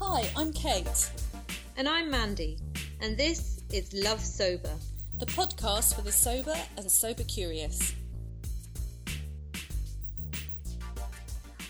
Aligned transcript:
Hi, 0.00 0.30
I'm 0.36 0.52
Kate. 0.52 1.10
And 1.76 1.88
I'm 1.88 2.08
Mandy, 2.08 2.56
and 3.00 3.16
this 3.16 3.62
is 3.72 3.92
Love 3.92 4.20
Sober, 4.20 4.70
the 5.18 5.26
podcast 5.26 5.96
for 5.96 6.02
the 6.02 6.12
sober 6.12 6.54
and 6.76 6.88
sober 6.88 7.24
curious. 7.24 7.94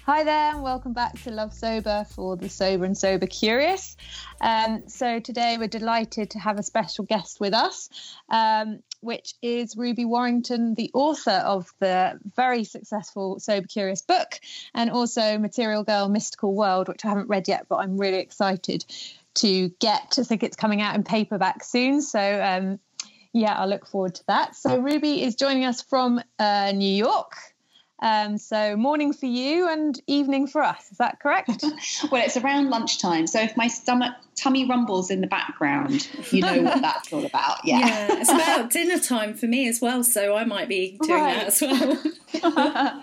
Hi 0.04 0.24
there, 0.24 0.52
and 0.52 0.62
welcome 0.62 0.92
back 0.92 1.18
to 1.22 1.30
Love 1.30 1.54
Sober 1.54 2.04
for 2.10 2.36
the 2.36 2.50
sober 2.50 2.84
and 2.84 2.96
sober 2.96 3.26
curious. 3.26 3.96
Um, 4.42 4.84
so 4.88 5.20
today 5.20 5.56
we're 5.58 5.68
delighted 5.68 6.30
to 6.32 6.38
have 6.38 6.58
a 6.58 6.62
special 6.62 7.06
guest 7.06 7.40
with 7.40 7.54
us, 7.54 7.88
um, 8.28 8.80
which 9.00 9.34
is 9.42 9.76
Ruby 9.76 10.04
Warrington, 10.04 10.74
the 10.74 10.90
author 10.94 11.30
of 11.30 11.72
the 11.78 12.18
very 12.36 12.64
successful 12.64 13.38
Sober 13.40 13.66
Curious 13.66 14.02
book, 14.02 14.40
and 14.74 14.90
also 14.90 15.38
Material 15.38 15.84
Girl 15.84 16.08
Mystical 16.08 16.54
World, 16.54 16.88
which 16.88 17.04
I 17.04 17.08
haven't 17.08 17.28
read 17.28 17.48
yet, 17.48 17.66
but 17.68 17.76
I'm 17.76 17.96
really 17.96 18.18
excited 18.18 18.84
to 19.34 19.68
get. 19.80 20.18
I 20.18 20.22
think 20.22 20.42
it's 20.42 20.56
coming 20.56 20.82
out 20.82 20.94
in 20.94 21.02
paperback 21.02 21.64
soon, 21.64 22.02
so. 22.02 22.42
Um, 22.42 22.78
yeah, 23.34 23.54
I 23.54 23.66
look 23.66 23.86
forward 23.86 24.14
to 24.16 24.24
that. 24.28 24.56
So, 24.56 24.78
Ruby 24.78 25.22
is 25.22 25.36
joining 25.36 25.66
us 25.66 25.82
from 25.82 26.18
uh, 26.38 26.72
New 26.72 26.90
York. 26.90 27.36
Um, 28.00 28.38
so 28.38 28.76
morning 28.76 29.12
for 29.12 29.26
you 29.26 29.68
and 29.68 30.00
evening 30.06 30.46
for 30.46 30.62
us. 30.62 30.90
Is 30.92 30.98
that 30.98 31.18
correct? 31.20 31.64
well, 32.10 32.24
it's 32.24 32.36
around 32.36 32.70
lunchtime. 32.70 33.26
So 33.26 33.40
if 33.40 33.56
my 33.56 33.66
stomach 33.66 34.14
tummy 34.38 34.64
rumbles 34.64 35.10
in 35.10 35.20
the 35.20 35.26
background, 35.26 36.08
you 36.30 36.40
know 36.40 36.62
what 36.62 36.80
that's 36.80 37.12
all 37.12 37.26
about. 37.26 37.64
Yeah. 37.64 37.80
yeah. 37.80 38.20
It's 38.20 38.30
about 38.30 38.70
dinner 38.70 38.98
time 38.98 39.34
for 39.34 39.46
me 39.46 39.68
as 39.68 39.80
well. 39.80 40.04
So 40.04 40.36
I 40.36 40.44
might 40.44 40.68
be 40.68 40.98
doing 41.02 41.20
right. 41.20 41.36
that 41.36 41.48
as 41.48 41.60
well. 41.60 43.02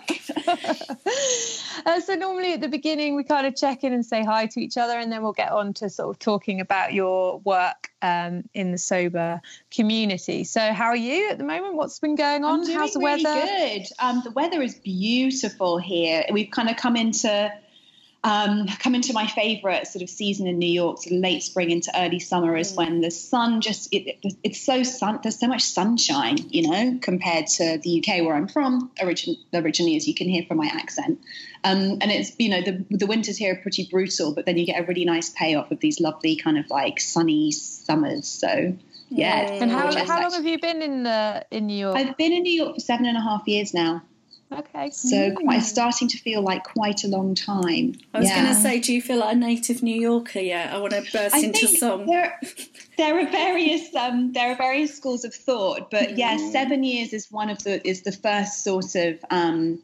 uh, 1.86 2.00
so 2.00 2.14
normally 2.14 2.54
at 2.54 2.60
the 2.60 2.68
beginning 2.68 3.16
we 3.16 3.24
kind 3.24 3.46
of 3.46 3.54
check 3.54 3.84
in 3.84 3.92
and 3.92 4.04
say 4.04 4.24
hi 4.24 4.46
to 4.46 4.60
each 4.60 4.76
other 4.76 4.98
and 4.98 5.12
then 5.12 5.22
we'll 5.22 5.32
get 5.32 5.52
on 5.52 5.74
to 5.74 5.90
sort 5.90 6.14
of 6.14 6.18
talking 6.18 6.60
about 6.60 6.94
your 6.94 7.38
work 7.40 7.90
um, 8.02 8.44
in 8.54 8.72
the 8.72 8.78
sober 8.78 9.40
community. 9.70 10.44
So 10.44 10.72
how 10.72 10.86
are 10.86 10.96
you 10.96 11.30
at 11.30 11.38
the 11.38 11.44
moment? 11.44 11.74
What's 11.74 11.98
been 11.98 12.14
going 12.14 12.44
on? 12.44 12.68
How's 12.70 12.92
the 12.92 13.00
really 13.00 13.24
weather? 13.24 13.46
Good. 13.46 13.86
Um, 13.98 14.22
the 14.24 14.30
weather 14.30 14.62
is 14.62 14.76
beautiful 14.76 15.78
here. 15.78 16.24
We've 16.32 16.50
kind 16.50 16.70
of 16.70 16.76
come 16.76 16.96
into 16.96 17.52
um, 18.26 18.66
come 18.80 18.96
into 18.96 19.12
my 19.12 19.28
favorite 19.28 19.86
sort 19.86 20.02
of 20.02 20.10
season 20.10 20.48
in 20.48 20.58
New 20.58 20.68
York, 20.68 20.98
sort 20.98 21.14
of 21.14 21.20
late 21.20 21.44
spring 21.44 21.70
into 21.70 21.92
early 21.96 22.18
summer, 22.18 22.56
is 22.56 22.72
mm. 22.72 22.78
when 22.78 23.00
the 23.00 23.10
sun 23.12 23.60
just 23.60 23.94
it, 23.94 24.18
it, 24.20 24.34
it's 24.42 24.60
so 24.60 24.82
sun. 24.82 25.20
There's 25.22 25.38
so 25.38 25.46
much 25.46 25.62
sunshine, 25.62 26.36
you 26.50 26.68
know, 26.68 26.98
compared 27.00 27.46
to 27.46 27.78
the 27.78 28.02
UK 28.02 28.24
where 28.24 28.34
I'm 28.34 28.48
from 28.48 28.90
origin, 29.00 29.36
originally, 29.54 29.96
as 29.96 30.08
you 30.08 30.14
can 30.14 30.28
hear 30.28 30.42
from 30.42 30.56
my 30.56 30.66
accent. 30.66 31.20
Um, 31.62 31.98
and 32.00 32.10
it's 32.10 32.32
you 32.36 32.48
know 32.48 32.62
the 32.62 32.84
the 32.90 33.06
winters 33.06 33.36
here 33.36 33.54
are 33.54 33.62
pretty 33.62 33.86
brutal, 33.88 34.34
but 34.34 34.44
then 34.44 34.58
you 34.58 34.66
get 34.66 34.82
a 34.82 34.84
really 34.84 35.04
nice 35.04 35.30
payoff 35.30 35.70
of 35.70 35.78
these 35.78 36.00
lovely 36.00 36.34
kind 36.34 36.58
of 36.58 36.68
like 36.68 36.98
sunny 36.98 37.52
summers. 37.52 38.26
So 38.26 38.76
yeah. 39.08 39.52
And 39.52 39.70
how, 39.70 39.92
how 40.04 40.20
long 40.20 40.32
have 40.32 40.44
you 40.44 40.58
been 40.58 40.82
in 40.82 41.04
the 41.04 41.46
in 41.52 41.68
New 41.68 41.78
York? 41.78 41.96
I've 41.96 42.16
been 42.16 42.32
in 42.32 42.42
New 42.42 42.52
York 42.52 42.74
for 42.74 42.80
seven 42.80 43.06
and 43.06 43.16
a 43.16 43.20
half 43.20 43.46
years 43.46 43.72
now. 43.72 44.02
Okay. 44.52 44.90
So 44.90 45.16
mm. 45.16 45.34
quite 45.34 45.62
starting 45.62 46.08
to 46.08 46.18
feel 46.18 46.40
like 46.40 46.62
quite 46.62 47.02
a 47.02 47.08
long 47.08 47.34
time. 47.34 47.94
I 48.14 48.20
was 48.20 48.28
yeah. 48.28 48.42
going 48.42 48.54
to 48.54 48.60
say, 48.60 48.78
do 48.78 48.92
you 48.92 49.02
feel 49.02 49.18
like 49.18 49.34
a 49.34 49.38
native 49.38 49.82
New 49.82 50.00
Yorker 50.00 50.38
yet? 50.38 50.72
I 50.72 50.78
want 50.78 50.92
to 50.92 51.02
burst 51.12 51.34
I 51.34 51.40
into 51.40 51.66
song. 51.66 52.06
There, 52.06 52.38
there 52.96 53.18
are 53.18 53.30
various 53.30 53.94
um, 53.96 54.32
there 54.32 54.52
are 54.52 54.56
various 54.56 54.96
schools 54.96 55.24
of 55.24 55.34
thought, 55.34 55.90
but 55.90 56.10
mm. 56.10 56.18
yeah, 56.18 56.36
seven 56.50 56.84
years 56.84 57.12
is 57.12 57.30
one 57.30 57.50
of 57.50 57.62
the 57.64 57.86
is 57.86 58.02
the 58.02 58.12
first 58.12 58.62
sort 58.62 58.94
of 58.94 59.18
um, 59.30 59.80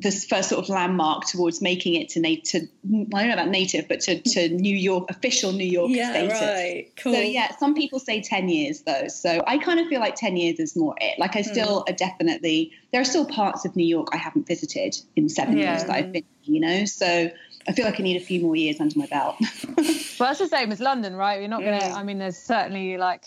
this 0.00 0.24
first 0.24 0.50
sort 0.50 0.62
of 0.62 0.68
landmark 0.68 1.24
towards 1.26 1.60
making 1.60 1.94
it 1.94 2.08
to 2.10 2.20
native. 2.20 2.62
I 2.62 2.96
don't 2.96 3.28
know 3.28 3.32
about 3.32 3.48
native, 3.48 3.88
but 3.88 4.00
to, 4.02 4.20
to 4.20 4.48
New 4.48 4.76
York 4.76 5.10
official 5.10 5.52
New 5.52 5.66
York 5.66 5.90
yeah, 5.90 6.10
status. 6.10 6.40
Right. 6.40 6.92
Cool. 6.96 7.14
So 7.14 7.20
yeah, 7.20 7.56
some 7.56 7.74
people 7.74 7.98
say 7.98 8.20
ten 8.20 8.48
years 8.48 8.82
though. 8.82 9.08
So 9.08 9.42
I 9.46 9.58
kind 9.58 9.80
of 9.80 9.88
feel 9.88 10.00
like 10.00 10.14
ten 10.14 10.36
years 10.36 10.60
is 10.60 10.76
more 10.76 10.94
it. 11.00 11.18
Like 11.18 11.36
I 11.36 11.42
still 11.42 11.84
mm. 11.88 11.96
definitely 11.96 12.72
there 12.92 13.00
are 13.00 13.04
still 13.04 13.26
parts 13.26 13.64
of 13.64 13.74
New 13.76 13.86
York 13.86 14.08
I 14.12 14.16
haven't 14.16 14.46
visited 14.46 14.96
in 15.16 15.28
seven 15.28 15.58
yeah. 15.58 15.72
years 15.72 15.84
that 15.84 15.92
I've 15.92 16.12
been. 16.12 16.24
You 16.44 16.60
know, 16.60 16.84
so 16.86 17.30
I 17.68 17.72
feel 17.72 17.84
like 17.84 18.00
I 18.00 18.02
need 18.02 18.16
a 18.16 18.24
few 18.24 18.40
more 18.40 18.56
years 18.56 18.80
under 18.80 18.98
my 18.98 19.06
belt. 19.06 19.36
well, 19.76 19.76
that's 20.18 20.38
the 20.38 20.48
same 20.48 20.72
as 20.72 20.80
London, 20.80 21.14
right? 21.14 21.40
You're 21.40 21.48
not 21.48 21.60
gonna. 21.60 21.76
I 21.76 22.02
mean, 22.02 22.18
there's 22.18 22.38
certainly 22.38 22.96
like 22.96 23.26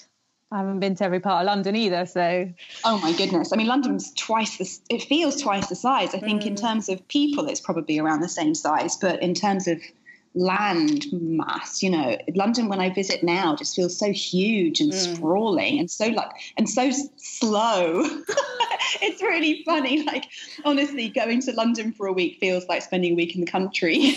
I 0.51 0.57
haven't 0.57 0.81
been 0.81 0.95
to 0.95 1.06
every 1.06 1.22
part 1.22 1.41
of 1.41 1.45
London 1.45 1.78
either, 1.78 2.06
so. 2.06 2.50
Oh 2.84 3.00
my 3.00 3.13
goodness! 3.13 3.53
I 3.53 3.56
mean, 3.56 3.67
London's 3.67 4.13
twice 4.16 4.57
the. 4.57 4.94
It 4.94 5.03
feels 5.03 5.41
twice 5.41 5.67
the 5.67 5.75
size. 5.75 6.13
I 6.13 6.19
think 6.19 6.44
mm. 6.44 6.47
in 6.47 6.56
terms 6.56 6.89
of 6.89 7.07
people, 7.07 7.47
it's 7.47 7.62
probably 7.62 8.00
around 8.00 8.19
the 8.19 8.29
same 8.29 8.53
size, 8.53 8.97
but 8.97 9.22
in 9.22 9.34
terms 9.34 9.67
of 9.67 9.81
land 10.34 11.06
mass, 11.11 11.81
you 11.81 11.90
know, 11.90 12.17
London 12.35 12.67
when 12.67 12.81
I 12.81 12.90
visit 12.90 13.23
now 13.23 13.56
just 13.56 13.75
feels 13.75 13.97
so 13.97 14.11
huge 14.11 14.81
and 14.81 14.91
mm. 14.91 15.16
sprawling 15.16 15.79
and 15.79 15.90
so 15.90 16.07
like 16.07 16.31
and 16.57 16.69
so 16.69 16.91
slow. 17.16 18.03
it's 19.01 19.22
really 19.22 19.63
funny. 19.63 20.03
Like 20.03 20.25
honestly, 20.66 21.07
going 21.07 21.41
to 21.44 21.53
London 21.53 21.94
for 21.94 22.07
a 22.07 22.13
week 22.13 22.40
feels 22.40 22.67
like 22.67 22.81
spending 22.81 23.13
a 23.13 23.16
week 23.16 23.35
in 23.35 23.41
the 23.41 23.51
country, 23.51 24.00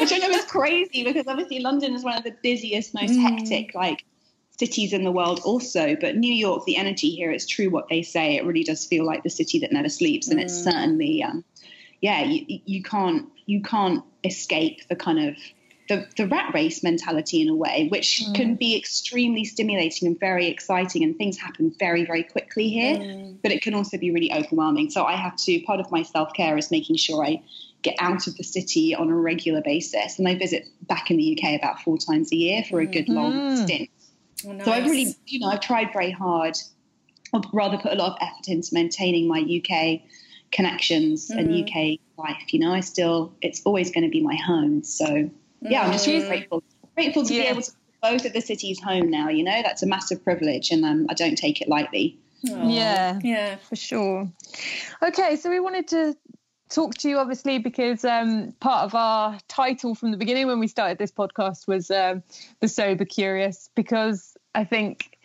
which 0.00 0.12
I 0.12 0.18
know 0.18 0.30
is 0.30 0.44
crazy 0.46 1.04
because 1.04 1.26
obviously 1.26 1.60
London 1.60 1.94
is 1.94 2.04
one 2.04 2.16
of 2.16 2.24
the 2.24 2.34
busiest, 2.42 2.94
most 2.94 3.12
mm. 3.12 3.20
hectic, 3.20 3.74
like 3.74 4.04
cities 4.62 4.92
in 4.92 5.02
the 5.02 5.10
world 5.10 5.40
also. 5.44 5.96
But 5.96 6.16
New 6.16 6.32
York, 6.32 6.64
the 6.66 6.76
energy 6.76 7.10
here, 7.10 7.32
it's 7.32 7.46
true 7.46 7.68
what 7.68 7.88
they 7.88 8.02
say. 8.02 8.36
It 8.36 8.44
really 8.44 8.62
does 8.62 8.86
feel 8.86 9.04
like 9.04 9.24
the 9.24 9.30
city 9.30 9.58
that 9.58 9.72
never 9.72 9.88
sleeps, 9.88 10.28
and 10.28 10.38
mm. 10.38 10.44
it's 10.44 10.54
certainly, 10.54 11.20
um, 11.24 11.44
yeah, 12.00 12.22
you, 12.22 12.60
you 12.64 12.82
can't 12.82 13.28
you 13.46 13.60
can't 13.62 14.04
escape 14.22 14.86
the 14.88 14.94
kind 14.94 15.18
of 15.28 15.36
the, 15.88 16.06
the 16.16 16.28
rat 16.28 16.54
race 16.54 16.84
mentality 16.84 17.42
in 17.42 17.48
a 17.48 17.56
way, 17.56 17.88
which 17.90 18.22
mm. 18.24 18.34
can 18.36 18.54
be 18.54 18.76
extremely 18.76 19.44
stimulating 19.44 20.06
and 20.06 20.20
very 20.20 20.46
exciting, 20.46 21.02
and 21.02 21.16
things 21.18 21.36
happen 21.38 21.74
very, 21.80 22.04
very 22.04 22.22
quickly 22.22 22.68
here. 22.68 22.96
Mm. 22.96 23.38
But 23.42 23.50
it 23.50 23.62
can 23.62 23.74
also 23.74 23.98
be 23.98 24.12
really 24.12 24.32
overwhelming. 24.32 24.90
So 24.90 25.04
I 25.04 25.16
have 25.16 25.34
to. 25.38 25.60
Part 25.62 25.80
of 25.80 25.90
my 25.90 26.04
self 26.04 26.32
care 26.34 26.56
is 26.56 26.70
making 26.70 26.96
sure 26.96 27.24
I 27.24 27.42
get 27.82 27.96
out 27.98 28.28
of 28.28 28.36
the 28.36 28.44
city 28.44 28.94
on 28.94 29.10
a 29.10 29.16
regular 29.16 29.60
basis, 29.60 30.20
and 30.20 30.28
I 30.28 30.36
visit 30.36 30.66
back 30.82 31.10
in 31.10 31.16
the 31.16 31.36
UK 31.36 31.58
about 31.58 31.82
four 31.82 31.98
times 31.98 32.30
a 32.30 32.36
year 32.36 32.62
for 32.70 32.78
a 32.80 32.86
good 32.86 33.08
long 33.08 33.32
mm. 33.32 33.64
stint. 33.64 33.90
Oh, 34.46 34.52
nice. 34.52 34.64
So 34.64 34.72
I've 34.72 34.84
really, 34.84 35.16
you 35.26 35.40
know, 35.40 35.48
I've 35.48 35.60
tried 35.60 35.92
very 35.92 36.10
hard, 36.10 36.56
or 37.32 37.40
rather 37.52 37.78
put 37.78 37.92
a 37.92 37.96
lot 37.96 38.12
of 38.12 38.18
effort 38.20 38.48
into 38.48 38.68
maintaining 38.72 39.28
my 39.28 39.40
UK 39.40 40.00
connections 40.50 41.30
mm. 41.30 41.38
and 41.38 41.68
UK 41.68 41.98
life. 42.18 42.52
You 42.52 42.60
know, 42.60 42.72
I 42.72 42.80
still, 42.80 43.32
it's 43.40 43.62
always 43.64 43.90
going 43.90 44.04
to 44.04 44.10
be 44.10 44.22
my 44.22 44.36
home. 44.36 44.82
So 44.82 45.30
yeah, 45.60 45.82
mm. 45.82 45.86
I'm 45.86 45.92
just 45.92 46.06
really 46.06 46.22
mm. 46.22 46.28
grateful, 46.28 46.62
grateful 46.94 47.24
to 47.24 47.34
yeah. 47.34 47.42
be 47.42 47.48
able 47.48 47.62
to 47.62 47.72
both 48.02 48.24
of 48.24 48.32
the 48.32 48.40
cities 48.40 48.80
home 48.80 49.10
now. 49.10 49.28
You 49.28 49.44
know, 49.44 49.62
that's 49.62 49.82
a 49.82 49.86
massive 49.86 50.22
privilege, 50.24 50.70
and 50.70 50.84
um, 50.84 51.06
I 51.08 51.14
don't 51.14 51.36
take 51.36 51.60
it 51.60 51.68
lightly. 51.68 52.18
Aww. 52.46 52.74
Yeah, 52.74 53.20
yeah, 53.22 53.56
for 53.56 53.76
sure. 53.76 54.28
Okay, 55.00 55.36
so 55.36 55.48
we 55.48 55.60
wanted 55.60 55.88
to 55.88 56.16
talk 56.72 56.94
to 56.94 57.08
you 57.08 57.18
obviously 57.18 57.58
because 57.58 58.04
um, 58.04 58.52
part 58.60 58.84
of 58.84 58.94
our 58.94 59.38
title 59.48 59.94
from 59.94 60.10
the 60.10 60.16
beginning 60.16 60.46
when 60.46 60.58
we 60.58 60.66
started 60.66 60.98
this 60.98 61.12
podcast 61.12 61.68
was 61.68 61.90
um, 61.90 62.22
the 62.60 62.68
sober 62.68 63.04
curious 63.04 63.70
because 63.74 64.36
i 64.54 64.64
think 64.64 65.18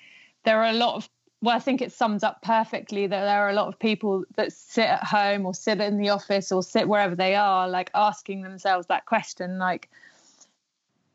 there 0.43 0.61
are 0.61 0.69
a 0.69 0.73
lot 0.73 0.95
of 0.95 1.09
well 1.41 1.55
i 1.55 1.59
think 1.59 1.81
it 1.81 1.91
sums 1.91 2.23
up 2.23 2.41
perfectly 2.41 3.07
that 3.07 3.21
there 3.21 3.41
are 3.41 3.49
a 3.49 3.53
lot 3.53 3.67
of 3.67 3.79
people 3.79 4.23
that 4.35 4.51
sit 4.51 4.85
at 4.85 5.03
home 5.03 5.45
or 5.45 5.53
sit 5.53 5.79
in 5.79 5.97
the 5.97 6.09
office 6.09 6.51
or 6.51 6.61
sit 6.61 6.87
wherever 6.87 7.15
they 7.15 7.35
are 7.35 7.67
like 7.67 7.89
asking 7.95 8.41
themselves 8.41 8.87
that 8.87 9.05
question 9.05 9.57
like 9.57 9.89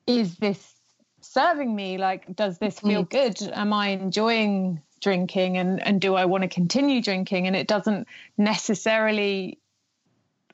is 0.06 0.36
this 0.36 0.74
serving 1.20 1.74
me? 1.74 1.98
Like 1.98 2.34
does 2.34 2.58
this 2.58 2.80
feel 2.80 3.04
mm. 3.04 3.10
good? 3.10 3.40
Am 3.52 3.72
i 3.72 3.88
enjoying 3.88 4.82
drinking? 5.00 5.56
And 5.56 5.82
and 5.82 6.00
do 6.00 6.14
i 6.14 6.24
want 6.24 6.42
to 6.42 6.48
continue 6.48 7.02
drinking? 7.02 7.46
And 7.46 7.56
it 7.56 7.66
doesn't 7.66 8.06
necessarily 8.36 9.58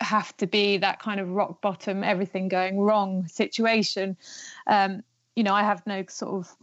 have 0.01 0.37
to 0.39 0.47
be 0.47 0.79
that 0.79 1.01
kind 1.01 1.21
of 1.21 1.29
rock 1.31 1.61
bottom, 1.61 2.05
everything 2.05 2.49
going 2.49 2.79
wrong 2.79 3.27
situation. 3.27 4.17
Um, 4.67 5.03
you 5.37 5.43
know, 5.43 5.55
I 5.55 5.63
have 5.63 5.87
no 5.87 6.05
sort 6.09 6.35
of 6.35 6.57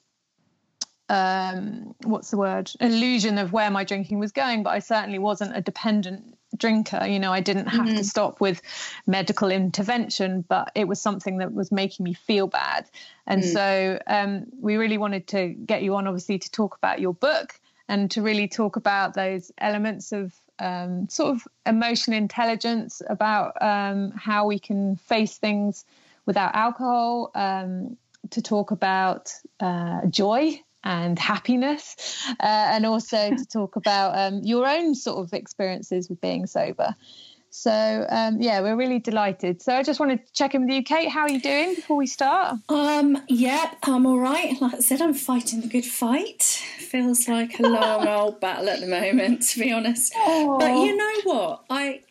um, 1.07 1.93
what's 2.03 2.31
the 2.31 2.37
word 2.37 2.71
illusion 2.79 3.37
of 3.37 3.53
where 3.53 3.69
my 3.69 3.83
drinking 3.83 4.19
was 4.19 4.31
going, 4.31 4.63
but 4.63 4.71
I 4.71 4.79
certainly 4.79 5.19
wasn't 5.19 5.55
a 5.55 5.61
dependent 5.61 6.35
drinker. 6.57 7.05
You 7.05 7.19
know, 7.19 7.31
I 7.31 7.41
didn't 7.41 7.67
have 7.67 7.85
mm-hmm. 7.85 7.97
to 7.97 8.03
stop 8.03 8.41
with 8.41 8.61
medical 9.05 9.51
intervention, 9.51 10.43
but 10.47 10.71
it 10.73 10.87
was 10.87 10.99
something 10.99 11.37
that 11.37 11.53
was 11.53 11.71
making 11.71 12.03
me 12.03 12.13
feel 12.13 12.47
bad. 12.47 12.89
And 13.27 13.43
mm. 13.43 13.53
so 13.53 13.99
um, 14.07 14.45
we 14.59 14.77
really 14.77 14.97
wanted 14.97 15.27
to 15.27 15.49
get 15.49 15.83
you 15.83 15.95
on, 15.95 16.07
obviously, 16.07 16.39
to 16.39 16.51
talk 16.51 16.75
about 16.77 16.99
your 16.99 17.13
book 17.13 17.59
and 17.87 18.09
to 18.11 18.21
really 18.21 18.47
talk 18.47 18.75
about 18.75 19.13
those 19.13 19.51
elements 19.59 20.11
of 20.11 20.33
um, 20.59 21.07
sort 21.09 21.35
of 21.35 21.47
emotional 21.65 22.17
intelligence 22.17 23.01
about 23.07 23.61
um, 23.61 24.11
how 24.11 24.47
we 24.47 24.59
can 24.59 24.95
face 24.95 25.37
things 25.37 25.85
without 26.25 26.55
alcohol, 26.55 27.31
um, 27.35 27.97
to 28.31 28.41
talk 28.41 28.71
about 28.71 29.31
uh, 29.59 30.05
joy 30.07 30.59
and 30.83 31.17
happiness, 31.17 31.95
uh, 32.39 32.67
and 32.71 32.85
also 32.85 33.29
to 33.31 33.45
talk 33.45 33.75
about 33.75 34.17
um, 34.17 34.41
your 34.43 34.67
own 34.67 34.95
sort 34.95 35.17
of 35.17 35.33
experiences 35.33 36.09
with 36.09 36.21
being 36.21 36.45
sober. 36.45 36.95
So 37.57 38.05
um, 38.09 38.41
yeah, 38.41 38.59
we're 38.59 38.75
really 38.75 38.99
delighted. 38.99 39.61
So 39.61 39.73
I 39.73 39.81
just 39.81 39.97
wanted 39.97 40.25
to 40.27 40.33
check 40.33 40.55
in 40.55 40.65
with 40.65 40.71
you, 40.71 40.83
Kate. 40.83 41.07
How 41.07 41.21
are 41.21 41.29
you 41.29 41.39
doing 41.39 41.75
before 41.75 41.95
we 41.95 42.05
start? 42.05 42.57
Um, 42.67 43.23
yeah, 43.29 43.71
I'm 43.83 44.05
all 44.05 44.19
right. 44.19 44.59
Like 44.61 44.73
I 44.75 44.79
said, 44.81 45.01
I'm 45.01 45.13
fighting 45.13 45.61
the 45.61 45.67
good 45.67 45.85
fight. 45.85 46.43
Feels 46.43 47.29
like 47.29 47.57
a 47.59 47.63
long 47.63 48.07
old 48.09 48.41
battle 48.41 48.69
at 48.69 48.81
the 48.81 48.87
moment, 48.87 49.43
to 49.49 49.59
be 49.61 49.71
honest. 49.71 50.13
Aww. 50.13 50.59
But 50.59 50.75
you 50.75 50.97
know 50.97 51.21
what? 51.23 51.63
I, 51.69 52.01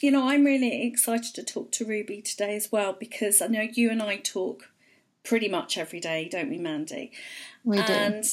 you 0.00 0.10
know, 0.10 0.28
I'm 0.28 0.44
really 0.44 0.86
excited 0.86 1.34
to 1.34 1.44
talk 1.44 1.72
to 1.72 1.84
Ruby 1.84 2.22
today 2.22 2.56
as 2.56 2.72
well 2.72 2.94
because 2.94 3.42
I 3.42 3.48
know 3.48 3.68
you 3.70 3.90
and 3.90 4.02
I 4.02 4.16
talk 4.16 4.70
pretty 5.24 5.48
much 5.48 5.76
every 5.76 6.00
day, 6.00 6.26
don't 6.26 6.48
we, 6.48 6.56
Mandy? 6.56 7.12
We 7.64 7.76
do. 7.76 7.82
And 7.82 8.24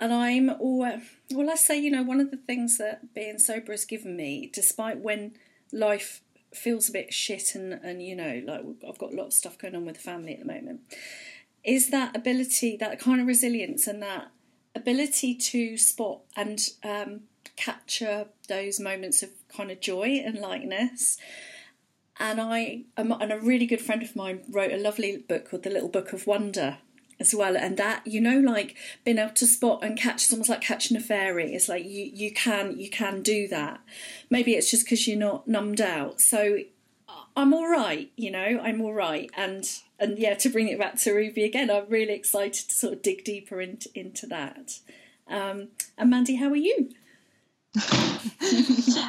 and 0.00 0.12
I'm 0.14 0.48
all 0.48 0.78
well. 0.78 1.50
I 1.50 1.54
say, 1.56 1.78
you 1.78 1.90
know, 1.90 2.02
one 2.02 2.20
of 2.20 2.30
the 2.30 2.38
things 2.38 2.78
that 2.78 3.14
being 3.14 3.38
sober 3.38 3.72
has 3.72 3.84
given 3.84 4.16
me, 4.16 4.50
despite 4.52 5.00
when 5.00 5.32
life 5.72 6.22
feels 6.54 6.88
a 6.88 6.92
bit 6.92 7.12
shit 7.12 7.54
and 7.54 7.74
and 7.82 8.02
you 8.02 8.16
know 8.16 8.42
like 8.46 8.62
I've 8.88 8.98
got 8.98 9.12
a 9.12 9.16
lot 9.16 9.26
of 9.26 9.32
stuff 9.32 9.58
going 9.58 9.74
on 9.74 9.84
with 9.84 9.96
the 9.96 10.00
family 10.00 10.32
at 10.34 10.40
the 10.40 10.46
moment. 10.46 10.80
Is 11.64 11.90
that 11.90 12.16
ability 12.16 12.76
that 12.78 13.00
kind 13.00 13.20
of 13.20 13.26
resilience 13.26 13.86
and 13.86 14.02
that 14.02 14.30
ability 14.74 15.34
to 15.34 15.76
spot 15.76 16.20
and 16.36 16.60
um, 16.84 17.22
capture 17.56 18.26
those 18.48 18.78
moments 18.78 19.22
of 19.22 19.30
kind 19.48 19.70
of 19.70 19.80
joy 19.80 20.22
and 20.24 20.38
lightness? 20.38 21.18
And 22.18 22.40
I 22.40 22.84
and 22.96 23.32
a 23.32 23.38
really 23.38 23.66
good 23.66 23.82
friend 23.82 24.02
of 24.02 24.16
mine 24.16 24.42
wrote 24.48 24.72
a 24.72 24.78
lovely 24.78 25.18
book 25.18 25.50
called 25.50 25.64
The 25.64 25.70
Little 25.70 25.88
Book 25.88 26.12
of 26.12 26.26
Wonder 26.26 26.78
as 27.18 27.34
well 27.34 27.56
and 27.56 27.76
that 27.76 28.06
you 28.06 28.20
know 28.20 28.38
like 28.40 28.76
being 29.04 29.18
able 29.18 29.32
to 29.32 29.46
spot 29.46 29.82
and 29.82 29.98
catch 29.98 30.24
it's 30.24 30.32
almost 30.32 30.50
like 30.50 30.60
catching 30.60 30.96
a 30.96 31.00
fairy. 31.00 31.54
It's 31.54 31.68
like 31.68 31.84
you 31.84 32.10
you 32.12 32.32
can 32.32 32.78
you 32.78 32.90
can 32.90 33.22
do 33.22 33.48
that. 33.48 33.80
Maybe 34.30 34.54
it's 34.54 34.70
just 34.70 34.84
because 34.84 35.06
you're 35.06 35.18
not 35.18 35.48
numbed 35.48 35.80
out. 35.80 36.20
So 36.20 36.58
i'm 37.36 37.52
all 37.52 37.68
right 37.68 38.10
you 38.16 38.30
know 38.30 38.58
i'm 38.62 38.80
all 38.80 38.94
right 38.94 39.30
and 39.36 39.80
and 40.00 40.18
yeah 40.18 40.34
to 40.34 40.48
bring 40.48 40.68
it 40.68 40.78
back 40.78 40.96
to 40.96 41.12
ruby 41.12 41.44
again 41.44 41.70
i'm 41.70 41.84
really 41.88 42.14
excited 42.14 42.68
to 42.68 42.74
sort 42.74 42.94
of 42.94 43.02
dig 43.02 43.24
deeper 43.24 43.60
into 43.60 43.88
into 43.94 44.26
that. 44.26 44.78
Um 45.28 45.68
and 45.98 46.10
mandy 46.10 46.36
how 46.36 46.48
are 46.48 46.56
you? 46.56 46.90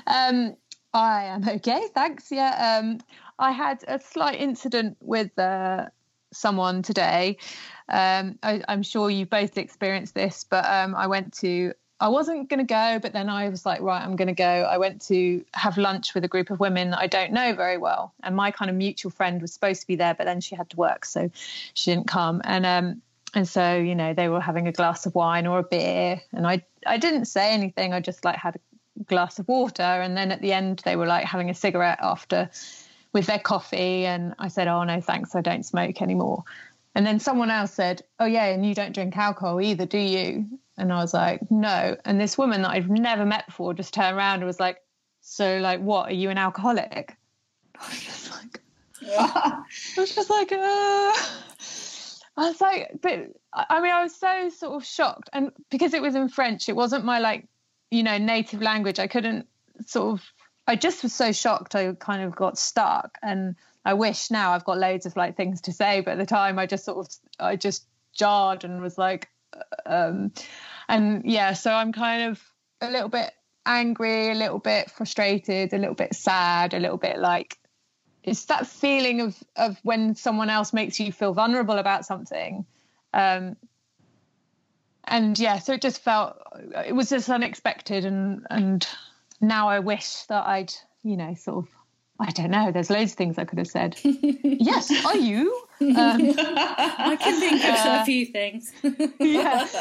Um 0.07 0.57
i 0.94 1.24
am 1.25 1.48
okay 1.48 1.88
thanks. 1.94 2.31
Yeah 2.31 2.80
um 2.80 3.00
i 3.39 3.51
had 3.51 3.83
a 3.88 4.00
slight 4.00 4.39
incident 4.39 4.98
with 5.00 5.38
uh 5.39 5.86
someone 6.31 6.81
today 6.81 7.38
um, 7.89 8.38
I, 8.44 8.62
am 8.68 8.83
sure 8.83 9.09
you've 9.09 9.29
both 9.29 9.57
experienced 9.57 10.13
this, 10.13 10.45
but 10.50 10.65
um, 10.65 10.94
I 10.94 11.07
went 11.07 11.33
to, 11.35 11.74
I 12.00 12.09
wasn't 12.09 12.50
going 12.50 12.59
to 12.59 12.65
go, 12.65 13.00
but 13.01 13.13
then 13.13 13.29
I 13.29 13.50
was 13.50 13.65
like, 13.65 13.81
right, 13.81 14.01
I'm 14.01 14.15
going 14.15 14.27
to 14.27 14.33
go. 14.33 14.44
I 14.44 14.77
went 14.77 15.01
to 15.03 15.44
have 15.53 15.77
lunch 15.77 16.13
with 16.13 16.24
a 16.25 16.27
group 16.27 16.50
of 16.50 16.59
women 16.59 16.94
I 16.94 17.07
don't 17.07 17.31
know 17.31 17.53
very 17.53 17.77
well. 17.77 18.13
And 18.24 18.35
my 18.35 18.51
kind 18.51 18.69
of 18.69 18.75
mutual 18.75 19.09
friend 19.09 19.41
was 19.41 19.53
supposed 19.53 19.81
to 19.81 19.88
be 19.88 19.95
there, 19.95 20.13
but 20.13 20.25
then 20.25 20.41
she 20.41 20.56
had 20.56 20.69
to 20.71 20.77
work, 20.77 21.06
so 21.06 21.31
she 21.74 21.91
didn't 21.91 22.07
come. 22.07 22.41
And, 22.44 22.65
um, 22.65 23.01
and 23.33 23.47
so, 23.47 23.77
you 23.77 23.95
know, 23.95 24.13
they 24.13 24.27
were 24.27 24.41
having 24.41 24.68
a 24.68 24.71
glass 24.71 25.06
of 25.06 25.15
wine 25.15 25.47
or 25.47 25.59
a 25.59 25.63
beer. 25.63 26.21
And 26.33 26.45
I, 26.45 26.63
I 26.85 26.97
didn't 26.97 27.25
say 27.25 27.51
anything. 27.51 27.94
I 27.94 28.01
just 28.01 28.25
like 28.25 28.38
had 28.38 28.57
a 28.57 29.03
glass 29.06 29.39
of 29.39 29.47
water. 29.47 29.83
And 29.83 30.18
then 30.18 30.31
at 30.31 30.41
the 30.41 30.53
end, 30.53 30.81
they 30.83 30.95
were 30.95 31.07
like 31.07 31.25
having 31.25 31.50
a 31.50 31.53
cigarette 31.53 32.00
after 32.01 32.50
with 33.18 33.25
their 33.25 33.40
coffee. 33.40 34.06
And 34.06 34.36
I 34.38 34.48
said, 34.48 34.68
oh, 34.68 34.84
no, 34.84 35.02
thanks. 35.02 35.36
I 35.36 35.42
don't 35.42 35.66
smoke 35.66 36.02
anymore. 36.02 36.44
And 36.94 37.06
then 37.06 37.19
someone 37.19 37.52
else 37.52 37.74
said, 37.74 38.04
Oh, 38.19 38.25
yeah, 38.25 38.46
and 38.46 38.66
you 38.66 38.74
don't 38.74 38.94
drink 38.94 39.16
alcohol 39.18 39.62
either, 39.62 39.86
do 39.86 39.98
you? 39.98 40.46
And 40.78 40.92
I 40.94 40.98
was 40.98 41.14
like, 41.14 41.42
No. 41.52 41.96
And 42.06 42.19
this 42.19 42.38
woman 42.38 42.64
that 42.64 42.72
I've 42.72 42.90
never 42.90 43.25
met 43.25 43.46
before 43.46 43.74
just 43.74 43.94
turned 43.94 44.18
around 44.18 44.38
and 44.38 44.46
was 44.46 44.60
like, 44.60 44.81
So, 45.22 45.58
like, 45.60 45.80
what? 45.80 46.10
Are 46.10 46.14
you 46.14 46.30
an 46.31 46.38
alcoholic? 46.38 47.16
I 47.80 47.88
was 47.88 48.00
just 48.00 48.31
like, 48.31 48.62
I 49.20 49.63
was 49.96 50.16
just 50.16 50.30
like, 50.30 50.52
uh. 50.52 51.13
I 52.40 52.50
was 52.50 52.62
like, 52.62 52.92
but 53.02 53.31
I 53.54 53.81
mean, 53.81 53.92
I 53.92 54.04
was 54.04 54.16
so 54.16 54.50
sort 54.50 54.81
of 54.81 54.86
shocked. 54.86 55.30
And 55.34 55.52
because 55.70 55.94
it 55.94 56.02
was 56.02 56.16
in 56.16 56.30
French, 56.30 56.70
it 56.70 56.75
wasn't 56.75 57.06
my 57.06 57.20
like, 57.20 57.48
you 57.92 58.04
know, 58.04 58.18
native 58.18 58.62
language. 58.62 59.00
I 59.00 59.08
couldn't 59.08 59.48
sort 59.86 60.20
of, 60.20 60.25
I 60.68 60.75
just 60.75 61.02
was 61.04 61.14
so 61.14 61.31
shocked. 61.31 61.75
I 61.75 61.94
kind 61.94 62.22
of 62.22 62.36
got 62.36 62.58
stuck. 62.58 63.18
And 63.24 63.56
I 63.86 63.94
wish 63.94 64.30
now 64.30 64.52
I've 64.52 64.66
got 64.66 64.78
loads 64.78 65.06
of 65.06 65.16
like 65.16 65.38
things 65.38 65.62
to 65.62 65.72
say, 65.72 66.02
but 66.02 66.12
at 66.12 66.18
the 66.18 66.25
time 66.25 66.60
I 66.60 66.66
just 66.66 66.86
sort 66.86 66.98
of 66.98 67.14
I 67.40 67.56
just 67.56 67.86
jarred 68.14 68.64
and 68.66 68.81
was 68.81 68.98
like, 68.98 69.30
um, 69.86 70.34
and 70.90 71.24
yeah, 71.25 71.54
so 71.54 71.72
I'm 71.72 71.94
kind 71.94 72.31
of 72.31 72.44
a 72.81 72.92
little 72.92 73.10
bit 73.10 73.31
angry, 73.66 74.30
a 74.30 74.36
little 74.36 74.60
bit 74.60 74.92
frustrated, 74.92 75.74
a 75.74 75.78
little 75.78 75.96
bit 75.96 76.16
sad, 76.16 76.74
a 76.74 76.80
little 76.80 76.98
bit 76.98 77.18
like 77.18 77.58
it's 78.24 78.46
that 78.46 78.68
feeling 78.68 79.22
of 79.22 79.42
of 79.56 79.80
when 79.84 80.16
someone 80.16 80.50
else 80.50 80.74
makes 80.74 81.00
you 81.00 81.13
feel 81.13 81.34
vulnerable 81.34 81.78
about 81.78 82.06
something. 82.06 82.66
Um, 83.13 83.56
and 85.06 85.40
yeah, 85.40 85.60
so 85.60 85.74
it 85.74 85.81
just 85.81 86.02
felt 86.02 86.36
it 86.86 86.94
was 86.94 87.10
just 87.10 87.30
unexpected, 87.30 88.04
and 88.04 88.46
and 88.50 88.86
now 89.42 89.69
I 89.69 89.80
wish 89.80 90.24
that 90.24 90.45
I'd 90.48 90.74
you 91.04 91.18
know 91.18 91.34
sort 91.36 91.66
of 91.66 91.72
I 92.19 92.31
don't 92.31 92.50
know. 92.50 92.72
There's 92.72 92.89
loads 92.89 93.12
of 93.12 93.18
things 93.18 93.38
I 93.38 93.45
could 93.45 93.60
have 93.60 93.68
said. 93.68 93.95
yes, 94.04 94.92
are 95.06 95.18
you? 95.18 95.54
Um, 95.81 96.34
I 96.38 97.18
can 97.22 97.39
think 97.39 97.63
of 97.63 97.75
uh, 97.75 98.00
a 98.01 98.06
few 98.06 98.25
things. 98.25 98.74
yeah. 99.19 99.68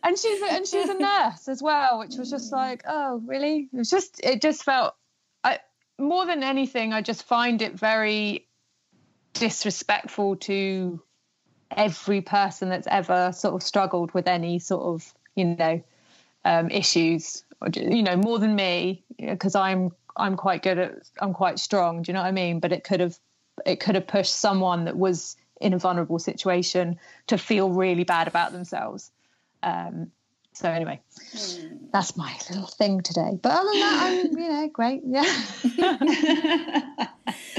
And 0.00 0.16
she's 0.16 0.40
a, 0.40 0.52
and 0.52 0.66
she's 0.66 0.88
a 0.88 0.94
nurse 0.94 1.48
as 1.48 1.60
well, 1.60 1.98
which 1.98 2.14
was 2.16 2.30
just 2.30 2.52
like, 2.52 2.84
oh, 2.86 3.20
really? 3.26 3.68
It 3.72 3.76
was 3.76 3.90
just 3.90 4.20
it 4.22 4.40
just 4.40 4.62
felt. 4.62 4.94
I 5.42 5.58
more 5.98 6.24
than 6.24 6.44
anything, 6.44 6.92
I 6.92 7.02
just 7.02 7.24
find 7.24 7.60
it 7.62 7.74
very 7.74 8.46
disrespectful 9.32 10.36
to 10.36 11.02
every 11.76 12.20
person 12.20 12.68
that's 12.68 12.86
ever 12.86 13.32
sort 13.32 13.54
of 13.54 13.62
struggled 13.64 14.14
with 14.14 14.28
any 14.28 14.60
sort 14.60 14.84
of 14.84 15.12
you 15.34 15.56
know 15.56 15.82
um, 16.44 16.70
issues, 16.70 17.42
you 17.74 18.02
know, 18.02 18.16
more 18.16 18.38
than 18.38 18.54
me 18.54 19.04
because 19.18 19.54
I'm 19.54 19.92
I'm 20.16 20.36
quite 20.36 20.62
good 20.62 20.78
at 20.78 20.94
I'm 21.20 21.32
quite 21.32 21.58
strong. 21.58 22.02
Do 22.02 22.10
you 22.10 22.14
know 22.14 22.22
what 22.22 22.28
I 22.28 22.32
mean? 22.32 22.60
But 22.60 22.72
it 22.72 22.84
could 22.84 23.00
have 23.00 23.18
it 23.66 23.80
could 23.80 23.94
have 23.94 24.06
pushed 24.06 24.34
someone 24.34 24.84
that 24.84 24.96
was 24.96 25.36
in 25.60 25.72
a 25.72 25.78
vulnerable 25.78 26.18
situation 26.18 26.98
to 27.26 27.38
feel 27.38 27.70
really 27.70 28.04
bad 28.04 28.28
about 28.28 28.52
themselves. 28.52 29.10
Um, 29.62 30.12
so 30.52 30.68
anyway, 30.68 31.00
mm. 31.34 31.78
that's 31.92 32.16
my 32.16 32.36
little 32.48 32.66
thing 32.66 33.00
today. 33.00 33.38
But 33.40 33.52
other 33.52 33.70
than 33.70 33.80
that, 33.80 34.02
I'm 34.02 34.38
you 34.38 34.48
know 34.48 34.68
great. 34.68 35.02
Yeah. 35.06 35.22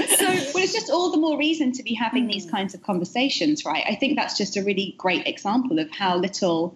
so 0.04 0.26
well, 0.26 0.64
it's 0.64 0.72
just 0.72 0.90
all 0.90 1.10
the 1.10 1.18
more 1.18 1.38
reason 1.38 1.72
to 1.72 1.82
be 1.82 1.94
having 1.94 2.26
these 2.26 2.44
hmm. 2.44 2.50
kinds 2.50 2.74
of 2.74 2.82
conversations, 2.82 3.64
right? 3.64 3.84
I 3.88 3.94
think 3.94 4.16
that's 4.16 4.36
just 4.36 4.56
a 4.56 4.62
really 4.62 4.94
great 4.98 5.26
example 5.26 5.78
of 5.78 5.90
how 5.90 6.16
little 6.16 6.74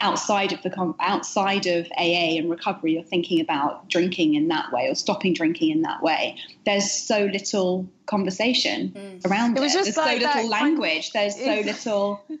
outside 0.00 0.52
of 0.52 0.62
the 0.62 0.94
outside 1.00 1.66
of 1.66 1.86
AA 1.96 2.36
and 2.36 2.50
recovery, 2.50 2.94
you're 2.94 3.02
thinking 3.02 3.40
about 3.40 3.88
drinking 3.88 4.34
in 4.34 4.48
that 4.48 4.72
way 4.72 4.88
or 4.88 4.94
stopping 4.94 5.34
drinking 5.34 5.70
in 5.70 5.82
that 5.82 6.02
way. 6.02 6.36
There's 6.64 6.90
so 6.90 7.24
little 7.24 7.88
conversation 8.06 8.92
mm. 8.94 9.26
around 9.30 9.56
it. 9.56 9.60
Was 9.60 9.74
it. 9.74 9.84
Just 9.84 9.96
There's 9.96 10.06
like 10.06 10.20
so 10.20 10.26
little 10.26 10.50
language. 10.50 11.12
There's 11.12 11.36
so 11.36 11.60
little. 11.64 12.24
well, 12.28 12.38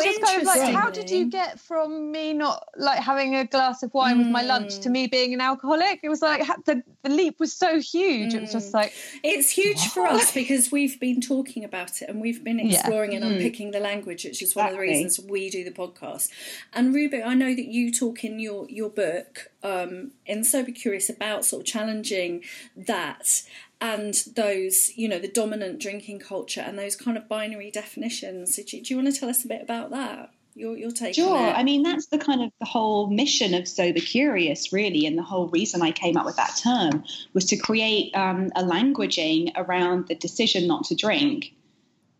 it's 0.00 0.04
just 0.04 0.22
kind 0.22 0.40
of 0.40 0.46
like, 0.46 0.74
how 0.74 0.90
did 0.90 1.10
you 1.10 1.28
get 1.28 1.60
from 1.60 2.12
me 2.12 2.32
not 2.32 2.68
like 2.76 3.00
having 3.00 3.34
a 3.34 3.44
glass 3.44 3.82
of 3.82 3.92
wine 3.94 4.16
mm. 4.16 4.18
with 4.18 4.28
my 4.28 4.42
lunch 4.42 4.78
to 4.80 4.90
me 4.90 5.06
being 5.06 5.34
an 5.34 5.40
alcoholic? 5.40 6.00
It 6.02 6.08
was 6.08 6.22
like 6.22 6.46
the, 6.64 6.82
the 7.02 7.10
leap 7.10 7.40
was 7.40 7.52
so 7.52 7.80
huge. 7.80 8.32
Mm. 8.32 8.36
It 8.36 8.40
was 8.42 8.52
just 8.52 8.70
mm. 8.70 8.74
like 8.74 8.92
it's 9.22 9.50
huge 9.50 9.78
what? 9.78 9.92
for 9.92 10.06
us 10.06 10.32
because 10.32 10.70
we've 10.70 10.98
been 11.00 11.20
talking 11.20 11.64
about 11.64 12.02
it 12.02 12.08
and 12.08 12.20
we've 12.20 12.42
been 12.42 12.60
exploring 12.60 13.12
yeah. 13.12 13.18
and 13.18 13.26
mm. 13.26 13.36
unpicking 13.36 13.72
the 13.72 13.80
language, 13.80 14.24
which 14.24 14.42
is 14.42 14.50
exactly. 14.50 14.62
one 14.62 14.68
of 14.68 14.74
the 14.74 14.80
reasons 14.80 15.20
we 15.28 15.50
do 15.50 15.64
the 15.64 15.70
podcast. 15.70 16.28
And 16.72 16.94
Ruby, 16.94 17.22
I 17.22 17.34
know 17.34 17.54
that 17.54 17.66
you 17.66 17.92
talk 17.92 18.24
in 18.24 18.38
your 18.38 18.68
your 18.68 18.90
book 18.90 19.50
um, 19.62 20.12
in 20.26 20.44
Sober 20.44 20.70
Curious 20.70 21.08
about 21.08 21.44
sort 21.44 21.62
of 21.62 21.66
challenging 21.66 22.42
that 22.76 23.42
and 23.82 24.14
those, 24.36 24.96
you 24.96 25.08
know, 25.08 25.18
the 25.18 25.28
dominant 25.28 25.80
drinking 25.80 26.20
culture 26.20 26.60
and 26.60 26.78
those 26.78 26.94
kind 26.94 27.16
of 27.16 27.28
binary 27.28 27.68
definitions. 27.68 28.54
Do 28.54 28.76
you, 28.76 28.82
do 28.82 28.94
you 28.94 29.02
want 29.02 29.12
to 29.12 29.20
tell 29.20 29.28
us 29.28 29.44
a 29.44 29.48
bit 29.48 29.60
about 29.60 29.90
that? 29.90 30.30
Your, 30.54 30.76
your 30.76 30.90
take 30.90 31.14
sure 31.14 31.34
i 31.34 31.62
mean 31.62 31.82
that's 31.82 32.08
the 32.08 32.18
kind 32.18 32.42
of 32.42 32.52
the 32.58 32.66
whole 32.66 33.06
mission 33.06 33.54
of 33.54 33.66
sober 33.66 34.00
curious 34.00 34.70
really 34.70 35.06
and 35.06 35.16
the 35.16 35.22
whole 35.22 35.48
reason 35.48 35.80
i 35.80 35.90
came 35.90 36.18
up 36.18 36.26
with 36.26 36.36
that 36.36 36.60
term 36.62 37.04
was 37.32 37.46
to 37.46 37.56
create 37.56 38.14
um, 38.14 38.50
a 38.54 38.62
languaging 38.62 39.50
around 39.56 40.08
the 40.08 40.14
decision 40.14 40.66
not 40.66 40.84
to 40.84 40.94
drink 40.94 41.54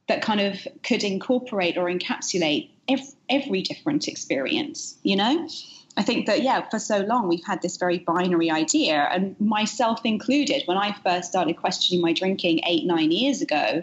that 0.09 0.23
kind 0.23 0.41
of 0.41 0.67
could 0.83 1.05
incorporate 1.05 1.77
or 1.77 1.91
encapsulate 1.91 2.71
every, 2.89 3.05
every 3.29 3.61
different 3.61 4.09
experience 4.09 4.97
you 5.03 5.15
know 5.15 5.47
I 5.97 6.03
think 6.03 6.27
that, 6.27 6.43
yeah, 6.43 6.69
for 6.71 6.79
so 6.79 7.01
long 7.01 7.29
we've 7.29 7.45
had 7.45 7.61
this 7.61 7.77
very 7.77 7.99
binary 7.99 8.51
idea, 8.51 9.09
and 9.11 9.39
myself 9.41 10.01
included. 10.05 10.63
When 10.67 10.79
I 10.79 10.97
first 11.05 11.29
started 11.29 11.57
questioning 11.57 12.03
my 12.03 12.13
drinking 12.13 12.61
eight, 12.67 12.87
nine 12.87 13.11
years 13.11 13.43
ago, 13.43 13.83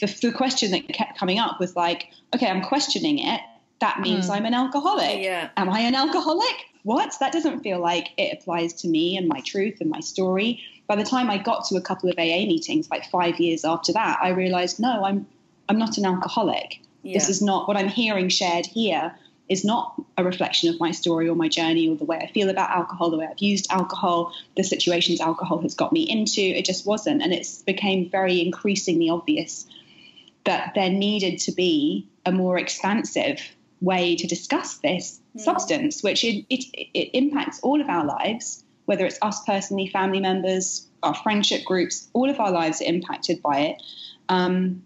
the, 0.00 0.06
the 0.20 0.32
question 0.32 0.72
that 0.72 0.88
kept 0.88 1.18
coming 1.18 1.38
up 1.38 1.60
was 1.60 1.76
like, 1.76 2.08
okay, 2.34 2.48
I'm 2.48 2.62
questioning 2.62 3.18
it. 3.18 3.40
That 3.80 4.00
means 4.00 4.28
mm. 4.28 4.34
I'm 4.34 4.46
an 4.46 4.54
alcoholic. 4.54 5.20
Yeah. 5.20 5.50
Am 5.56 5.68
I 5.70 5.80
an 5.80 5.94
alcoholic? 5.94 6.66
What? 6.82 7.14
That 7.20 7.32
doesn't 7.32 7.60
feel 7.60 7.80
like 7.80 8.08
it 8.16 8.38
applies 8.38 8.72
to 8.74 8.88
me 8.88 9.16
and 9.16 9.28
my 9.28 9.40
truth 9.40 9.80
and 9.80 9.90
my 9.90 10.00
story. 10.00 10.60
by 10.86 10.96
the 10.96 11.04
time 11.04 11.30
I 11.30 11.38
got 11.38 11.64
to 11.66 11.76
a 11.76 11.80
couple 11.80 12.10
of 12.10 12.18
AA 12.18 12.46
meetings, 12.46 12.90
like 12.90 13.08
five 13.10 13.38
years 13.38 13.64
after 13.64 13.92
that, 13.92 14.18
I 14.22 14.30
realized 14.30 14.80
no, 14.80 15.04
I'm 15.04 15.26
I'm 15.68 15.78
not 15.78 15.96
an 15.98 16.04
alcoholic. 16.04 16.80
Yeah. 17.02 17.14
This 17.14 17.28
is 17.28 17.40
not 17.40 17.68
what 17.68 17.76
I'm 17.76 17.88
hearing 17.88 18.28
shared 18.28 18.66
here 18.66 19.14
is 19.48 19.64
not 19.64 20.00
a 20.16 20.24
reflection 20.24 20.70
of 20.72 20.80
my 20.80 20.90
story 20.90 21.28
or 21.28 21.36
my 21.36 21.48
journey 21.48 21.88
or 21.88 21.96
the 21.96 22.04
way 22.04 22.18
I 22.18 22.32
feel 22.32 22.48
about 22.48 22.70
alcohol, 22.70 23.10
the 23.10 23.18
way 23.18 23.26
I've 23.30 23.38
used 23.38 23.70
alcohol, 23.70 24.32
the 24.56 24.64
situations 24.64 25.20
alcohol 25.20 25.60
has 25.62 25.74
got 25.74 25.92
me 25.92 26.02
into. 26.02 26.40
It 26.40 26.64
just 26.64 26.86
wasn't. 26.86 27.22
And 27.22 27.32
it 27.32 27.46
became 27.66 28.08
very 28.08 28.40
increasingly 28.40 29.10
obvious 29.10 29.66
that 30.44 30.72
there 30.74 30.90
needed 30.90 31.40
to 31.40 31.52
be 31.52 32.08
a 32.24 32.32
more 32.32 32.58
expansive 32.58 33.40
way 33.80 34.16
to 34.16 34.26
discuss 34.26 34.78
this 34.78 35.20
mm. 35.36 35.40
substance, 35.40 36.02
which 36.02 36.24
it, 36.24 36.46
it, 36.48 36.64
it 36.94 37.10
impacts 37.12 37.60
all 37.60 37.80
of 37.80 37.88
our 37.88 38.04
lives, 38.04 38.64
whether 38.86 39.04
it's 39.04 39.18
us 39.20 39.44
personally, 39.44 39.88
family 39.88 40.20
members, 40.20 40.86
our 41.02 41.14
friendship 41.14 41.64
groups, 41.64 42.08
all 42.14 42.30
of 42.30 42.40
our 42.40 42.50
lives 42.50 42.80
are 42.80 42.86
impacted 42.86 43.42
by 43.42 43.60
it. 43.60 43.82
Um, 44.28 44.82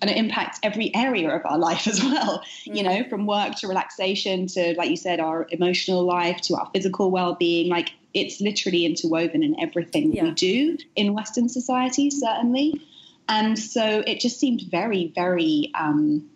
and 0.00 0.10
it 0.10 0.16
impacts 0.16 0.58
every 0.62 0.94
area 0.94 1.30
of 1.30 1.42
our 1.44 1.58
life 1.68 1.86
as 1.86 2.02
well 2.02 2.42
mm. 2.66 2.76
you 2.76 2.82
know 2.82 3.04
from 3.08 3.26
work 3.26 3.54
to 3.54 3.68
relaxation 3.68 4.46
to 4.46 4.74
like 4.76 4.90
you 4.90 4.96
said 4.96 5.20
our 5.20 5.46
emotional 5.50 6.02
life 6.04 6.40
to 6.40 6.54
our 6.54 6.68
physical 6.74 7.10
well-being 7.10 7.68
like 7.68 7.92
it's 8.14 8.40
literally 8.40 8.84
interwoven 8.84 9.42
in 9.42 9.58
everything 9.60 10.12
yeah. 10.12 10.24
we 10.24 10.30
do 10.32 10.76
in 10.96 11.14
western 11.14 11.48
society 11.48 12.10
certainly 12.10 12.80
and 13.28 13.58
so 13.58 14.02
it 14.06 14.20
just 14.20 14.38
seemed 14.38 14.62
very 14.70 15.12
very 15.14 15.70
um, 15.74 16.28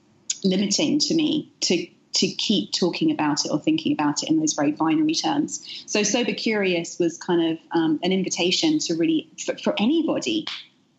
limiting 0.45 0.99
to 0.99 1.15
me 1.15 1.51
to 1.61 1.87
to 2.17 2.27
keep 2.29 2.73
talking 2.73 3.11
about 3.11 3.45
it 3.45 3.51
or 3.51 3.61
thinking 3.61 3.93
about 3.93 4.23
it 4.23 4.31
in 4.31 4.39
those 4.39 4.55
very 4.55 4.73
binary 4.73 5.15
terms. 5.15 5.85
So, 5.87 6.03
Sober 6.03 6.33
Curious 6.33 6.99
was 6.99 7.19
kind 7.19 7.53
of 7.53 7.59
um, 7.73 8.01
an 8.03 8.11
invitation 8.11 8.79
to 8.81 8.95
really, 8.95 9.29
for, 9.45 9.57
for 9.59 9.75
anybody 9.79 10.47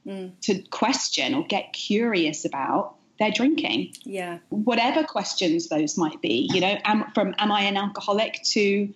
mm. 0.07 0.31
to 0.41 0.61
question 0.69 1.33
or 1.33 1.45
get 1.45 1.73
curious 1.73 2.45
about 2.45 2.95
their 3.19 3.31
drinking. 3.31 3.93
Yeah. 4.03 4.39
Whatever 4.49 5.03
questions 5.03 5.69
those 5.69 5.97
might 5.97 6.21
be, 6.21 6.49
you 6.53 6.61
know, 6.61 6.77
am, 6.83 7.11
from 7.13 7.35
am 7.37 7.51
I 7.51 7.61
an 7.61 7.77
alcoholic 7.77 8.41
to 8.51 8.93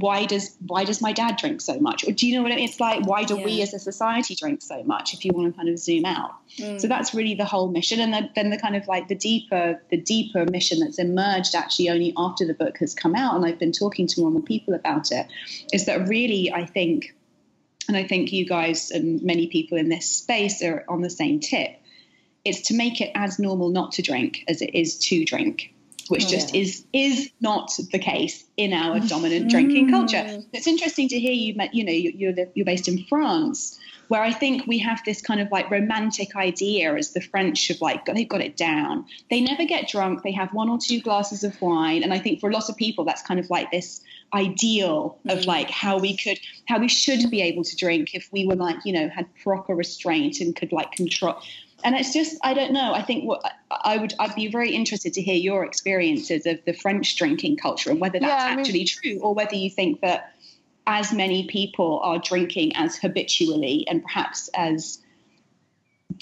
why 0.00 0.26
does 0.26 0.56
why 0.66 0.84
does 0.84 1.00
my 1.00 1.12
dad 1.12 1.36
drink 1.36 1.60
so 1.60 1.78
much 1.78 2.06
or 2.06 2.10
do 2.10 2.26
you 2.26 2.34
know 2.34 2.42
what 2.42 2.50
I 2.50 2.56
mean? 2.56 2.68
it's 2.68 2.80
like 2.80 3.06
why 3.06 3.22
do 3.22 3.38
yeah. 3.38 3.44
we 3.44 3.62
as 3.62 3.72
a 3.74 3.78
society 3.78 4.34
drink 4.34 4.60
so 4.60 4.82
much 4.82 5.14
if 5.14 5.24
you 5.24 5.32
want 5.32 5.52
to 5.52 5.56
kind 5.56 5.68
of 5.68 5.78
zoom 5.78 6.04
out 6.04 6.32
mm. 6.58 6.80
so 6.80 6.88
that's 6.88 7.14
really 7.14 7.34
the 7.34 7.44
whole 7.44 7.68
mission 7.68 8.00
and 8.00 8.12
the, 8.12 8.28
then 8.34 8.50
the 8.50 8.58
kind 8.58 8.74
of 8.74 8.88
like 8.88 9.06
the 9.06 9.14
deeper 9.14 9.80
the 9.90 9.96
deeper 9.96 10.44
mission 10.50 10.80
that's 10.80 10.98
emerged 10.98 11.54
actually 11.54 11.88
only 11.88 12.12
after 12.16 12.44
the 12.44 12.54
book 12.54 12.76
has 12.78 12.92
come 12.92 13.14
out 13.14 13.36
and 13.36 13.46
i've 13.46 13.58
been 13.58 13.70
talking 13.70 14.08
to 14.08 14.20
more 14.20 14.28
and 14.28 14.34
more 14.34 14.42
people 14.42 14.74
about 14.74 15.12
it 15.12 15.28
is 15.72 15.86
that 15.86 16.08
really 16.08 16.52
i 16.52 16.66
think 16.66 17.14
and 17.88 17.96
I 17.96 18.04
think 18.04 18.32
you 18.32 18.46
guys 18.46 18.90
and 18.90 19.22
many 19.22 19.48
people 19.48 19.78
in 19.78 19.88
this 19.88 20.08
space 20.08 20.62
are 20.62 20.84
on 20.88 21.02
the 21.02 21.10
same 21.10 21.40
tip. 21.40 21.70
It's 22.44 22.62
to 22.68 22.74
make 22.74 23.00
it 23.00 23.10
as 23.14 23.38
normal 23.38 23.70
not 23.70 23.92
to 23.92 24.02
drink 24.02 24.44
as 24.48 24.62
it 24.62 24.74
is 24.74 24.98
to 25.00 25.24
drink, 25.24 25.73
which 26.08 26.26
oh, 26.26 26.28
just 26.28 26.54
yeah. 26.54 26.62
is 26.62 26.84
is 26.92 27.30
not 27.40 27.72
the 27.92 27.98
case 27.98 28.44
in 28.56 28.72
our 28.72 29.00
dominant 29.00 29.50
drinking 29.50 29.90
culture. 29.90 30.42
It's 30.52 30.66
interesting 30.66 31.08
to 31.08 31.18
hear 31.18 31.32
you. 31.32 31.54
met, 31.54 31.74
You 31.74 31.84
know, 31.84 31.92
you're 31.92 32.46
you're 32.54 32.66
based 32.66 32.88
in 32.88 33.04
France, 33.04 33.78
where 34.08 34.22
I 34.22 34.32
think 34.32 34.66
we 34.66 34.78
have 34.78 35.00
this 35.04 35.20
kind 35.20 35.40
of 35.40 35.50
like 35.50 35.70
romantic 35.70 36.36
idea 36.36 36.94
as 36.94 37.12
the 37.12 37.20
French 37.20 37.70
of 37.70 37.80
like 37.80 38.04
they've 38.06 38.28
got 38.28 38.40
it 38.40 38.56
down. 38.56 39.06
They 39.30 39.40
never 39.40 39.64
get 39.64 39.88
drunk. 39.88 40.22
They 40.22 40.32
have 40.32 40.52
one 40.52 40.68
or 40.68 40.78
two 40.78 41.00
glasses 41.00 41.44
of 41.44 41.60
wine, 41.60 42.02
and 42.02 42.12
I 42.12 42.18
think 42.18 42.40
for 42.40 42.50
a 42.50 42.52
lot 42.52 42.68
of 42.68 42.76
people 42.76 43.04
that's 43.04 43.22
kind 43.22 43.40
of 43.40 43.48
like 43.50 43.70
this 43.70 44.00
ideal 44.34 45.18
of 45.28 45.40
mm. 45.40 45.46
like 45.46 45.70
how 45.70 45.98
we 45.98 46.16
could 46.16 46.38
how 46.66 46.78
we 46.78 46.88
should 46.88 47.30
be 47.30 47.40
able 47.40 47.62
to 47.62 47.76
drink 47.76 48.14
if 48.14 48.28
we 48.32 48.46
were 48.46 48.56
like 48.56 48.76
you 48.84 48.92
know 48.92 49.08
had 49.08 49.26
proper 49.42 49.74
restraint 49.74 50.40
and 50.40 50.56
could 50.56 50.72
like 50.72 50.90
control 50.92 51.40
and 51.84 51.94
it's 51.94 52.12
just 52.12 52.36
i 52.42 52.52
don't 52.54 52.72
know 52.72 52.92
i 52.92 53.02
think 53.02 53.24
what 53.24 53.40
i 53.70 53.96
would 53.96 54.14
i'd 54.18 54.34
be 54.34 54.48
very 54.48 54.74
interested 54.74 55.12
to 55.12 55.22
hear 55.22 55.36
your 55.36 55.64
experiences 55.64 56.46
of 56.46 56.58
the 56.64 56.72
french 56.72 57.16
drinking 57.16 57.56
culture 57.56 57.90
and 57.90 58.00
whether 58.00 58.18
that's 58.18 58.44
yeah, 58.44 58.58
actually 58.58 58.80
mean, 58.80 58.86
true 58.86 59.18
or 59.20 59.34
whether 59.34 59.54
you 59.54 59.70
think 59.70 60.00
that 60.00 60.34
as 60.86 61.12
many 61.12 61.46
people 61.46 62.00
are 62.02 62.18
drinking 62.18 62.74
as 62.76 62.96
habitually 62.96 63.86
and 63.88 64.02
perhaps 64.02 64.50
as 64.54 64.98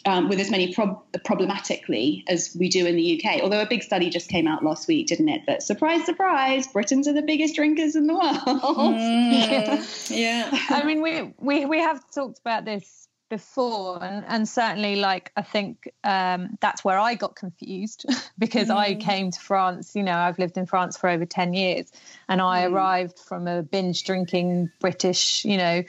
um, 0.04 0.28
with 0.28 0.40
as 0.40 0.50
many 0.50 0.73
prob- 0.73 1.02
problematically 1.25 2.25
as 2.28 2.57
we 2.59 2.69
do 2.69 2.87
in 2.87 2.97
the 2.97 3.21
UK. 3.23 3.42
Although 3.42 3.61
a 3.61 3.66
big 3.66 3.83
study 3.83 4.11
just 4.11 4.28
came 4.28 4.47
out 4.47 4.64
last 4.64 4.88
week, 4.88 5.07
didn't 5.07 5.28
it? 5.28 5.42
That 5.47 5.62
surprise, 5.62 6.04
surprise, 6.07 6.66
Britons 6.66 7.09
are 7.09 7.12
the 7.12 7.23
biggest 7.23 7.57
drinkers 7.57 7.95
in 7.95 8.07
the 8.07 8.14
world. 8.14 8.95
Mm, 8.97 10.11
yeah. 10.16 10.49
I 10.71 10.85
mean, 10.85 11.02
we, 11.02 11.35
we 11.38 11.66
we 11.66 11.78
have 11.78 12.02
talked 12.11 12.38
about 12.38 12.64
this 12.64 13.01
before, 13.32 14.04
and 14.04 14.26
and 14.28 14.46
certainly, 14.46 14.96
like 14.96 15.32
I 15.34 15.40
think 15.40 15.90
um, 16.04 16.58
that's 16.60 16.84
where 16.84 16.98
I 16.98 17.14
got 17.14 17.34
confused 17.34 18.04
because 18.38 18.68
mm. 18.68 18.76
I 18.76 18.94
came 18.94 19.30
to 19.30 19.40
France. 19.40 19.96
You 19.96 20.02
know, 20.02 20.14
I've 20.14 20.38
lived 20.38 20.58
in 20.58 20.66
France 20.66 20.98
for 20.98 21.08
over 21.08 21.24
ten 21.24 21.54
years, 21.54 21.90
and 22.28 22.42
I 22.42 22.64
mm. 22.64 22.72
arrived 22.72 23.18
from 23.18 23.48
a 23.48 23.62
binge 23.62 24.04
drinking 24.04 24.70
British, 24.80 25.46
you 25.46 25.56
know, 25.56 25.82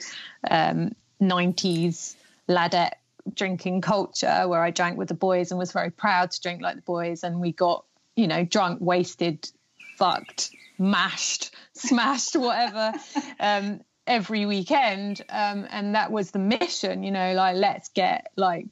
um, 0.50 0.92
90s 1.20 2.16
ladette 2.48 2.94
drinking 3.34 3.82
culture 3.82 4.48
where 4.48 4.62
I 4.62 4.70
drank 4.70 4.96
with 4.96 5.08
the 5.08 5.14
boys 5.14 5.50
and 5.50 5.58
was 5.58 5.72
very 5.72 5.90
proud 5.90 6.30
to 6.30 6.40
drink 6.40 6.62
like 6.62 6.76
the 6.76 6.82
boys. 6.82 7.24
And 7.24 7.40
we 7.40 7.52
got, 7.52 7.84
you 8.16 8.26
know, 8.26 8.42
drunk, 8.44 8.80
wasted, 8.80 9.50
fucked, 9.98 10.50
mashed, 10.78 11.54
smashed, 11.74 12.36
whatever, 12.36 12.94
um, 13.40 13.80
every 14.06 14.46
weekend. 14.46 15.22
Um, 15.28 15.66
and 15.70 15.94
that 15.94 16.10
was 16.10 16.30
the 16.30 16.38
mission, 16.38 17.02
you 17.02 17.10
know, 17.10 17.34
like, 17.34 17.56
let's 17.56 17.88
get 17.90 18.32
like 18.36 18.66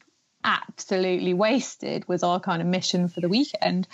absolutely 0.45 1.35
wasted 1.35 2.07
was 2.09 2.23
our 2.23 2.41
kind 2.41 2.61
of 2.61 2.69
mission 2.69 3.09
for 3.09 3.21
the 3.21 3.29
weekend. 3.29 3.87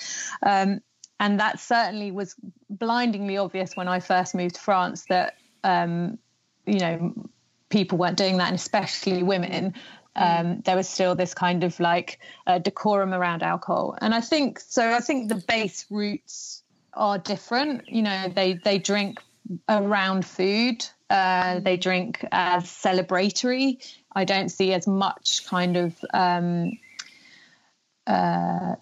Um, 0.43 0.81
and 1.21 1.41
that 1.41 1.61
certainly 1.61 2.11
was 2.11 2.35
blindingly 2.71 3.37
obvious 3.37 3.77
when 3.77 3.89
I 3.89 4.01
first 4.01 4.35
moved 4.35 4.55
to 4.55 4.61
France 4.61 5.05
that, 5.09 5.37
um, 5.65 6.19
you 6.65 6.79
know, 6.79 7.29
people 7.69 7.99
weren't 7.99 8.17
doing 8.17 8.39
that, 8.39 8.49
and 8.49 8.57
especially 8.57 9.23
women 9.23 9.75
um, 10.19 10.61
there 10.65 10.77
was 10.77 10.89
still 10.89 11.15
this 11.15 11.33
kind 11.33 11.65
of 11.65 11.79
like 11.81 12.19
uh, 12.47 12.59
decorum 12.59 13.15
around 13.15 13.43
alcohol. 13.43 13.97
And 14.01 14.15
I 14.15 14.21
think 14.21 14.61
so. 14.61 14.91
I 14.91 15.01
think 15.01 15.29
the 15.29 15.43
base 15.47 15.87
roots 15.91 16.63
are 16.93 17.19
different. 17.19 17.89
You 17.89 18.03
know, 18.03 18.29
they 18.29 18.55
they 18.55 18.79
drink 18.79 19.21
around 19.69 20.27
food. 20.27 20.85
Uh, 21.11 21.61
they 21.61 21.77
drink 21.77 22.25
as 22.33 22.65
celebratory. 22.65 23.83
I 24.13 24.25
don't 24.25 24.51
see 24.51 24.73
as 24.73 24.87
much 24.87 25.47
kind 25.47 25.77
of 25.77 26.05
um, 26.13 26.73
uh, 28.07 28.75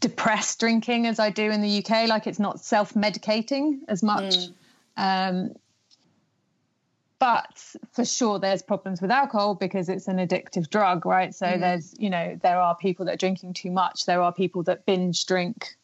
depressed 0.00 0.60
drinking 0.60 1.06
as 1.06 1.18
I 1.18 1.30
do 1.30 1.50
in 1.50 1.62
the 1.62 1.78
UK. 1.78 2.08
Like 2.08 2.26
it's 2.26 2.38
not 2.38 2.60
self 2.60 2.94
medicating 2.94 3.80
as 3.88 4.02
much. 4.02 4.36
Mm. 4.36 4.52
Um, 4.96 5.54
but 7.18 7.62
for 7.92 8.04
sure 8.04 8.38
there's 8.38 8.62
problems 8.62 9.00
with 9.00 9.10
alcohol 9.10 9.54
because 9.54 9.88
it's 9.88 10.08
an 10.08 10.16
addictive 10.16 10.68
drug 10.70 11.06
right 11.06 11.34
so 11.34 11.46
mm. 11.46 11.60
there's 11.60 11.94
you 11.98 12.10
know 12.10 12.36
there 12.42 12.58
are 12.58 12.74
people 12.74 13.04
that 13.04 13.12
are 13.12 13.18
drinking 13.18 13.52
too 13.52 13.70
much 13.70 14.06
there 14.06 14.22
are 14.22 14.32
people 14.32 14.62
that 14.64 14.86
binge 14.86 15.26
drink 15.26 15.76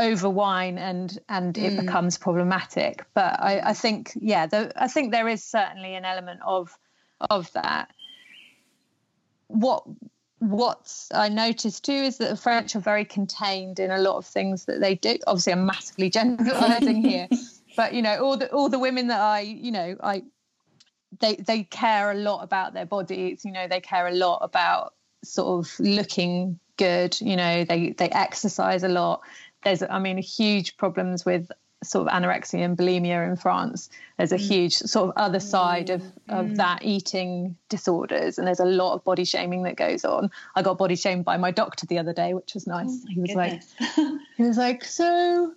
over 0.00 0.28
wine 0.28 0.78
and 0.78 1.18
and 1.28 1.54
mm. 1.54 1.62
it 1.62 1.80
becomes 1.80 2.18
problematic. 2.18 3.04
But 3.14 3.38
i 3.40 3.60
i 3.70 3.72
think 3.74 4.12
yeah 4.20 4.46
the, 4.46 4.72
i 4.76 4.88
think 4.88 5.12
there 5.12 5.28
is 5.28 5.44
certainly 5.44 5.94
an 5.94 6.04
element 6.04 6.40
of 6.44 6.76
of 7.30 7.52
that. 7.52 7.90
What 9.48 9.84
what 10.38 10.90
I 11.12 11.28
noticed 11.28 11.84
too 11.84 11.92
is 11.92 12.16
that 12.18 12.30
the 12.30 12.36
French 12.36 12.74
are 12.74 12.80
very 12.80 13.04
contained 13.04 13.78
in 13.78 13.90
a 13.90 13.98
lot 13.98 14.16
of 14.16 14.24
things 14.24 14.64
that 14.64 14.80
they 14.80 14.94
do. 14.94 15.18
Obviously, 15.26 15.52
I'm 15.52 15.66
massively 15.66 16.08
generalizing 16.18 17.04
here, 17.04 17.28
but 17.76 17.92
you 17.92 18.02
know, 18.02 18.24
all 18.24 18.36
the 18.36 18.50
all 18.50 18.68
the 18.68 18.78
women 18.78 19.08
that 19.08 19.20
I, 19.20 19.40
you 19.40 19.70
know, 19.70 19.96
I 20.02 20.22
they 21.20 21.36
they 21.36 21.64
care 21.64 22.10
a 22.10 22.14
lot 22.14 22.42
about 22.42 22.72
their 22.72 22.86
bodies. 22.86 23.44
You 23.44 23.52
know 23.52 23.68
they 23.68 23.80
care 23.80 24.06
a 24.06 24.14
lot 24.14 24.38
about 24.42 24.94
sort 25.22 25.66
of 25.66 25.78
looking 25.78 26.58
good. 26.76 27.20
You 27.20 27.36
know 27.36 27.64
they 27.64 27.90
they 27.90 28.08
exercise 28.08 28.82
a 28.82 28.88
lot 28.88 29.20
there's 29.64 29.82
i 29.82 29.98
mean 29.98 30.18
huge 30.18 30.76
problems 30.76 31.24
with 31.24 31.50
sort 31.82 32.06
of 32.06 32.12
anorexia 32.12 32.64
and 32.64 32.76
bulimia 32.76 33.26
in 33.26 33.36
France. 33.36 33.88
There's 34.18 34.32
a 34.32 34.36
mm. 34.36 34.48
huge 34.48 34.76
sort 34.76 35.10
of 35.10 35.16
other 35.16 35.40
side 35.40 35.90
of, 35.90 36.02
of 36.28 36.46
mm. 36.46 36.56
that 36.56 36.84
eating 36.84 37.56
disorders, 37.68 38.38
and 38.38 38.46
there's 38.46 38.60
a 38.60 38.66
lot 38.66 38.94
of 38.94 39.04
body 39.04 39.24
shaming 39.24 39.62
that 39.62 39.76
goes 39.76 40.04
on. 40.04 40.30
I 40.54 40.62
got 40.62 40.78
body 40.78 40.96
shamed 40.96 41.24
by 41.24 41.36
my 41.36 41.50
doctor 41.50 41.86
the 41.86 41.98
other 41.98 42.12
day, 42.12 42.34
which 42.34 42.54
was 42.54 42.66
nice. 42.66 42.90
Oh 42.90 43.06
he 43.08 43.20
was 43.20 43.30
goodness. 43.30 43.74
like, 43.80 44.20
he 44.36 44.42
was 44.42 44.58
like, 44.58 44.84
so, 44.84 45.54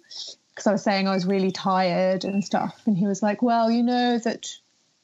because 0.49 0.67
I 0.67 0.71
was 0.71 0.83
saying 0.83 1.07
I 1.07 1.13
was 1.13 1.25
really 1.25 1.51
tired 1.51 2.23
and 2.23 2.43
stuff, 2.43 2.81
and 2.85 2.97
he 2.97 3.05
was 3.05 3.21
like, 3.21 3.41
well, 3.41 3.69
you 3.69 3.83
know 3.83 4.17
that 4.19 4.49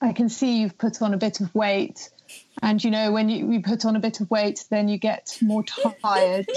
I 0.02 0.14
can 0.14 0.30
see 0.30 0.62
you've 0.62 0.78
put 0.78 1.02
on 1.02 1.14
a 1.14 1.18
bit 1.18 1.42
of 1.42 1.54
weight. 1.54 2.10
And 2.62 2.82
you 2.82 2.92
know, 2.92 3.12
when 3.12 3.28
you, 3.28 3.52
you 3.52 3.62
put 3.62 3.86
on 3.86 3.96
a 3.96 4.00
bit 4.00 4.22
of 4.22 4.30
weight, 4.30 4.66
then 4.70 4.88
you 4.88 4.98
get 4.98 5.38
more 5.42 5.64
tired. 6.02 6.48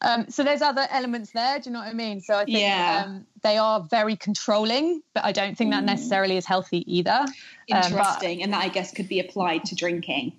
Um, 0.00 0.28
so 0.28 0.42
there's 0.42 0.62
other 0.62 0.86
elements 0.90 1.30
there. 1.30 1.60
Do 1.60 1.70
you 1.70 1.74
know 1.74 1.78
what 1.80 1.88
I 1.88 1.92
mean? 1.92 2.20
So 2.20 2.34
I 2.34 2.44
think 2.44 2.58
Yeah. 2.58 3.04
um, 3.06 3.26
they 3.42 3.56
are 3.56 3.80
very 3.88 4.16
controlling, 4.16 5.00
but 5.14 5.24
I 5.24 5.30
don't 5.32 5.56
think 5.56 5.70
that 5.72 5.84
necessarily 5.84 6.36
is 6.36 6.44
healthy 6.44 6.82
either. 6.92 7.10
Um, 7.20 7.26
but- 7.70 7.84
Interesting, 7.86 8.42
and 8.42 8.52
that 8.52 8.62
I 8.64 8.68
guess 8.68 8.92
could 8.92 9.08
be 9.08 9.20
applied 9.20 9.64
to 9.66 9.74
drinking. 9.76 10.32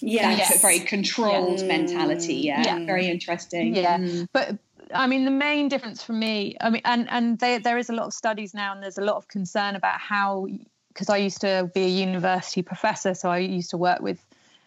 Yes. 0.00 0.60
Very 0.62 0.80
controlled 0.80 1.60
Yeah. 1.60 1.66
mentality. 1.66 2.34
Yeah. 2.36 2.62
Yeah. 2.64 2.86
very 2.86 3.06
interesting. 3.06 3.76
yeah 3.76 3.98
Mm. 3.98 4.28
but 4.32 4.56
i 4.94 5.06
mean 5.06 5.24
the 5.24 5.30
main 5.30 5.68
difference 5.68 6.02
for 6.02 6.12
me 6.12 6.54
i 6.60 6.68
mean 6.68 6.82
and 6.84 7.08
and 7.08 7.38
there, 7.38 7.58
there 7.58 7.78
is 7.78 7.88
a 7.88 7.94
lot 7.94 8.04
of 8.06 8.12
studies 8.12 8.52
now 8.52 8.74
and 8.74 8.82
there's 8.82 8.98
a 8.98 9.02
lot 9.10 9.16
of 9.16 9.26
concern 9.26 9.74
about 9.74 9.98
how 9.98 10.46
because 10.92 11.08
i 11.08 11.16
used 11.16 11.40
to 11.40 11.70
be 11.74 11.82
a 11.82 11.88
university 11.88 12.62
professor 12.62 13.14
so 13.14 13.28
i 13.30 13.38
used 13.38 13.70
to 13.70 13.76
work 13.76 14.00
with 14.00 14.24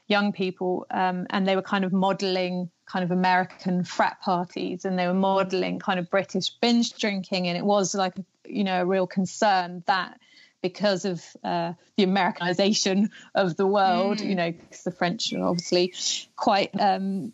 young 0.08 0.32
people 0.32 0.86
um, 0.92 1.26
and 1.32 1.48
they 1.48 1.56
were 1.56 1.64
kind 1.64 1.84
of 1.84 1.92
modeling 1.92 2.70
kind 2.86 3.04
of 3.04 3.12
american 3.12 3.84
frat 3.84 4.20
parties 4.22 4.86
and 4.86 5.00
they 5.00 5.08
were 5.08 5.14
modeling 5.14 5.80
kind 5.80 6.00
of 6.00 6.10
british 6.10 6.50
binge 6.62 6.94
drinking 6.98 7.48
and 7.48 7.58
it 7.58 7.66
was 7.66 7.96
like 7.96 8.14
you 8.46 8.64
know 8.64 8.82
a 8.82 8.86
real 8.86 9.08
concern 9.08 9.84
that 9.88 10.20
because 10.62 11.06
of 11.06 11.24
uh, 11.44 11.74
the 11.96 12.02
Americanization 12.02 13.12
of 13.36 13.56
the 13.56 13.68
world, 13.68 14.20
you 14.20 14.34
know, 14.34 14.52
because 14.52 14.82
the 14.82 14.90
French 14.90 15.32
are 15.32 15.44
obviously 15.44 15.94
quite 16.36 16.72
um, 16.82 17.34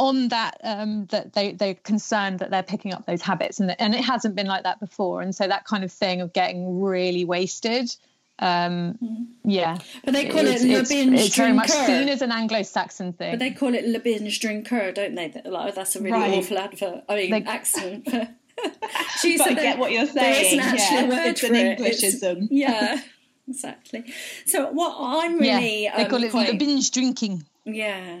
on 0.00 0.28
that 0.28 0.56
um, 0.64 1.06
that 1.06 1.32
they 1.34 1.52
they're 1.52 1.74
concerned 1.74 2.38
that 2.40 2.50
they're 2.50 2.62
picking 2.62 2.92
up 2.94 3.06
those 3.06 3.22
habits, 3.22 3.60
and 3.60 3.74
and 3.80 3.94
it 3.94 4.02
hasn't 4.04 4.34
been 4.34 4.46
like 4.46 4.64
that 4.64 4.80
before, 4.80 5.20
and 5.22 5.34
so 5.34 5.46
that 5.46 5.64
kind 5.64 5.84
of 5.84 5.92
thing 5.92 6.20
of 6.20 6.32
getting 6.32 6.80
really 6.80 7.24
wasted. 7.24 7.94
Um, 8.42 8.96
yeah, 9.44 9.76
But 10.02 10.14
they 10.14 10.26
call 10.28 10.46
it's, 10.46 10.62
it 10.64 10.68
le 10.72 10.78
it's, 10.80 10.88
binge 10.88 11.20
it's 11.20 11.36
very 11.36 11.52
much 11.52 11.68
seen 11.68 12.08
as 12.08 12.22
an 12.22 12.32
Anglo-Saxon 12.32 13.12
thing. 13.12 13.32
But 13.32 13.38
they 13.38 13.50
call 13.50 13.74
it 13.74 13.84
le 13.86 13.98
binge 14.00 14.40
drinker, 14.40 14.92
don't 14.92 15.14
they? 15.14 15.42
Like, 15.44 15.74
that's 15.74 15.94
a 15.96 16.00
really 16.00 16.12
Right. 16.18 16.38
awful 16.38 16.56
advert. 16.56 17.04
I 17.06 17.16
mean, 17.16 17.30
They- 17.32 17.42
accent. 17.44 18.08
she 19.20 19.36
But 19.36 19.46
I 19.46 19.48
said 19.50 19.56
get 19.56 19.78
what 19.78 19.92
you're 19.92 20.06
There 20.06 20.30
isn't 20.32 20.58
saying, 20.58 20.60
actually 20.60 20.96
yeah. 20.96 21.04
a 21.04 21.08
word 21.08 21.26
It's 21.32 21.40
for 21.40 21.46
an 21.48 21.54
it. 21.54 21.58
It's- 21.58 21.80
Englishism. 21.80 22.48
yeah, 22.50 23.00
exactly. 23.48 24.04
So 24.46 24.70
what 24.72 24.96
I'm 24.98 25.38
really 25.38 25.84
yeah, 25.84 25.96
they 25.98 26.04
um, 26.04 26.10
call 26.10 26.24
it 26.24 26.30
quite- 26.30 26.58
binge 26.58 26.90
drinking. 26.92 27.44
Yeah. 27.66 28.20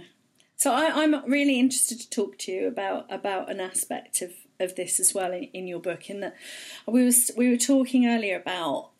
So 0.60 0.74
I, 0.74 1.02
I'm 1.02 1.24
really 1.24 1.58
interested 1.58 2.00
to 2.00 2.10
talk 2.10 2.36
to 2.40 2.52
you 2.52 2.68
about 2.68 3.10
about 3.10 3.50
an 3.50 3.60
aspect 3.60 4.20
of, 4.20 4.32
of 4.58 4.76
this 4.76 5.00
as 5.00 5.14
well 5.14 5.32
in, 5.32 5.44
in 5.54 5.66
your 5.66 5.80
book. 5.80 6.10
In 6.10 6.20
that 6.20 6.36
we 6.86 7.02
was 7.02 7.30
we 7.34 7.48
were 7.48 7.56
talking 7.56 8.06
earlier 8.06 8.36
about 8.36 8.90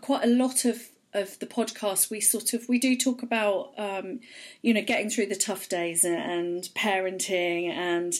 quite 0.00 0.24
a 0.24 0.28
lot 0.28 0.64
of 0.64 0.88
of 1.12 1.38
the 1.38 1.46
podcast. 1.46 2.10
We 2.10 2.22
sort 2.22 2.54
of 2.54 2.66
we 2.70 2.78
do 2.78 2.96
talk 2.96 3.22
about 3.22 3.74
um, 3.76 4.20
you 4.62 4.72
know 4.72 4.80
getting 4.80 5.10
through 5.10 5.26
the 5.26 5.36
tough 5.36 5.68
days 5.68 6.06
and, 6.06 6.62
parenting, 6.74 7.68
and 7.68 8.14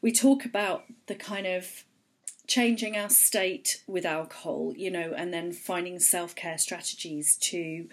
we 0.00 0.12
talk 0.12 0.44
about 0.44 0.84
the 1.08 1.16
kind 1.16 1.48
of 1.48 1.82
changing 2.46 2.96
our 2.96 3.10
state 3.10 3.82
with 3.88 4.06
alcohol, 4.06 4.74
you 4.76 4.92
know, 4.92 5.12
and 5.16 5.34
then 5.34 5.50
finding 5.50 5.98
self 5.98 6.36
care 6.36 6.58
strategies 6.58 7.36
to 7.38 7.88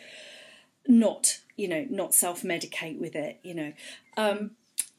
not 0.87 1.39
you 1.61 1.67
know 1.67 1.85
not 1.89 2.13
self 2.13 2.41
medicate 2.41 2.99
with 2.99 3.15
it 3.15 3.39
you 3.43 3.53
know. 3.53 3.73
Um 4.17 4.51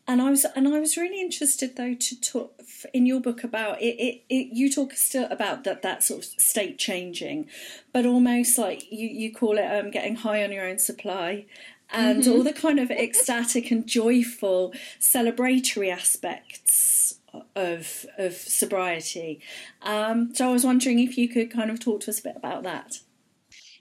and 0.08 0.20
I 0.20 0.30
was 0.30 0.44
and 0.56 0.66
I 0.66 0.80
was 0.80 0.96
really 0.96 1.20
interested 1.20 1.76
though 1.76 1.94
to 1.94 2.20
talk 2.20 2.60
in 2.92 3.06
your 3.06 3.20
book 3.20 3.44
about 3.44 3.80
it, 3.80 3.94
it, 3.98 4.22
it 4.28 4.48
you 4.52 4.70
talk 4.70 4.92
still 4.94 5.28
about 5.30 5.64
that 5.64 5.82
that 5.82 6.02
sort 6.02 6.20
of 6.20 6.24
state 6.24 6.78
changing 6.78 7.48
but 7.92 8.04
almost 8.04 8.58
like 8.58 8.90
you 8.90 9.08
you 9.08 9.32
call 9.32 9.58
it 9.58 9.64
um 9.64 9.90
getting 9.90 10.16
high 10.16 10.42
on 10.42 10.52
your 10.52 10.66
own 10.68 10.78
supply 10.78 11.46
and 11.92 12.26
all 12.26 12.42
the 12.42 12.52
kind 12.52 12.80
of 12.80 12.90
ecstatic 12.90 13.70
and 13.70 13.86
joyful 13.86 14.72
celebratory 14.98 15.92
aspects 15.92 17.18
of 17.54 18.06
of 18.18 18.34
sobriety. 18.34 19.40
Um 19.82 20.34
so 20.34 20.48
I 20.48 20.52
was 20.52 20.64
wondering 20.64 20.98
if 20.98 21.16
you 21.16 21.28
could 21.28 21.50
kind 21.50 21.70
of 21.70 21.80
talk 21.80 22.00
to 22.02 22.10
us 22.10 22.20
a 22.20 22.22
bit 22.22 22.36
about 22.36 22.62
that 22.64 23.00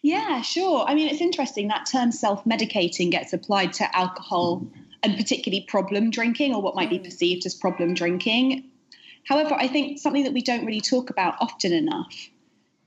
Yeah, 0.02 0.42
sure. 0.42 0.86
I 0.88 0.96
mean, 0.96 1.10
it's 1.10 1.22
interesting 1.22 1.68
that 1.68 1.86
term 1.86 2.12
self 2.12 2.44
medicating 2.46 3.12
gets 3.12 3.34
applied 3.34 3.74
to 3.74 3.96
alcohol 3.96 4.68
and 5.04 5.18
particularly 5.18 5.66
problem 5.68 6.10
drinking 6.10 6.54
or 6.56 6.62
what 6.62 6.76
might 6.76 6.90
be 6.90 7.00
mm. 7.00 7.04
perceived 7.04 7.46
as 7.46 7.54
problem 7.54 7.94
drinking. 7.94 8.70
However, 9.28 9.54
I 9.54 9.68
think 9.68 10.00
something 10.00 10.24
that 10.24 10.34
we 10.34 10.42
don't 10.42 10.66
really 10.66 10.82
talk 10.82 11.10
about 11.10 11.36
often 11.40 11.74
enough 11.74 12.30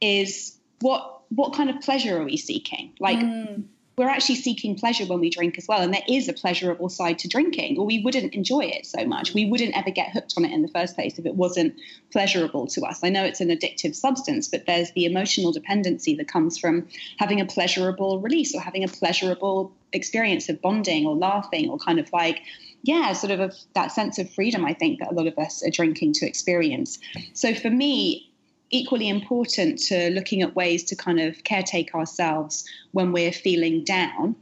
is 0.01 0.57
what 0.81 1.23
what 1.31 1.55
kind 1.55 1.71
of 1.71 1.81
pleasure 1.81 2.21
are 2.21 2.25
we 2.25 2.37
seeking? 2.37 2.93
Like 3.01 3.19
mm. 3.19 3.65
We're 3.97 4.09
actually 4.09 4.37
seeking 4.37 4.77
pleasure 4.77 5.05
when 5.05 5.21
we 5.21 5.31
drink 5.31 5.57
as 5.59 5.69
well, 5.69 5.81
and 5.81 5.93
there 5.93 6.03
is 6.09 6.29
a 6.29 6.33
pleasurable 6.33 6.89
side 6.89 7.19
to 7.21 7.29
drinking, 7.29 7.79
or 7.79 7.87
we 7.87 8.03
wouldn't 8.03 8.35
enjoy 8.35 8.65
it 8.65 8.87
so 8.87 9.05
much. 9.05 9.35
We 9.35 9.47
wouldn't 9.47 9.77
ever 9.77 9.91
get 9.91 10.11
hooked 10.11 10.35
on 10.37 10.45
it 10.45 10.53
in 10.53 10.63
the 10.63 10.69
first 10.69 10.95
place 10.95 11.19
if 11.19 11.27
it 11.27 11.37
wasn't 11.37 11.75
pleasurable 12.11 12.67
to 12.69 12.83
us. 12.83 13.05
I 13.05 13.11
know 13.11 13.25
it's 13.25 13.41
an 13.41 13.49
addictive 13.49 13.95
substance, 13.95 14.49
but 14.49 14.67
there's 14.67 14.91
the 14.93 15.05
emotional 15.05 15.53
dependency 15.53 16.15
that 16.17 16.29
comes 16.29 16.59
from 16.59 16.89
having 17.19 17.41
a 17.41 17.47
pleasurable 17.47 18.21
release 18.21 18.55
or 18.55 18.61
having 18.61 18.83
a 18.83 18.89
pleasurable 18.89 19.73
experience 19.93 20.49
of 20.49 20.61
bonding 20.61 21.07
or 21.07 21.15
laughing 21.15 21.71
or 21.71 21.79
kind 21.79 22.01
of 22.01 22.13
like 22.13 22.43
yeah, 22.85 23.15
sort 23.15 23.31
of 23.31 23.41
a, 23.41 23.51
that 23.75 23.93
sense 23.93 24.19
of 24.19 24.31
freedom, 24.31 24.65
I 24.65 24.75
think, 24.75 25.01
that 25.01 25.11
a 25.11 25.15
lot 25.15 25.27
of 25.27 25.39
us 25.39 25.65
are 25.67 25.71
drinking 25.71 26.13
to 26.15 26.27
experience. 26.27 26.99
So 27.33 27.55
for 27.55 27.71
me, 27.71 28.31
equally 28.75 29.09
important 29.09 29.79
to 29.79 30.11
looking 30.11 30.43
at 30.43 30.55
ways 30.57 30.83
to 30.85 30.97
kind 30.97 31.21
of 31.21 31.37
caretake 31.45 31.95
ourselves 31.95 32.65
when 32.93 33.13
we're 33.13 33.33
feeling 33.33 33.85
down, 33.85 34.35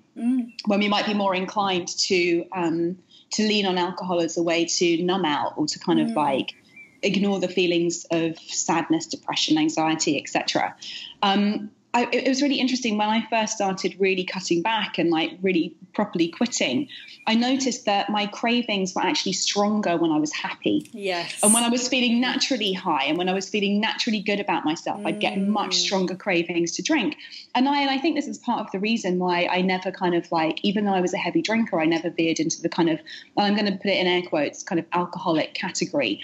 when 0.66 0.80
we 0.80 0.88
might 0.88 1.06
be 1.06 1.14
more 1.14 1.34
inclined 1.34 1.88
to 1.88 2.44
um, 2.52 2.98
to 3.30 3.42
lean 3.42 3.66
on 3.66 3.78
alcohol 3.78 4.20
as 4.20 4.36
a 4.36 4.42
way 4.42 4.64
to 4.64 5.02
numb 5.02 5.24
out 5.24 5.52
or 5.56 5.66
to 5.66 5.78
kind 5.78 6.00
of 6.00 6.10
like 6.10 6.54
ignore 7.02 7.40
the 7.40 7.48
feelings 7.48 8.06
of 8.10 8.38
sadness, 8.38 9.06
depression, 9.06 9.58
anxiety, 9.58 10.18
etc. 10.20 10.74
Um, 11.22 11.70
I, 11.94 12.08
it 12.10 12.28
was 12.28 12.40
really 12.40 12.58
interesting 12.58 12.96
when 12.96 13.08
I 13.08 13.26
first 13.28 13.54
started 13.54 13.96
really 13.98 14.24
cutting 14.24 14.62
back 14.62 14.98
and 14.98 15.10
like 15.10 15.32
really 15.42 15.74
properly 15.92 16.28
quitting. 16.28 16.88
I 17.26 17.34
noticed 17.34 17.84
that 17.84 18.08
my 18.08 18.26
cravings 18.26 18.94
were 18.94 19.02
actually 19.02 19.34
stronger 19.34 19.96
when 19.98 20.10
I 20.10 20.18
was 20.18 20.32
happy. 20.32 20.88
yes 20.92 21.38
And 21.42 21.52
when 21.52 21.62
I 21.62 21.68
was 21.68 21.88
feeling 21.88 22.20
naturally 22.20 22.72
high 22.72 23.04
and 23.04 23.18
when 23.18 23.28
I 23.28 23.34
was 23.34 23.48
feeling 23.48 23.80
naturally 23.80 24.20
good 24.20 24.40
about 24.40 24.64
myself, 24.64 25.04
I'd 25.04 25.20
get 25.20 25.38
much 25.38 25.76
mm. 25.76 25.80
stronger 25.80 26.14
cravings 26.14 26.72
to 26.72 26.82
drink. 26.82 27.16
And 27.54 27.68
I 27.68 27.82
and 27.82 27.90
I 27.90 27.98
think 27.98 28.16
this 28.16 28.28
is 28.28 28.38
part 28.38 28.60
of 28.60 28.70
the 28.70 28.78
reason 28.78 29.18
why 29.18 29.46
I 29.50 29.60
never 29.60 29.90
kind 29.90 30.14
of 30.14 30.30
like, 30.32 30.64
even 30.64 30.84
though 30.84 30.94
I 30.94 31.00
was 31.00 31.12
a 31.12 31.18
heavy 31.18 31.42
drinker, 31.42 31.80
I 31.80 31.84
never 31.84 32.10
veered 32.10 32.40
into 32.40 32.62
the 32.62 32.68
kind 32.68 32.88
of 32.88 33.00
well, 33.36 33.46
I'm 33.46 33.54
going 33.54 33.70
to 33.70 33.76
put 33.76 33.86
it 33.86 33.98
in 33.98 34.06
air 34.06 34.22
quotes, 34.22 34.62
kind 34.62 34.78
of 34.78 34.86
alcoholic 34.92 35.54
category. 35.54 36.20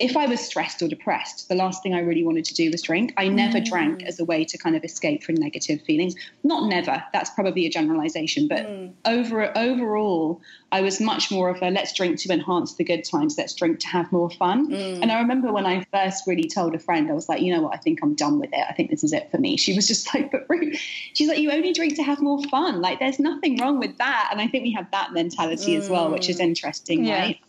If 0.00 0.16
I 0.16 0.26
was 0.26 0.40
stressed 0.40 0.80
or 0.82 0.88
depressed, 0.88 1.48
the 1.48 1.54
last 1.54 1.82
thing 1.82 1.94
I 1.94 2.00
really 2.00 2.24
wanted 2.24 2.46
to 2.46 2.54
do 2.54 2.70
was 2.70 2.82
drink. 2.82 3.12
I 3.16 3.28
never 3.28 3.58
mm. 3.58 3.68
drank 3.68 4.02
as 4.04 4.18
a 4.18 4.24
way 4.24 4.44
to 4.44 4.58
kind 4.58 4.74
of 4.74 4.82
escape 4.82 5.22
from 5.22 5.34
negative 5.34 5.82
feelings. 5.82 6.14
Not 6.42 6.68
never, 6.68 7.04
that's 7.12 7.30
probably 7.30 7.66
a 7.66 7.70
generalization, 7.70 8.48
but 8.48 8.66
mm. 8.66 8.92
over 9.04 9.56
overall, 9.56 10.40
I 10.72 10.80
was 10.80 11.00
much 11.00 11.30
more 11.30 11.50
of 11.50 11.60
a 11.62 11.70
let's 11.70 11.92
drink 11.92 12.18
to 12.20 12.32
enhance 12.32 12.74
the 12.74 12.84
good 12.84 13.04
times, 13.04 13.36
let's 13.36 13.54
drink 13.54 13.80
to 13.80 13.88
have 13.88 14.10
more 14.10 14.30
fun. 14.30 14.70
Mm. 14.70 15.02
And 15.02 15.12
I 15.12 15.20
remember 15.20 15.52
when 15.52 15.66
I 15.66 15.84
first 15.92 16.26
really 16.26 16.48
told 16.48 16.74
a 16.74 16.78
friend, 16.78 17.10
I 17.10 17.14
was 17.14 17.28
like, 17.28 17.42
you 17.42 17.52
know 17.54 17.62
what, 17.62 17.74
I 17.74 17.78
think 17.78 18.00
I'm 18.02 18.14
done 18.14 18.38
with 18.38 18.50
it. 18.52 18.64
I 18.68 18.72
think 18.72 18.90
this 18.90 19.04
is 19.04 19.12
it 19.12 19.30
for 19.30 19.38
me. 19.38 19.56
She 19.56 19.74
was 19.74 19.86
just 19.86 20.14
like, 20.14 20.30
but 20.30 20.46
Ruth, 20.48 20.76
she's 21.12 21.28
like, 21.28 21.38
you 21.38 21.50
only 21.50 21.72
drink 21.72 21.96
to 21.96 22.02
have 22.02 22.20
more 22.20 22.42
fun. 22.44 22.80
Like, 22.80 23.00
there's 23.00 23.18
nothing 23.18 23.58
wrong 23.58 23.78
with 23.78 23.98
that. 23.98 24.28
And 24.30 24.40
I 24.40 24.46
think 24.46 24.64
we 24.64 24.72
have 24.72 24.90
that 24.92 25.12
mentality 25.12 25.76
as 25.76 25.88
well, 25.88 26.10
which 26.10 26.28
is 26.28 26.40
interesting, 26.40 27.04
Yeah. 27.04 27.20
right? 27.20 27.40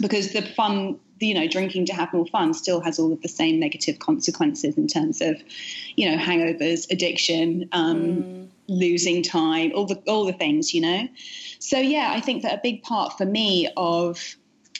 Because 0.00 0.32
the 0.32 0.42
fun, 0.42 0.98
you 1.20 1.34
know, 1.34 1.46
drinking 1.48 1.86
to 1.86 1.94
have 1.94 2.12
more 2.12 2.26
fun 2.26 2.54
still 2.54 2.80
has 2.80 2.98
all 2.98 3.12
of 3.12 3.20
the 3.22 3.28
same 3.28 3.60
negative 3.60 3.98
consequences 3.98 4.76
in 4.76 4.86
terms 4.86 5.20
of, 5.20 5.36
you 5.96 6.10
know, 6.10 6.16
hangovers, 6.16 6.90
addiction, 6.90 7.68
um, 7.72 8.50
losing 8.68 9.22
time, 9.22 9.72
all 9.74 9.86
the 9.86 9.96
all 10.06 10.24
the 10.24 10.32
things, 10.32 10.74
you 10.74 10.80
know. 10.80 11.08
So 11.58 11.78
yeah, 11.78 12.12
I 12.12 12.20
think 12.20 12.42
that 12.42 12.54
a 12.54 12.60
big 12.62 12.82
part 12.82 13.16
for 13.16 13.24
me 13.24 13.68
of 13.76 14.36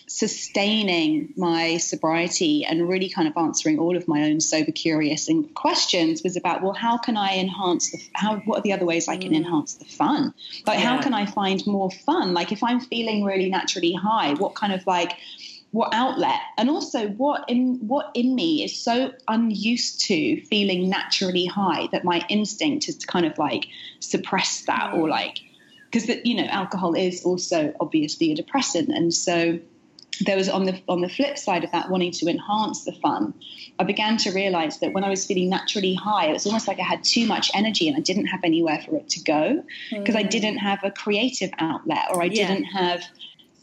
sustaining 0.07 1.33
my 1.37 1.77
sobriety 1.79 2.65
and 2.65 2.89
really 2.89 3.09
kind 3.09 3.27
of 3.27 3.37
answering 3.37 3.81
all 3.81 3.97
of 3.97 4.07
my 4.07 4.23
own 4.23 4.39
sober 4.39 4.71
curious 4.71 5.29
and 5.29 5.53
questions 5.55 6.23
was 6.23 6.37
about 6.37 6.63
well 6.63 6.73
how 6.73 6.97
can 6.97 7.17
i 7.17 7.37
enhance 7.37 7.91
the 7.91 7.99
how 8.13 8.37
what 8.45 8.59
are 8.59 8.63
the 8.63 8.73
other 8.73 8.85
ways 8.85 9.09
i 9.09 9.17
can 9.17 9.35
enhance 9.35 9.75
the 9.75 9.85
fun? 9.85 10.33
Like 10.67 10.79
how 10.79 11.01
can 11.01 11.15
i 11.15 11.27
find 11.27 11.67
more 11.67 11.91
fun? 11.91 12.33
Like 12.33 12.53
if 12.53 12.63
i'm 12.63 12.81
feeling 12.81 13.25
really 13.25 13.49
naturally 13.49 13.93
high 13.93 14.35
what 14.35 14.55
kind 14.55 14.73
of 14.73 14.87
like 14.87 15.15
what 15.75 15.93
outlet 15.93 16.39
and 16.57 16.71
also 16.71 17.09
what 17.09 17.45
in 17.49 17.75
what 17.89 18.13
in 18.15 18.33
me 18.33 18.63
is 18.63 18.81
so 18.81 19.11
unused 19.27 19.99
to 20.07 20.41
feeling 20.43 20.89
naturally 20.89 21.47
high 21.47 21.89
that 21.91 22.05
my 22.05 22.25
instinct 22.29 22.89
is 22.89 22.97
to 22.97 23.07
kind 23.09 23.27
of 23.27 23.37
like 23.39 23.67
suppress 23.99 24.63
that 24.67 24.95
or 24.95 25.09
mm. 25.09 25.11
like 25.11 25.41
because 25.95 26.07
that 26.07 26.27
you 26.27 26.37
know 26.37 26.45
alcohol 26.45 26.95
is 26.95 27.25
also 27.25 27.73
obviously 27.81 28.31
a 28.31 28.37
depressant. 28.37 28.89
And 28.89 29.13
so 29.13 29.59
there 30.25 30.37
was 30.37 30.49
on 30.49 30.65
the 30.65 30.81
on 30.89 31.01
the 31.01 31.09
flip 31.09 31.37
side 31.37 31.65
of 31.65 31.73
that 31.73 31.91
wanting 31.91 32.13
to 32.13 32.29
enhance 32.29 32.85
the 32.85 32.93
fun 32.93 33.35
i 33.81 33.83
began 33.83 34.17
to 34.17 34.31
realize 34.31 34.79
that 34.79 34.93
when 34.93 35.03
i 35.03 35.11
was 35.11 35.27
feeling 35.27 35.49
naturally 35.49 35.93
high 35.93 36.29
it 36.29 36.33
was 36.33 36.47
almost 36.47 36.69
like 36.69 36.79
i 36.79 36.85
had 36.85 37.03
too 37.03 37.27
much 37.27 37.51
energy 37.53 37.89
and 37.89 37.97
i 37.97 38.01
didn't 38.01 38.27
have 38.27 38.39
anywhere 38.45 38.81
for 38.87 38.95
it 38.95 39.09
to 39.09 39.21
go 39.25 39.61
because 39.91 40.15
i 40.15 40.23
mm. 40.23 40.31
didn't 40.31 40.59
have 40.59 40.79
a 40.85 40.91
creative 40.93 41.51
outlet 41.59 42.07
or 42.13 42.23
i 42.23 42.27
Yeah. 42.27 42.47
didn't 42.47 42.67
have 42.67 43.03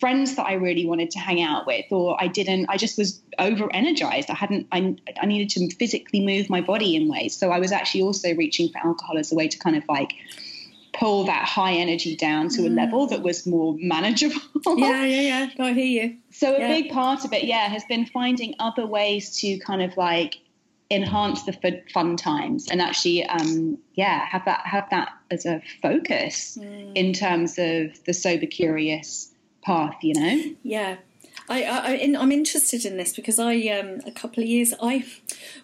friends 0.02 0.36
that 0.36 0.48
I 0.48 0.54
really 0.54 0.86
wanted 0.86 1.12
to 1.12 1.20
hang 1.20 1.42
out 1.42 1.66
with, 1.68 1.86
or 1.92 2.22
I 2.22 2.28
didn't, 2.28 2.66
I 2.68 2.76
just 2.76 2.98
was 2.98 3.22
over 3.40 3.74
energized. 3.74 4.30
I 4.30 4.34
hadn't, 4.34 4.68
I, 4.72 4.96
I 5.22 5.28
needed 5.28 5.50
to 5.52 5.76
physically 5.76 6.26
move 6.26 6.50
my 6.50 6.60
body 6.60 6.96
in 6.96 7.08
ways. 7.08 7.38
So 7.38 7.52
I 7.52 7.60
was 7.60 7.72
actually 7.72 8.02
also 8.02 8.36
reaching 8.36 8.70
for 8.70 8.80
alcohol 8.80 9.18
as 9.20 9.32
a 9.32 9.36
way 9.36 9.48
to 9.48 9.58
kind 9.60 9.76
of 9.78 9.84
like 9.88 10.14
pull 10.94 11.24
that 11.26 11.48
high 11.48 11.74
energy 11.74 12.16
down 12.18 12.50
to 12.50 12.66
a 12.66 12.70
mm. 12.70 12.76
level 12.76 13.08
that 13.08 13.22
was 13.22 13.46
more 13.46 13.76
manageable. 13.80 14.42
yeah, 14.66 15.06
yeah, 15.06 15.22
yeah. 15.22 15.66
I 15.66 15.74
hear 15.74 15.86
you. 15.86 16.18
So 16.32 16.56
a 16.56 16.60
yeah. 16.60 16.68
big 16.68 16.92
part 16.92 17.24
of 17.24 17.32
it, 17.32 17.44
yeah, 17.44 17.70
has 17.70 17.86
been 17.86 18.08
finding 18.08 18.56
other 18.60 18.86
ways 18.86 19.38
to 19.42 19.58
kind 19.60 19.84
of 19.84 19.96
like 19.96 20.40
enhance 20.90 21.44
the 21.44 21.82
fun 21.94 22.18
times 22.18 22.68
and 22.70 22.82
actually 22.82 23.26
um, 23.26 23.78
yeah 23.94 24.26
have 24.26 24.44
that 24.44 24.60
have 24.66 24.90
that 24.90 25.14
as 25.32 25.46
a 25.46 25.62
focus 25.82 26.58
mm. 26.60 26.92
in 26.96 27.14
terms 27.14 27.58
of 27.58 28.04
the 28.04 28.14
sober 28.14 28.46
curious 28.46 29.31
path 29.62 29.98
you 30.04 30.14
know 30.14 30.56
yeah 30.64 30.98
I, 31.50 31.64
I 31.64 31.92
am 31.94 32.32
interested 32.32 32.86
in 32.86 32.98
this 32.98 33.14
because 33.14 33.38
I 33.38 33.56
um, 33.68 34.00
a 34.06 34.12
couple 34.12 34.42
of 34.44 34.50
years 34.50 34.74
I 34.82 35.06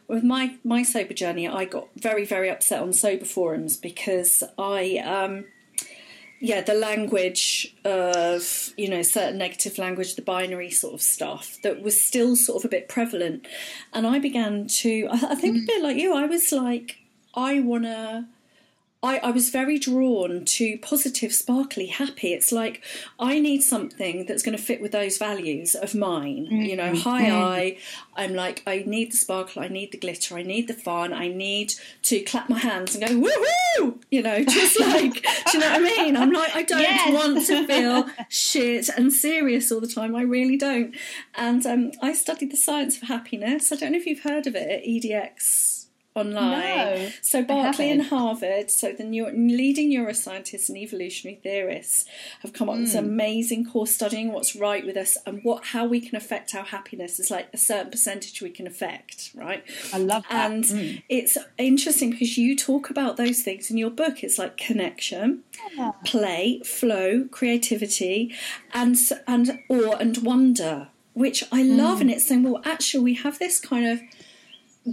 with 0.07 0.23
my 0.23 0.55
my 0.63 0.83
sober 0.83 1.13
journey 1.13 1.47
I 1.47 1.65
got 1.65 1.87
very 1.95 2.25
very 2.25 2.49
upset 2.49 2.81
on 2.81 2.93
sober 2.93 3.25
forums 3.25 3.77
because 3.77 4.43
I 4.57 4.97
um, 4.97 5.45
yeah, 6.39 6.61
the 6.61 6.73
language 6.73 7.75
of, 7.83 8.73
you 8.77 8.89
know, 8.89 9.01
certain 9.01 9.39
negative 9.39 9.77
language, 9.77 10.15
the 10.15 10.21
binary 10.21 10.69
sort 10.69 10.93
of 10.93 11.01
stuff 11.01 11.57
that 11.63 11.81
was 11.81 11.99
still 11.99 12.35
sort 12.35 12.63
of 12.63 12.65
a 12.65 12.69
bit 12.69 12.87
prevalent. 12.87 13.47
And 13.91 14.05
I 14.05 14.19
began 14.19 14.67
to, 14.67 15.07
I, 15.11 15.31
I 15.31 15.35
think 15.35 15.57
mm. 15.57 15.63
a 15.63 15.65
bit 15.65 15.83
like 15.83 15.97
you, 15.97 16.13
I 16.13 16.25
was 16.25 16.51
like, 16.51 16.99
I 17.33 17.59
want 17.59 17.85
to 17.85 18.25
I, 19.03 19.19
I 19.19 19.29
was 19.29 19.51
very 19.51 19.77
drawn 19.77 20.43
to 20.43 20.77
positive, 20.79 21.31
sparkly, 21.31 21.85
happy. 21.85 22.33
It's 22.33 22.51
like 22.51 22.83
I 23.19 23.39
need 23.39 23.61
something 23.61 24.25
that's 24.25 24.41
going 24.41 24.57
to 24.57 24.63
fit 24.63 24.81
with 24.81 24.91
those 24.91 25.19
values 25.19 25.75
of 25.75 25.93
mine. 25.93 26.47
Mm-hmm. 26.47 26.61
You 26.61 26.75
know, 26.75 26.95
high 26.95 27.25
mm-hmm. 27.25 27.43
I, 27.43 27.77
I'm 28.15 28.33
like, 28.33 28.63
I 28.65 28.83
need 28.87 29.11
the 29.11 29.17
sparkle, 29.17 29.61
I 29.61 29.67
need 29.67 29.91
the 29.91 29.99
glitter, 29.99 30.35
I 30.35 30.41
need 30.41 30.67
the 30.67 30.73
fun, 30.73 31.13
I 31.13 31.27
need 31.27 31.75
to 32.03 32.21
clap 32.21 32.49
my 32.49 32.57
hands 32.57 32.95
and 32.95 33.07
go, 33.07 33.13
woohoo! 33.13 34.01
You 34.09 34.23
know, 34.23 34.43
just 34.43 34.79
like, 34.79 35.13
do 35.13 35.19
you 35.53 35.59
know 35.59 35.69
what 35.69 35.81
I 35.81 36.03
mean? 36.03 36.17
I'm 36.17 36.31
like, 36.31 36.55
I 36.55 36.63
don't 36.63 36.81
yes. 36.81 37.13
want 37.13 37.45
to 37.45 37.67
feel 37.67 38.09
shit 38.29 38.89
and 38.89 39.13
serious 39.13 39.71
all 39.71 39.79
the 39.79 39.87
time. 39.87 40.15
I 40.15 40.23
really 40.23 40.57
don't. 40.57 40.95
And 41.35 41.63
um, 41.67 41.91
I 42.01 42.13
studied 42.13 42.51
the 42.51 42.57
science 42.57 42.97
of 42.97 43.07
happiness. 43.07 43.71
I 43.71 43.75
don't 43.75 43.91
know 43.91 43.99
if 43.99 44.07
you've 44.07 44.23
heard 44.23 44.47
of 44.47 44.55
it 44.55 44.67
at 44.67 44.83
EDX 44.83 45.76
online. 46.17 46.59
No, 46.59 47.09
so 47.21 47.43
Berkeley 47.43 47.91
and 47.91 48.03
Harvard, 48.03 48.69
so 48.71 48.91
the 48.91 49.03
leading 49.03 49.91
neuroscientists 49.91 50.69
and 50.69 50.77
evolutionary 50.77 51.39
theorists 51.41 52.05
have 52.41 52.53
come 52.53 52.69
up 52.69 52.75
mm. 52.75 52.79
with 52.79 52.91
this 52.91 52.99
hmm. 52.99 53.05
amazing 53.05 53.69
course 53.69 53.91
studying 53.91 54.31
what's 54.31 54.55
right 54.55 54.85
with 54.85 54.97
us 54.97 55.17
and 55.25 55.41
what 55.43 55.65
how 55.65 55.85
we 55.85 56.01
can 56.01 56.15
affect 56.15 56.55
our 56.55 56.63
happiness. 56.63 57.19
It's 57.19 57.31
like 57.31 57.49
a 57.53 57.57
certain 57.57 57.91
percentage 57.91 58.41
we 58.41 58.49
can 58.49 58.67
affect, 58.67 59.31
right? 59.35 59.63
I 59.93 59.97
love 59.97 60.23
that. 60.29 60.51
And 60.51 60.63
mm. 60.63 61.03
it's 61.09 61.37
interesting 61.57 62.11
because 62.11 62.37
you 62.37 62.55
talk 62.55 62.89
about 62.89 63.17
those 63.17 63.41
things 63.41 63.69
in 63.69 63.77
your 63.77 63.89
book. 63.89 64.23
It's 64.23 64.37
like 64.37 64.57
connection, 64.57 65.43
yeah. 65.75 65.91
play, 66.05 66.61
flow, 66.65 67.25
creativity, 67.31 68.33
and 68.73 68.97
and 69.27 69.59
awe 69.69 69.95
and 69.99 70.17
wonder, 70.19 70.89
which 71.13 71.43
I 71.51 71.63
love. 71.63 71.99
Mm. 71.99 72.01
And 72.01 72.11
it's 72.11 72.27
saying, 72.27 72.43
well, 72.43 72.61
actually, 72.65 73.03
we 73.03 73.13
have 73.15 73.39
this 73.39 73.59
kind 73.59 73.87
of 73.87 74.01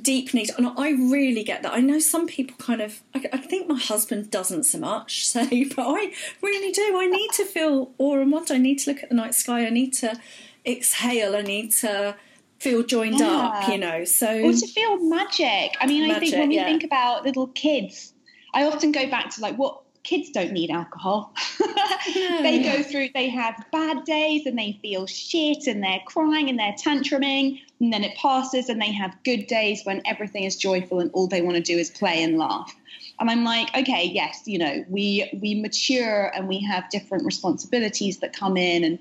deep 0.01 0.35
need 0.35 0.51
and 0.59 0.67
i 0.77 0.91
really 0.91 1.45
get 1.45 1.63
that 1.63 1.73
i 1.73 1.81
know 1.81 1.99
some 1.99 2.27
people 2.27 2.57
kind 2.59 2.81
of 2.81 3.01
I, 3.15 3.25
I, 3.33 3.37
think 3.37 3.69
my 3.69 3.79
husband 3.79 4.31
doesn't 4.31 4.65
so 4.65 4.79
much 4.79 5.27
say 5.29 5.65
but 5.65 5.85
i 5.87 6.13
really 6.43 6.73
do 6.73 7.01
i 7.01 7.07
need 7.07 7.31
to 7.33 7.45
feel 7.45 7.93
awe 7.99 8.19
and 8.19 8.33
wonder 8.33 8.55
i 8.55 8.59
need 8.59 8.81
to 8.81 8.91
look 8.91 9.03
at 9.03 9.09
the 9.09 9.15
night 9.15 9.35
sky 9.35 9.65
i 9.67 9.71
need 9.71 9.93
to 9.95 10.19
exhale 10.67 11.37
i 11.37 11.43
need 11.43 11.71
to 11.73 12.17
feel 12.59 12.83
joined 12.83 13.21
yeah. 13.21 13.27
up 13.27 13.69
you 13.69 13.79
know 13.79 14.05
so 14.05 14.41
or 14.41 14.53
to 14.53 14.67
feel 14.67 14.99
magic 14.99 15.77
i 15.81 15.87
mean 15.87 16.09
magic, 16.09 16.17
i 16.17 16.21
think 16.21 16.35
when 16.35 16.49
we 16.49 16.57
yeah. 16.57 16.65
think 16.65 16.83
about 16.83 17.25
little 17.25 17.47
kids 17.49 18.15
i 18.53 18.65
often 18.65 18.91
go 18.91 19.09
back 19.09 19.31
to 19.31 19.41
like 19.41 19.57
what 19.57 19.85
kids 20.05 20.31
don't 20.31 20.53
need 20.53 20.71
alcohol. 20.71 21.35
they 22.15 22.63
go 22.63 22.83
through, 22.83 23.09
they 23.15 23.29
have 23.31 23.65
bad 23.73 24.05
days 24.05 24.47
and 24.47 24.57
they 24.57 24.79
feel 24.81 25.07
shit 25.07 25.67
and 25.67 25.83
they're 25.83 26.03
crying 26.07 26.49
and 26.49 26.59
they're 26.59 26.75
tantruming. 26.75 27.61
And 27.85 27.93
then 27.93 28.03
it 28.03 28.17
passes 28.17 28.71
and 28.71 28.81
they 28.81 28.93
have 28.93 29.15
good 29.25 29.47
days 29.47 29.83
when 29.85 30.01
everything 30.07 30.45
is 30.45 30.57
joyful 30.57 31.01
and 31.01 31.11
all 31.13 31.27
they 31.27 31.43
want 31.43 31.59
to 31.59 31.63
do 31.63 31.77
is 31.77 31.91
play 31.91 32.23
and 32.23 32.39
laugh. 32.39 32.75
And 33.21 33.29
I'm 33.31 33.45
like, 33.45 33.69
okay, 33.77 34.07
yes, 34.07 34.41
you 34.47 34.59
know, 34.59 34.87
we 34.89 35.29
we 35.43 35.55
mature 35.61 36.33
and 36.35 36.49
we 36.49 36.61
have 36.63 36.89
different 36.89 37.27
responsibilities 37.27 38.21
that 38.21 38.35
come 38.35 38.57
in 38.57 38.85
and 38.85 38.99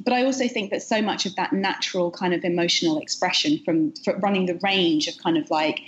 but 0.00 0.14
I 0.14 0.24
also 0.24 0.48
think 0.48 0.70
that 0.70 0.82
so 0.82 1.02
much 1.02 1.26
of 1.26 1.36
that 1.36 1.52
natural 1.52 2.10
kind 2.10 2.32
of 2.32 2.44
emotional 2.44 2.98
expression 2.98 3.60
from, 3.64 3.92
from 3.92 4.18
running 4.20 4.46
the 4.46 4.58
range 4.62 5.06
of 5.06 5.16
kind 5.18 5.36
of 5.36 5.50
like 5.50 5.80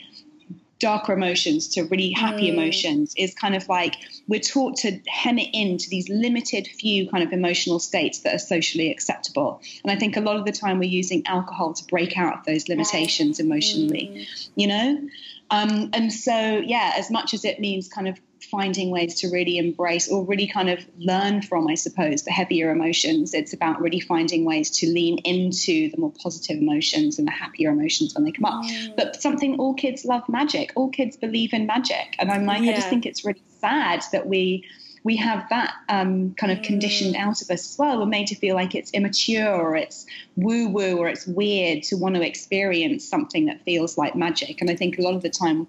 darker 0.79 1.13
emotions 1.13 1.69
to 1.69 1.83
really 1.85 2.11
happy 2.11 2.51
mm. 2.51 2.53
emotions 2.53 3.15
is 3.17 3.35
kind 3.35 3.57
of 3.57 3.69
like 3.69 3.97
we're 4.29 4.41
taught 4.41 4.77
to 4.77 5.01
hem 5.09 5.39
it 5.39 5.49
into 5.53 5.89
these 5.89 6.09
limited 6.09 6.67
few 6.67 7.09
kind 7.09 7.25
of 7.25 7.33
emotional 7.33 7.79
states 7.79 8.21
that 8.21 8.35
are 8.35 8.39
socially 8.39 8.91
acceptable. 8.91 9.61
And 9.83 9.91
I 9.91 9.97
think 9.97 10.17
a 10.17 10.21
lot 10.21 10.37
of 10.37 10.45
the 10.45 10.53
time 10.53 10.79
we're 10.79 10.85
using 10.85 11.27
alcohol 11.27 11.73
to 11.75 11.85
break 11.87 12.19
out 12.19 12.39
of 12.39 12.45
those 12.45 12.69
limitations 12.69 13.41
emotionally, 13.41 14.11
mm. 14.13 14.49
you 14.55 14.67
know? 14.67 15.09
Um, 15.51 15.91
and 15.93 16.13
so, 16.13 16.33
yeah, 16.33 16.93
as 16.97 17.11
much 17.11 17.33
as 17.33 17.45
it 17.45 17.61
means 17.61 17.89
kind 17.89 18.09
of 18.09 18.19
finding 18.41 18.91
ways 18.91 19.15
to 19.21 19.29
really 19.29 19.59
embrace 19.59 20.09
or 20.11 20.25
really 20.25 20.47
kind 20.47 20.71
of 20.71 20.85
learn 20.99 21.43
from, 21.43 21.67
I 21.67 21.75
suppose, 21.75 22.23
the 22.23 22.31
heavier 22.31 22.71
emotions. 22.71 23.35
It's 23.35 23.53
about 23.53 23.81
really 23.81 24.01
finding 24.01 24.45
ways 24.45 24.71
to 24.79 24.87
lean 24.87 25.19
into 25.19 25.91
the 25.91 25.97
more 25.99 26.13
positive 26.23 26.59
emotions 26.59 27.19
and 27.19 27.27
the 27.27 27.33
happier 27.33 27.71
emotions 27.71 28.15
when 28.15 28.25
they 28.25 28.33
come 28.33 28.45
up. 28.45 28.65
Mm. 28.65 28.97
But 28.97 29.21
something 29.21 29.59
all 29.59 29.75
kids 29.75 30.05
love 30.05 30.29
magic. 30.29 30.73
All 30.77 30.91
kids 30.91 31.17
believe 31.17 31.53
in 31.53 31.67
magic. 31.67 32.17
And 32.19 32.31
I'm 32.31 32.47
like, 32.47 32.63
yeah. 32.63 32.73
I 32.73 32.75
just 32.75 32.89
think 32.89 33.07
it's 33.07 33.25
really 33.25 33.43
sad 33.61 34.05
that 34.13 34.27
we 34.27 34.65
we 35.07 35.15
have 35.15 35.49
that 35.51 35.73
um, 35.89 36.35
kind 36.35 36.51
of 36.51 36.63
conditioned 36.63 37.15
mm. 37.15 37.21
out 37.21 37.41
of 37.41 37.49
us 37.49 37.71
as 37.71 37.77
well. 37.79 38.01
We're 38.01 38.07
made 38.07 38.27
to 38.27 38.35
feel 38.35 38.57
like 38.57 38.75
it's 38.75 38.91
immature 38.91 39.55
or 39.55 39.77
it's 39.77 40.05
woo 40.35 40.67
woo 40.69 40.97
or 40.97 41.09
it's 41.09 41.29
weird 41.29 41.85
to 41.85 41.97
want 41.97 42.17
to 42.17 42.27
experience 42.27 43.09
something 43.09 43.47
that 43.47 43.63
feels 43.65 43.97
like 43.97 44.17
magic. 44.17 44.61
And 44.61 44.69
I 44.69 44.75
think 44.75 44.99
a 44.99 45.03
lot 45.03 45.15
of 45.15 45.23
the 45.23 45.31
time 45.31 45.69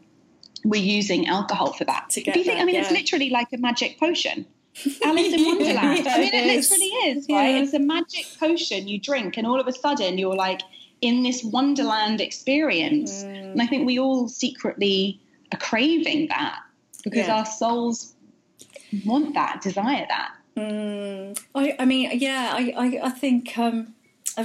we're 0.67 0.81
using 0.81 1.27
alcohol 1.27 1.73
for 1.73 1.85
that. 1.85 2.09
To 2.11 2.21
get 2.21 2.33
Do 2.33 2.39
you 2.39 2.45
think? 2.45 2.57
That, 2.57 2.63
I 2.63 2.65
mean, 2.65 2.75
yeah. 2.75 2.81
it's 2.81 2.91
literally 2.91 3.29
like 3.29 3.47
a 3.53 3.57
magic 3.57 3.99
potion. 3.99 4.45
Alice 5.03 5.33
in 5.33 5.45
Wonderland. 5.45 6.05
yeah, 6.05 6.13
I 6.13 6.19
mean, 6.19 6.33
it, 6.33 6.45
it 6.45 6.55
literally 6.55 6.85
is, 6.85 7.25
right? 7.29 7.55
Yeah. 7.55 7.61
It's 7.63 7.73
a 7.73 7.79
magic 7.79 8.25
potion 8.39 8.87
you 8.87 8.99
drink, 8.99 9.37
and 9.37 9.47
all 9.47 9.59
of 9.59 9.67
a 9.67 9.73
sudden 9.73 10.17
you're 10.17 10.35
like 10.35 10.61
in 11.01 11.23
this 11.23 11.43
Wonderland 11.43 12.21
experience. 12.21 13.23
Mm. 13.23 13.51
And 13.51 13.61
I 13.61 13.67
think 13.67 13.87
we 13.87 13.97
all 13.97 14.27
secretly 14.27 15.19
are 15.51 15.59
craving 15.59 16.27
that 16.27 16.59
because 17.03 17.29
our 17.29 17.45
souls 17.45 18.13
want 19.05 19.33
that, 19.33 19.61
desire 19.61 20.05
that. 20.09 20.33
Mm. 20.55 21.39
I, 21.55 21.75
I 21.79 21.85
mean, 21.85 22.19
yeah, 22.19 22.51
I, 22.53 22.73
I, 22.77 23.07
I 23.07 23.09
think 23.09 23.57
um, 23.57 23.93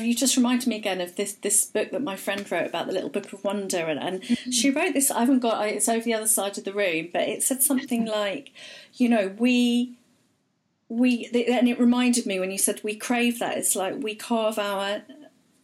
you 0.00 0.14
just 0.14 0.36
reminded 0.36 0.66
me 0.66 0.76
again 0.76 1.00
of 1.00 1.16
this 1.16 1.34
this 1.34 1.64
book 1.66 1.90
that 1.90 2.02
my 2.02 2.16
friend 2.16 2.50
wrote 2.50 2.66
about 2.66 2.86
the 2.86 2.92
little 2.92 3.10
book 3.10 3.32
of 3.32 3.44
wonder 3.44 3.86
and, 3.86 4.00
and 4.00 4.22
mm-hmm. 4.22 4.50
she 4.50 4.70
wrote 4.70 4.94
this 4.94 5.10
i 5.10 5.20
haven't 5.20 5.40
got 5.40 5.68
it's 5.68 5.88
over 5.88 6.04
the 6.04 6.14
other 6.14 6.26
side 6.26 6.56
of 6.56 6.64
the 6.64 6.72
room 6.72 7.08
but 7.12 7.28
it 7.28 7.42
said 7.42 7.62
something 7.62 8.06
like 8.06 8.52
you 8.94 9.08
know 9.08 9.34
we 9.38 9.96
we 10.88 11.26
and 11.48 11.68
it 11.68 11.78
reminded 11.78 12.26
me 12.26 12.40
when 12.40 12.50
you 12.50 12.58
said 12.58 12.80
we 12.82 12.94
crave 12.94 13.38
that 13.38 13.58
it's 13.58 13.76
like 13.76 13.94
we 14.02 14.14
carve 14.14 14.58
our 14.58 15.02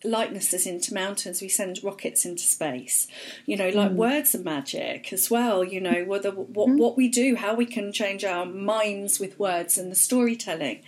likenesses 0.05 0.65
into 0.67 0.95
mountains 0.95 1.43
we 1.43 1.49
send 1.49 1.83
rockets 1.83 2.25
into 2.25 2.45
space 2.45 3.09
you 3.47 3.57
know 3.57 3.69
like 3.71 3.91
mm. 3.91 3.97
words 3.97 4.35
are 4.35 4.41
magic 4.41 5.13
as 5.13 5.29
well 5.29 5.65
you 5.65 5.81
know 5.81 6.05
whether 6.05 6.31
what, 6.31 6.69
mm. 6.69 6.79
what 6.79 6.97
we 6.97 7.09
do 7.09 7.35
how 7.35 7.53
we 7.53 7.67
can 7.67 7.93
change 7.93 8.25
our 8.25 8.47
minds 8.47 9.19
with 9.19 9.39
words 9.41 9.77
and 9.77 9.91
the 9.91 9.97
storytelling 9.97 10.81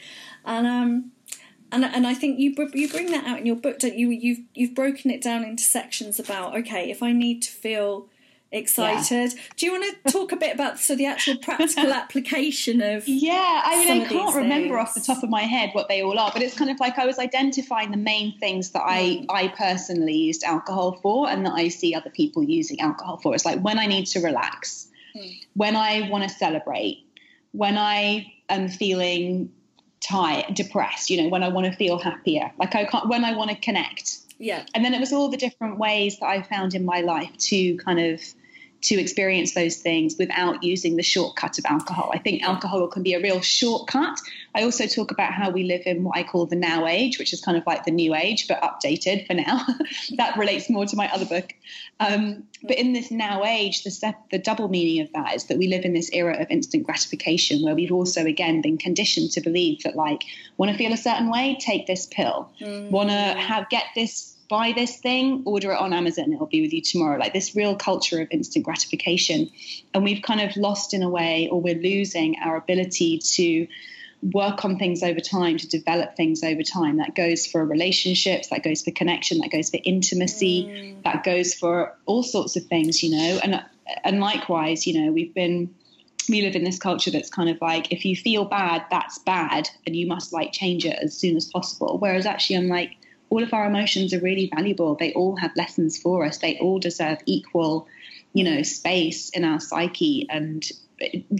and 0.45 0.67
um 0.67 1.11
and 1.73 1.85
and 1.85 2.07
I 2.07 2.15
think 2.15 2.39
you 2.39 2.55
you 2.75 2.89
bring 2.89 3.11
that 3.13 3.25
out 3.27 3.39
in 3.39 3.47
your 3.47 3.57
book, 3.57 3.79
don't 3.79 3.97
you? 3.97 4.11
You've 4.11 4.41
you've 4.55 4.75
broken 4.75 5.11
it 5.11 5.23
down 5.23 5.45
into 5.45 5.63
sections 5.63 6.19
about 6.19 6.57
okay, 6.59 6.91
if 6.91 7.03
I 7.03 7.13
need 7.13 7.43
to 7.43 7.51
feel 7.51 8.09
excited, 8.53 9.33
yeah. 9.33 9.41
do 9.57 9.67
you 9.67 9.73
want 9.73 10.05
to 10.05 10.13
talk 10.13 10.33
a 10.33 10.37
bit 10.37 10.55
about 10.55 10.79
so 10.79 10.97
the 10.97 11.07
actual 11.07 11.37
practical 11.37 11.93
application 11.93 12.81
of? 12.83 13.07
Yeah, 13.07 13.63
I 13.65 13.85
mean, 13.85 14.03
I 14.03 14.09
can't 14.09 14.35
remember 14.35 14.79
off 14.79 14.95
the 14.95 15.01
top 15.01 15.23
of 15.23 15.31
my 15.31 15.43
head 15.43 15.71
what 15.73 15.89
they 15.89 16.03
all 16.03 16.19
are, 16.19 16.31
but 16.33 16.43
it's 16.43 16.57
kind 16.57 16.71
of 16.71 16.81
like 16.81 16.99
I 16.99 17.07
was 17.07 17.19
identifying 17.19 17.91
the 17.91 17.97
main 17.97 18.39
things 18.39 18.71
that 18.71 18.83
I 18.83 19.01
mm. 19.01 19.27
I 19.31 19.49
personally 19.49 20.17
used 20.17 20.45
alcohol 20.45 20.99
for, 21.03 21.29
and 21.29 21.47
that 21.47 21.53
I 21.53 21.69
see 21.69 21.95
other 21.95 22.11
people 22.11 22.43
using 22.43 22.81
alcohol 22.81 23.19
for. 23.19 23.35
It's 23.35 23.45
like 23.45 23.61
when 23.61 23.79
I 23.79 23.87
need 23.87 24.07
to 24.07 24.21
relax, 24.21 24.89
mm. 25.17 25.41
when 25.55 25.77
I 25.77 26.09
want 26.09 26.25
to 26.25 26.31
celebrate, 26.31 27.07
when 27.53 27.79
I 27.79 28.33
am 28.49 28.69
feeling 28.69 29.53
tired, 30.01 30.55
depressed, 30.55 31.11
you 31.11 31.23
know, 31.23 31.29
when 31.29 31.43
I 31.43 31.49
want 31.49 31.67
to 31.67 31.73
feel 31.73 31.99
happier, 31.99 32.51
like 32.59 32.75
I 32.75 32.85
can't, 32.85 33.09
when 33.09 33.25
I 33.25 33.35
want 33.35 33.51
to 33.51 33.57
connect. 33.57 34.19
Yeah. 34.39 34.65
And 34.75 34.85
then 34.85 34.95
it 34.95 35.01
was 35.01 35.13
all 35.13 35.29
the 35.29 35.37
different 35.37 35.79
ways 35.79 36.19
that 36.19 36.27
I 36.27 36.43
found 36.43 36.75
in 36.75 36.85
my 36.85 37.01
life 37.01 37.37
to 37.37 37.77
kind 37.77 38.01
of 38.01 38.21
to 38.83 38.99
experience 38.99 39.53
those 39.53 39.77
things 39.77 40.17
without 40.19 40.63
using 40.63 40.97
the 40.97 41.03
shortcut 41.03 41.59
of 41.59 41.65
alcohol. 41.67 42.11
I 42.15 42.19
think 42.19 42.43
alcohol 42.43 42.89
can 42.89 43.03
be 43.03 43.13
a 43.13 43.21
real 43.21 43.41
shortcut. 43.43 44.19
I 44.55 44.63
also 44.63 44.87
talk 44.87 45.11
about 45.11 45.33
how 45.33 45.51
we 45.51 45.65
live 45.65 45.83
in 45.85 46.03
what 46.03 46.17
I 46.17 46.23
call 46.23 46.47
the 46.47 46.57
now 46.57 46.87
age, 46.87 47.19
which 47.19 47.33
is 47.33 47.41
kind 47.41 47.59
of 47.59 47.67
like 47.67 47.85
the 47.85 47.91
new 47.91 48.15
age, 48.15 48.49
but 48.49 48.61
updated 48.63 49.27
for 49.27 49.35
now. 49.35 49.67
that 50.17 50.37
relates 50.39 50.71
more 50.71 50.87
to 50.87 50.97
my 50.97 51.13
other 51.13 51.27
book. 51.27 51.53
Um, 52.01 52.45
but 52.63 52.79
in 52.79 52.95
this 52.95 53.11
now 53.11 53.45
age, 53.45 53.85
the, 53.85 54.15
the 54.31 54.39
double 54.39 54.69
meaning 54.69 55.03
of 55.03 55.13
that 55.13 55.35
is 55.35 55.45
that 55.45 55.59
we 55.59 55.69
live 55.69 55.85
in 55.85 55.93
this 55.93 56.11
era 56.13 56.41
of 56.41 56.51
instant 56.51 56.85
gratification 56.85 57.63
where 57.63 57.75
we've 57.75 57.93
also, 57.93 58.25
again, 58.25 58.63
been 58.63 58.79
conditioned 58.79 59.33
to 59.33 59.43
believe 59.43 59.83
that, 59.83 59.95
like, 59.95 60.23
want 60.57 60.73
to 60.73 60.79
feel 60.79 60.93
a 60.93 60.97
certain 60.97 61.31
way, 61.31 61.59
take 61.61 61.87
this 61.87 62.07
pill. 62.07 62.51
Mm. 62.61 62.91
Want 62.91 63.11
to 63.11 63.15
have 63.15 63.69
get 63.69 63.85
this 63.95 64.37
buy 64.51 64.73
this 64.73 64.97
thing, 64.97 65.45
order 65.47 65.71
it 65.71 65.79
on 65.79 65.93
Amazon, 65.93 66.33
it'll 66.33 66.47
be 66.47 66.61
with 66.61 66.73
you 66.73 66.83
tomorrow. 66.83 67.19
Like 67.19 67.33
this 67.33 67.55
real 67.55 67.77
culture 67.77 68.21
of 68.21 68.29
instant 68.33 68.65
gratification. 68.65 69.49
And 69.95 70.03
we've 70.03 70.23
kind 70.23 70.41
of 70.41 70.57
lost 70.57 70.93
in 70.93 71.03
a 71.03 71.09
way, 71.09 71.49
or 71.51 71.63
we're 71.63 71.77
losing 71.77 72.37
our 72.45 72.57
ability 72.57 73.19
to 73.19 73.69
work 74.23 74.65
on 74.65 74.77
things 74.77 75.03
over 75.03 75.21
time, 75.21 75.57
to 75.57 75.69
develop 75.69 76.17
things 76.17 76.43
over 76.43 76.63
time. 76.65 76.99
That 76.99 77.15
goes 77.15 77.47
for 77.47 77.65
relationships, 77.65 78.49
that 78.49 78.65
goes 78.65 78.83
for 78.83 78.91
connection, 78.91 79.39
that 79.39 79.53
goes 79.53 79.71
for 79.71 79.79
intimacy, 79.85 80.65
mm. 80.65 81.03
that 81.05 81.23
goes 81.25 81.55
for 81.55 81.97
all 82.05 82.25
sorts 82.25 82.57
of 82.57 82.65
things, 82.65 83.03
you 83.03 83.17
know. 83.17 83.41
And 83.43 83.65
and 84.05 84.21
likewise, 84.21 84.87
you 84.87 85.01
know, 85.01 85.13
we've 85.13 85.33
been 85.33 85.73
we 86.29 86.43
live 86.43 86.55
in 86.55 86.65
this 86.65 86.79
culture 86.79 87.11
that's 87.11 87.31
kind 87.31 87.49
of 87.49 87.59
like 87.61 87.93
if 87.93 88.05
you 88.05 88.17
feel 88.17 88.45
bad, 88.45 88.85
that's 88.91 89.19
bad, 89.21 89.71
and 89.87 89.95
you 89.95 90.07
must 90.07 90.33
like 90.33 90.53
change 90.53 90.85
it 90.85 90.99
as 91.01 91.17
soon 91.17 91.37
as 91.37 91.47
possible. 91.47 91.99
Whereas 91.99 92.27
actually, 92.27 92.57
I'm 92.57 92.69
like, 92.69 92.97
all 93.31 93.43
of 93.43 93.55
our 93.55 93.67
emotions 93.67 94.13
are 94.13 94.21
really 94.21 94.51
valuable. 94.55 94.97
They 94.97 95.13
all 95.13 95.37
have 95.37 95.53
lessons 95.57 95.97
for 95.97 96.25
us. 96.27 96.39
They 96.39 96.59
all 96.59 96.79
deserve 96.79 97.19
equal, 97.27 97.87
you 98.33 98.45
know, 98.45 98.63
space 98.63 99.31
in 99.31 99.45
our 99.45 99.61
psyche. 99.61 100.27
And 100.29 100.69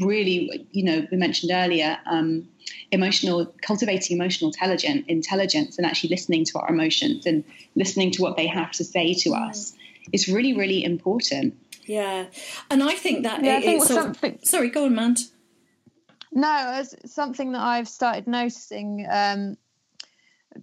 really, 0.01 0.67
you 0.71 0.85
know, 0.85 1.07
we 1.11 1.17
mentioned 1.17 1.53
earlier, 1.53 1.99
um, 2.07 2.49
emotional, 2.93 3.53
cultivating 3.61 4.17
emotional 4.17 4.51
intelligence, 4.51 5.05
intelligence, 5.09 5.77
and 5.79 5.87
actually 5.87 6.11
listening 6.11 6.45
to 6.47 6.59
our 6.61 6.71
emotions 6.71 7.27
and 7.27 7.45
listening 7.75 8.13
to 8.13 8.23
what 8.23 8.37
they 8.37 8.47
have 8.47 8.71
to 8.73 8.85
say 8.85 9.13
to 9.15 9.31
mm. 9.31 9.49
us 9.49 9.75
is 10.13 10.29
really, 10.29 10.57
really 10.57 10.85
important. 10.85 11.57
Yeah, 11.85 12.27
and 12.71 12.83
I 12.85 12.95
think 12.95 13.25
that 13.25 13.43
yeah, 13.43 13.57
it, 13.57 13.59
I 13.59 13.61
think 13.63 13.85
something. 13.85 14.35
Of, 14.35 14.45
sorry, 14.45 14.71
go 14.71 14.85
on, 14.85 14.95
Mand. 14.95 15.19
No, 16.33 16.81
it's 16.81 17.13
something 17.13 17.53
that 17.53 17.61
I've 17.61 17.89
started 17.89 18.29
noticing. 18.29 19.07
Um, 19.11 19.57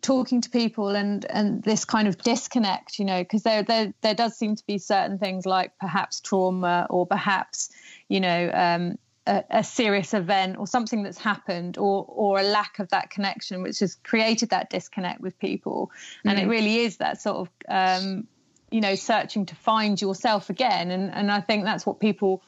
talking 0.02 0.42
to 0.42 0.50
people 0.50 0.90
and 0.90 1.26
and 1.30 1.64
this 1.64 1.86
kind 1.86 2.08
of 2.08 2.18
disconnect 2.18 3.00
you 3.00 3.06
know 3.06 3.22
because 3.22 3.44
there, 3.44 3.64
there 3.64 3.94
there 4.02 4.14
does 4.14 4.38
seem 4.38 4.56
to 4.56 4.66
be 4.66 4.78
certain 4.78 5.18
things 5.18 5.46
like 5.46 5.72
perhaps 5.80 6.20
trauma 6.20 6.86
or 6.90 7.08
perhaps 7.08 7.70
you 8.10 8.20
know 8.20 8.52
um, 8.54 8.98
a, 9.26 9.44
a, 9.50 9.64
serious 9.64 10.14
event 10.14 10.58
or 10.58 10.68
something 10.68 11.04
that's 11.04 11.18
happened 11.18 11.78
or 11.78 12.06
or 12.10 12.40
a 12.40 12.44
lack 12.44 12.80
of 12.80 12.90
that 12.90 13.10
connection 13.10 13.64
which 13.64 13.80
has 13.80 13.96
created 13.96 14.50
that 14.50 14.70
disconnect 14.70 15.22
with 15.22 15.40
people 15.40 15.90
mm-hmm. 16.20 16.30
and 16.30 16.40
it 16.40 16.46
mm. 16.46 16.50
really 16.50 16.78
is 16.80 16.98
that 16.98 17.22
sort 17.22 17.38
of 17.38 17.50
um, 17.70 18.28
you 18.72 18.82
know 18.82 18.96
searching 18.96 19.46
to 19.46 19.56
find 19.56 20.02
yourself 20.02 20.50
again 20.50 20.92
and 20.92 21.14
and 21.14 21.32
I 21.32 21.40
think 21.40 21.64
that's 21.64 21.86
what 21.86 22.02
people 22.02 22.44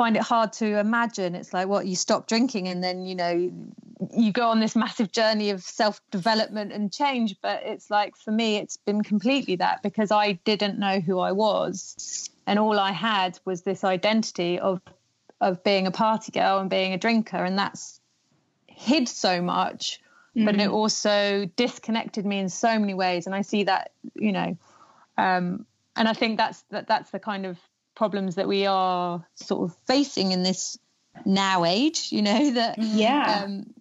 find 0.00 0.16
it 0.16 0.22
hard 0.22 0.50
to 0.50 0.78
imagine 0.78 1.34
it's 1.34 1.52
like 1.52 1.68
what 1.68 1.86
you 1.86 1.94
stop 1.94 2.26
drinking 2.26 2.68
and 2.68 2.82
then 2.82 3.04
you 3.04 3.14
know 3.14 3.52
you 4.16 4.32
go 4.32 4.48
on 4.48 4.58
this 4.58 4.74
massive 4.74 5.12
journey 5.12 5.50
of 5.50 5.60
self 5.60 6.00
development 6.10 6.72
and 6.72 6.90
change 6.90 7.36
but 7.42 7.60
it's 7.64 7.90
like 7.90 8.16
for 8.16 8.30
me 8.30 8.56
it's 8.56 8.78
been 8.78 9.02
completely 9.02 9.56
that 9.56 9.82
because 9.82 10.10
I 10.10 10.32
didn't 10.46 10.78
know 10.78 11.00
who 11.00 11.18
I 11.18 11.32
was 11.32 12.30
and 12.46 12.58
all 12.58 12.78
I 12.78 12.92
had 12.92 13.38
was 13.44 13.60
this 13.60 13.84
identity 13.84 14.58
of 14.58 14.80
of 15.38 15.62
being 15.64 15.86
a 15.86 15.90
party 15.90 16.32
girl 16.32 16.60
and 16.60 16.70
being 16.70 16.94
a 16.94 16.98
drinker 16.98 17.44
and 17.44 17.58
that's 17.58 18.00
hid 18.68 19.06
so 19.06 19.42
much 19.42 20.00
mm. 20.34 20.46
but 20.46 20.54
it 20.54 20.70
mm. 20.70 20.72
also 20.72 21.44
disconnected 21.56 22.24
me 22.24 22.38
in 22.38 22.48
so 22.48 22.78
many 22.78 22.94
ways 22.94 23.26
and 23.26 23.34
I 23.34 23.42
see 23.42 23.64
that 23.64 23.90
you 24.14 24.32
know 24.32 24.56
um, 25.18 25.66
and 25.94 26.08
I 26.08 26.14
think 26.14 26.38
that's 26.38 26.62
that 26.70 26.88
that's 26.88 27.10
the 27.10 27.18
kind 27.18 27.44
of 27.44 27.58
problems 28.00 28.36
that 28.36 28.48
we 28.48 28.64
are 28.64 29.22
sort 29.34 29.60
of 29.68 29.76
facing 29.86 30.32
in 30.32 30.42
this 30.42 30.78
now 31.26 31.64
age 31.66 32.08
you 32.10 32.22
know 32.22 32.50
that 32.60 32.78
yeah. 32.78 33.42
um, 33.44 33.74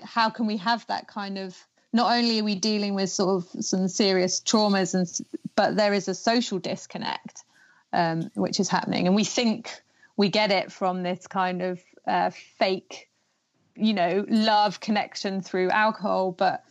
how 0.00 0.30
can 0.30 0.46
we 0.46 0.58
have 0.58 0.86
that 0.86 1.08
kind 1.08 1.38
of 1.38 1.58
not 1.92 2.16
only 2.16 2.38
are 2.38 2.44
we 2.44 2.54
dealing 2.54 2.94
with 2.94 3.10
sort 3.10 3.30
of 3.42 3.64
some 3.64 3.88
serious 3.88 4.40
traumas 4.40 4.94
and 4.94 5.08
but 5.56 5.74
there 5.74 5.92
is 5.92 6.06
a 6.06 6.14
social 6.14 6.60
disconnect 6.60 7.44
um, 7.92 8.30
which 8.34 8.60
is 8.60 8.68
happening. 8.68 9.06
And 9.06 9.16
we 9.16 9.24
think 9.24 9.70
we 10.16 10.28
get 10.28 10.50
it 10.50 10.70
from 10.70 11.02
this 11.02 11.26
kind 11.26 11.62
of 11.62 11.80
uh, 12.06 12.30
fake 12.58 13.08
you 13.76 13.92
know 13.92 14.24
love 14.28 14.78
connection 14.78 15.40
through 15.40 15.68
alcohol 15.70 16.30
but 16.30 16.62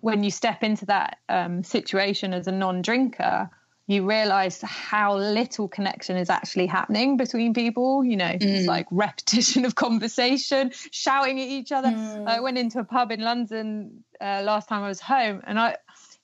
when 0.00 0.22
you 0.22 0.30
step 0.30 0.62
into 0.62 0.84
that 0.84 1.16
um, 1.30 1.62
situation 1.62 2.34
as 2.34 2.46
a 2.46 2.52
non-drinker 2.52 3.48
you 3.92 4.08
realize 4.08 4.60
how 4.62 5.16
little 5.16 5.68
connection 5.68 6.16
is 6.16 6.30
actually 6.30 6.66
happening 6.66 7.16
between 7.16 7.54
people. 7.54 8.04
You 8.04 8.16
know, 8.16 8.26
mm. 8.26 8.42
it's 8.42 8.66
like 8.66 8.86
repetition 8.90 9.64
of 9.64 9.74
conversation, 9.74 10.72
shouting 10.90 11.40
at 11.40 11.48
each 11.48 11.72
other. 11.72 11.88
Mm. 11.88 12.26
I 12.26 12.40
went 12.40 12.58
into 12.58 12.78
a 12.78 12.84
pub 12.84 13.10
in 13.10 13.20
London 13.20 14.04
uh, 14.20 14.42
last 14.44 14.68
time 14.68 14.82
I 14.82 14.88
was 14.88 15.00
home, 15.00 15.42
and 15.46 15.58
I. 15.58 15.76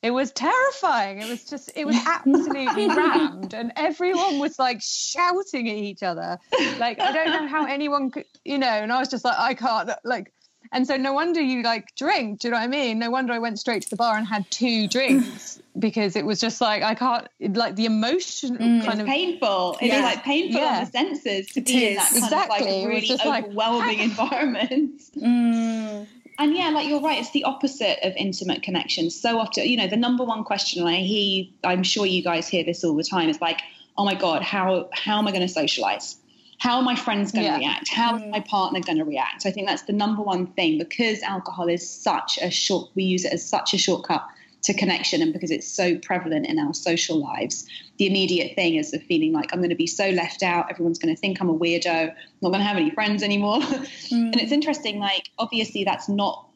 It 0.02 0.11
was 0.11 0.31
terrifying. 0.31 1.20
It 1.20 1.29
was 1.29 1.44
just, 1.46 1.70
it 1.74 1.85
was 1.85 1.96
absolutely 2.07 2.87
rammed, 2.94 3.55
and 3.55 3.72
everyone 3.74 4.38
was 4.38 4.57
like 4.57 4.81
shouting 4.81 5.68
at 5.68 5.74
each 5.74 6.02
other. 6.02 6.38
Like, 6.79 7.00
I 7.00 7.12
don't 7.12 7.31
know 7.31 7.48
how 7.48 7.64
anyone 7.64 8.11
could, 8.11 8.26
you 8.44 8.59
know, 8.59 8.68
and 8.68 8.92
I 8.92 9.00
was 9.00 9.09
just 9.09 9.24
like, 9.24 9.37
I 9.37 9.55
can't, 9.55 9.90
like, 10.05 10.33
and 10.72 10.87
so 10.87 10.96
no 10.96 11.12
wonder 11.12 11.40
you 11.40 11.62
like 11.62 11.94
drink. 11.96 12.40
Do 12.40 12.48
you 12.48 12.52
know 12.52 12.59
what 12.59 12.64
I 12.64 12.68
mean? 12.68 12.98
No 12.98 13.11
wonder 13.11 13.33
I 13.33 13.38
went 13.38 13.59
straight 13.59 13.83
to 13.83 13.90
the 13.90 13.96
bar 13.96 14.16
and 14.16 14.26
had 14.26 14.50
two 14.50 14.88
drinks 14.96 15.61
because 15.79 16.16
it 16.16 16.24
was 16.24 16.40
just 16.40 16.61
like 16.61 16.83
I 16.83 16.94
can't 16.94 17.29
like 17.40 17.76
the 17.76 17.87
emotion 17.87 18.57
mm, 18.57 18.85
kind 18.85 19.00
of 19.00 19.07
painful. 19.07 19.79
It's 19.81 19.92
yeah. 19.92 20.02
like 20.02 20.24
painful 20.24 20.61
yeah. 20.61 20.79
on 20.79 20.85
the 20.85 20.90
senses 20.90 21.48
to 21.48 21.61
be 21.61 21.88
in 21.88 21.94
that 21.96 22.11
kind 22.11 22.24
exactly. 22.24 22.57
of 22.57 22.83
like 22.83 22.88
really 22.88 23.12
overwhelming 23.12 23.98
like, 23.98 23.98
environment. 24.00 25.00
Mm. 25.16 26.07
And 26.38 26.55
yeah, 26.55 26.68
like 26.68 26.87
you're 26.87 27.00
right, 27.00 27.18
it's 27.18 27.31
the 27.31 27.44
opposite 27.44 27.98
of 28.07 28.12
intimate 28.16 28.62
connection. 28.62 29.09
So 29.11 29.38
often, 29.38 29.66
you 29.66 29.76
know, 29.76 29.87
the 29.87 29.96
number 29.96 30.22
one 30.22 30.44
question 30.44 30.87
I 30.87 30.96
hear, 30.96 31.46
I'm 31.64 31.83
sure 31.83 32.05
you 32.05 32.22
guys 32.22 32.46
hear 32.46 32.62
this 32.62 32.85
all 32.85 32.94
the 32.94 33.05
time, 33.05 33.31
is 33.31 33.40
like, 33.40 33.61
oh 33.96 34.05
my 34.05 34.14
God, 34.14 34.42
how 34.42 34.88
how 34.92 35.18
am 35.18 35.26
I 35.26 35.31
going 35.31 35.46
to 35.46 35.52
socialize? 35.52 36.16
How 36.59 36.77
are 36.77 36.83
my 36.83 36.97
friends 36.97 37.33
going 37.33 37.45
to 37.45 37.51
yeah. 37.51 37.59
react? 37.59 37.88
How 37.88 38.16
is 38.16 38.23
my 38.31 38.40
partner 38.40 38.81
going 38.81 38.99
to 38.99 39.05
react 39.05 39.47
i 39.47 39.51
think 39.51 39.66
that's 39.66 39.83
the 39.83 39.92
number 39.92 40.23
one 40.23 40.47
thing 40.49 40.79
because 40.79 41.23
alcohol 41.23 41.69
is 41.69 41.88
such 41.88 42.38
a 42.40 42.51
short 42.51 42.90
we 42.95 43.05
use 43.05 43.25
it 43.25 43.33
as 43.33 43.47
such 43.47 43.75
a 43.75 43.79
shortcut 43.79 44.27
to 44.62 44.75
connection 44.75 45.23
and 45.23 45.33
because 45.33 45.51
it's 45.51 45.69
so 45.69 45.97
prevalent 45.99 46.47
in 46.47 46.59
our 46.59 46.75
social 46.75 47.23
lives 47.23 47.66
the 47.99 48.07
immediate 48.07 48.55
thing 48.57 48.75
is 48.75 48.90
the 48.90 48.99
feeling 48.99 49.33
like 49.33 49.53
i'm 49.53 49.61
going 49.61 49.71
to 49.71 49.77
be 49.77 49.87
so 49.87 50.09
left 50.11 50.42
out. 50.42 50.71
Everyone's 50.71 50.99
going 50.99 51.14
to 51.14 51.21
think 51.21 51.40
i'm 51.40 51.49
a 51.49 51.59
weirdo. 51.59 52.11
I'm 52.11 52.14
not 52.42 52.51
going 52.51 52.61
to 52.61 52.66
have 52.66 52.77
any 52.77 52.90
friends 52.90 53.23
anymore. 53.23 53.61
Mm. 54.07 54.33
and 54.33 54.40
it's 54.40 54.53
interesting 54.53 55.01
like 55.01 55.31
obviously 55.38 55.83
that's 55.83 56.09
not 56.09 56.49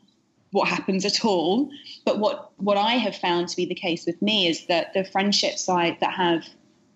what 0.52 0.68
happens 0.68 1.04
at 1.04 1.24
all 1.24 1.68
but 2.04 2.18
what 2.18 2.52
what 2.58 2.76
i 2.76 2.92
have 2.92 3.16
found 3.16 3.48
to 3.48 3.56
be 3.56 3.66
the 3.66 3.74
case 3.74 4.06
with 4.06 4.20
me 4.22 4.46
is 4.46 4.66
that 4.66 4.92
the 4.94 5.04
friendships 5.04 5.68
I, 5.68 5.96
that 6.00 6.12
have 6.12 6.44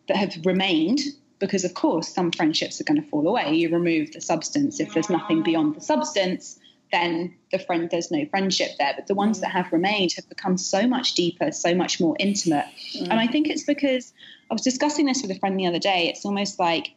that 0.06 0.16
have 0.16 0.34
remained 0.44 1.00
because 1.38 1.64
of 1.64 1.74
course 1.74 2.08
some 2.08 2.30
friendships 2.30 2.80
are 2.80 2.84
going 2.84 3.02
to 3.02 3.08
fall 3.08 3.26
away. 3.26 3.54
You 3.54 3.70
remove 3.70 4.12
the 4.12 4.20
substance. 4.20 4.80
If 4.80 4.94
there's 4.94 5.10
nothing 5.10 5.42
beyond 5.42 5.76
the 5.76 5.80
substance 5.80 6.58
then 6.92 7.34
the 7.50 7.58
friend 7.58 7.88
there's 7.90 8.10
no 8.12 8.24
friendship 8.26 8.70
there. 8.78 8.92
But 8.94 9.08
the 9.08 9.14
ones 9.14 9.40
that 9.40 9.50
have 9.50 9.72
remained 9.72 10.12
have 10.12 10.28
become 10.28 10.56
so 10.56 10.86
much 10.86 11.14
deeper 11.14 11.50
so 11.50 11.74
much 11.74 12.00
more 12.00 12.16
intimate. 12.20 12.66
Mm. 12.94 13.08
and 13.10 13.14
i 13.14 13.26
think 13.26 13.48
it's 13.48 13.64
because 13.64 14.12
i 14.50 14.54
was 14.54 14.62
discussing 14.62 15.06
this 15.06 15.20
with 15.22 15.30
a 15.30 15.38
friend 15.40 15.58
the 15.58 15.66
other 15.66 15.78
day 15.78 16.08
it's 16.08 16.24
almost 16.24 16.58
like 16.58 16.92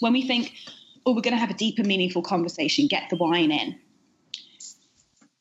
when 0.00 0.12
we 0.12 0.26
think 0.26 0.52
oh 1.06 1.14
we're 1.14 1.22
going 1.22 1.34
to 1.34 1.40
have 1.40 1.50
a 1.50 1.54
deeper 1.54 1.82
meaningful 1.82 2.22
conversation 2.22 2.86
get 2.86 3.08
the 3.10 3.16
wine 3.16 3.50
in. 3.50 3.78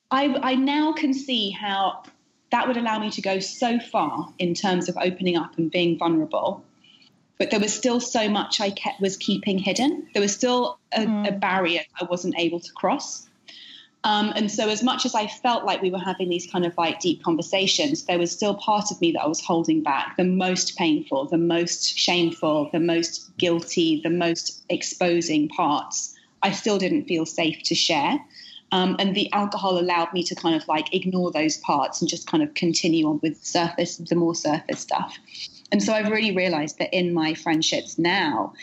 I, 0.09 0.25
I 0.41 0.55
now 0.55 0.91
can 0.91 1.13
see 1.13 1.51
how 1.51 2.03
that 2.51 2.67
would 2.67 2.75
allow 2.75 2.99
me 2.99 3.09
to 3.11 3.21
go 3.21 3.39
so 3.39 3.79
far 3.79 4.33
in 4.39 4.53
terms 4.53 4.89
of 4.89 4.97
opening 4.97 5.37
up 5.37 5.57
and 5.57 5.71
being 5.71 5.97
vulnerable 5.97 6.65
but 7.41 7.49
there 7.49 7.59
was 7.59 7.73
still 7.73 7.99
so 7.99 8.29
much 8.29 8.61
I 8.61 8.69
kept 8.69 9.01
was 9.01 9.17
keeping 9.17 9.57
hidden. 9.57 10.07
There 10.13 10.21
was 10.21 10.31
still 10.31 10.77
a, 10.91 10.99
mm. 10.99 11.27
a 11.27 11.31
barrier 11.31 11.81
I 11.99 12.03
wasn't 12.03 12.35
able 12.37 12.59
to 12.59 12.71
cross. 12.73 13.27
Um, 14.03 14.31
and 14.35 14.51
so, 14.51 14.69
as 14.69 14.83
much 14.83 15.07
as 15.07 15.15
I 15.15 15.25
felt 15.25 15.65
like 15.65 15.81
we 15.81 15.89
were 15.89 15.97
having 15.97 16.29
these 16.29 16.45
kind 16.45 16.67
of 16.67 16.77
like 16.77 16.99
deep 16.99 17.23
conversations, 17.23 18.03
there 18.03 18.19
was 18.19 18.31
still 18.31 18.53
part 18.53 18.91
of 18.91 19.01
me 19.01 19.13
that 19.13 19.23
I 19.23 19.27
was 19.27 19.43
holding 19.43 19.81
back 19.81 20.17
the 20.17 20.23
most 20.23 20.77
painful, 20.77 21.29
the 21.29 21.39
most 21.39 21.97
shameful, 21.97 22.69
the 22.71 22.79
most 22.79 23.35
guilty, 23.37 24.01
the 24.03 24.11
most 24.11 24.63
exposing 24.69 25.49
parts. 25.49 26.13
I 26.43 26.51
still 26.51 26.77
didn't 26.77 27.05
feel 27.05 27.25
safe 27.25 27.63
to 27.63 27.73
share. 27.73 28.19
Um, 28.71 28.97
and 28.99 29.15
the 29.15 29.33
alcohol 29.33 29.79
allowed 29.79 30.13
me 30.13 30.23
to 30.25 30.35
kind 30.35 30.55
of 30.55 30.67
like 30.67 30.93
ignore 30.93 31.31
those 31.31 31.57
parts 31.57 32.01
and 32.01 32.09
just 32.09 32.27
kind 32.27 32.43
of 32.43 32.53
continue 32.53 33.07
on 33.07 33.19
with 33.23 33.43
surface, 33.43 33.97
the 33.97 34.15
more 34.15 34.35
surface 34.35 34.79
stuff. 34.79 35.17
And 35.71 35.81
so 35.81 35.93
I've 35.93 36.11
really 36.11 36.35
realized 36.35 36.79
that 36.79 36.93
in 36.93 37.13
my 37.13 37.33
friendships 37.33 37.97
now, 37.97 38.53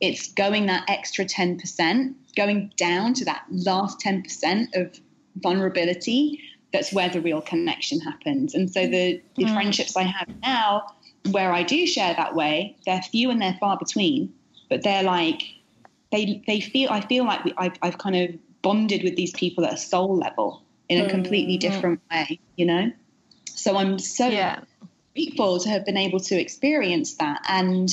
it's 0.00 0.32
going 0.32 0.66
that 0.66 0.84
extra 0.88 1.24
10%, 1.24 2.14
going 2.36 2.72
down 2.76 3.14
to 3.14 3.24
that 3.24 3.44
last 3.50 4.00
10% 4.00 4.74
of 4.74 5.00
vulnerability. 5.36 6.40
That's 6.72 6.92
where 6.92 7.08
the 7.08 7.20
real 7.20 7.40
connection 7.40 8.00
happens. 8.00 8.54
And 8.54 8.70
so 8.70 8.86
the, 8.86 9.22
the 9.36 9.44
mm. 9.44 9.54
friendships 9.54 9.96
I 9.96 10.02
have 10.02 10.28
now, 10.42 10.94
where 11.30 11.52
I 11.52 11.62
do 11.62 11.86
share 11.86 12.14
that 12.14 12.34
way, 12.34 12.76
they're 12.84 13.02
few 13.02 13.30
and 13.30 13.40
they're 13.40 13.56
far 13.58 13.78
between, 13.78 14.32
but 14.68 14.82
they're 14.82 15.02
like, 15.02 15.42
they, 16.12 16.42
they 16.46 16.60
feel, 16.60 16.90
I 16.90 17.00
feel 17.00 17.24
like 17.24 17.44
we, 17.44 17.54
I've, 17.56 17.76
I've 17.82 17.98
kind 17.98 18.16
of 18.16 18.62
bonded 18.62 19.02
with 19.02 19.16
these 19.16 19.32
people 19.32 19.64
at 19.64 19.74
a 19.74 19.76
soul 19.76 20.16
level 20.16 20.62
in 20.88 21.04
a 21.04 21.08
completely 21.08 21.56
mm. 21.56 21.60
different 21.60 22.00
way, 22.10 22.38
you 22.56 22.66
know? 22.66 22.92
So 23.46 23.76
I'm 23.76 23.98
so 23.98 24.28
yeah. 24.28 24.60
Grateful 25.16 25.58
to 25.60 25.68
have 25.68 25.84
been 25.84 25.96
able 25.96 26.20
to 26.20 26.40
experience 26.40 27.14
that. 27.14 27.42
And 27.48 27.90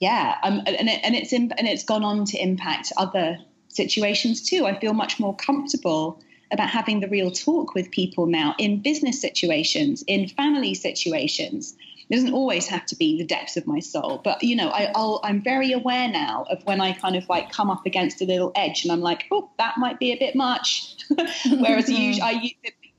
yeah, 0.00 0.36
um, 0.42 0.62
and, 0.66 0.88
it, 0.88 1.00
and 1.02 1.14
it's 1.14 1.32
in, 1.32 1.52
and 1.52 1.66
it's 1.66 1.84
gone 1.84 2.04
on 2.04 2.24
to 2.26 2.38
impact 2.38 2.92
other 2.96 3.38
situations 3.68 4.42
too. 4.42 4.66
I 4.66 4.78
feel 4.78 4.94
much 4.94 5.20
more 5.20 5.36
comfortable 5.36 6.20
about 6.50 6.70
having 6.70 7.00
the 7.00 7.08
real 7.08 7.30
talk 7.30 7.74
with 7.74 7.90
people 7.90 8.26
now 8.26 8.54
in 8.58 8.80
business 8.80 9.20
situations, 9.20 10.04
in 10.06 10.28
family 10.28 10.74
situations. 10.74 11.76
It 12.08 12.14
doesn't 12.14 12.34
always 12.34 12.66
have 12.66 12.84
to 12.86 12.96
be 12.96 13.18
the 13.18 13.24
depths 13.24 13.56
of 13.56 13.66
my 13.66 13.80
soul, 13.80 14.20
but 14.22 14.42
you 14.42 14.54
know, 14.54 14.68
I, 14.68 14.92
i 14.94 15.28
am 15.28 15.42
very 15.42 15.72
aware 15.72 16.06
now 16.06 16.44
of 16.50 16.62
when 16.66 16.80
I 16.80 16.92
kind 16.92 17.16
of 17.16 17.26
like 17.30 17.50
come 17.50 17.70
up 17.70 17.86
against 17.86 18.20
a 18.20 18.26
little 18.26 18.52
edge, 18.54 18.84
and 18.84 18.92
I'm 18.92 19.00
like, 19.00 19.24
oh, 19.32 19.50
that 19.58 19.78
might 19.78 19.98
be 19.98 20.12
a 20.12 20.18
bit 20.18 20.36
much. 20.36 20.96
Whereas 21.50 21.88
usually, 21.88 22.22
I, 22.22 22.54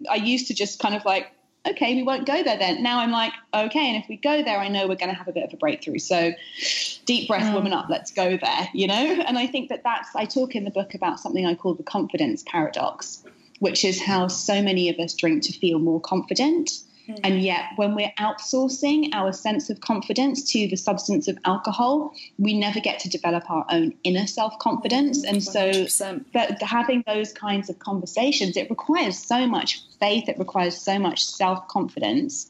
I 0.09 0.15
used 0.15 0.47
to 0.47 0.55
just 0.55 0.79
kind 0.79 0.95
of 0.95 1.05
like 1.05 1.31
okay, 1.67 1.95
we 1.95 2.03
won't 2.03 2.25
go 2.25 2.43
there 2.43 2.57
then. 2.57 2.83
Now 2.83 2.99
I'm 2.99 3.11
like, 3.11 3.33
okay, 3.53 3.87
and 3.87 4.01
if 4.01 4.07
we 4.07 4.17
go 4.17 4.43
there, 4.43 4.59
I 4.59 4.67
know 4.67 4.87
we're 4.87 4.95
going 4.95 5.09
to 5.09 5.15
have 5.15 5.27
a 5.27 5.31
bit 5.31 5.43
of 5.43 5.53
a 5.53 5.57
breakthrough. 5.57 5.99
So 5.99 6.31
deep 7.05 7.27
breath, 7.27 7.43
mm. 7.43 7.53
woman 7.53 7.73
up, 7.73 7.87
let's 7.89 8.11
go 8.11 8.37
there, 8.37 8.69
you 8.73 8.87
know? 8.87 9.23
And 9.25 9.37
I 9.37 9.47
think 9.47 9.69
that 9.69 9.83
that's, 9.83 10.15
I 10.15 10.25
talk 10.25 10.55
in 10.55 10.63
the 10.63 10.71
book 10.71 10.93
about 10.93 11.19
something 11.19 11.45
I 11.45 11.55
call 11.55 11.73
the 11.73 11.83
confidence 11.83 12.43
paradox, 12.45 13.23
which 13.59 13.83
is 13.83 14.01
how 14.01 14.27
so 14.27 14.61
many 14.61 14.89
of 14.89 14.99
us 14.99 15.13
drink 15.13 15.43
to 15.43 15.53
feel 15.53 15.79
more 15.79 15.99
confident. 16.01 16.71
Mm. 17.07 17.19
And 17.23 17.41
yet, 17.41 17.65
when 17.75 17.95
we're 17.95 18.11
outsourcing 18.19 19.09
our 19.13 19.31
sense 19.31 19.69
of 19.69 19.81
confidence 19.81 20.51
to 20.51 20.67
the 20.67 20.75
substance 20.75 21.27
of 21.27 21.37
alcohol, 21.45 22.13
we 22.37 22.57
never 22.57 22.79
get 22.79 22.99
to 22.99 23.09
develop 23.09 23.49
our 23.49 23.65
own 23.69 23.93
inner 24.03 24.27
self 24.27 24.57
confidence. 24.59 25.25
Mm, 25.25 25.29
and 25.29 25.89
so, 25.89 26.19
but 26.33 26.61
having 26.61 27.03
those 27.07 27.31
kinds 27.33 27.69
of 27.69 27.79
conversations, 27.79 28.57
it 28.57 28.69
requires 28.69 29.17
so 29.17 29.47
much 29.47 29.81
faith, 29.99 30.27
it 30.29 30.39
requires 30.39 30.77
so 30.77 30.99
much 30.99 31.25
self 31.25 31.67
confidence 31.67 32.49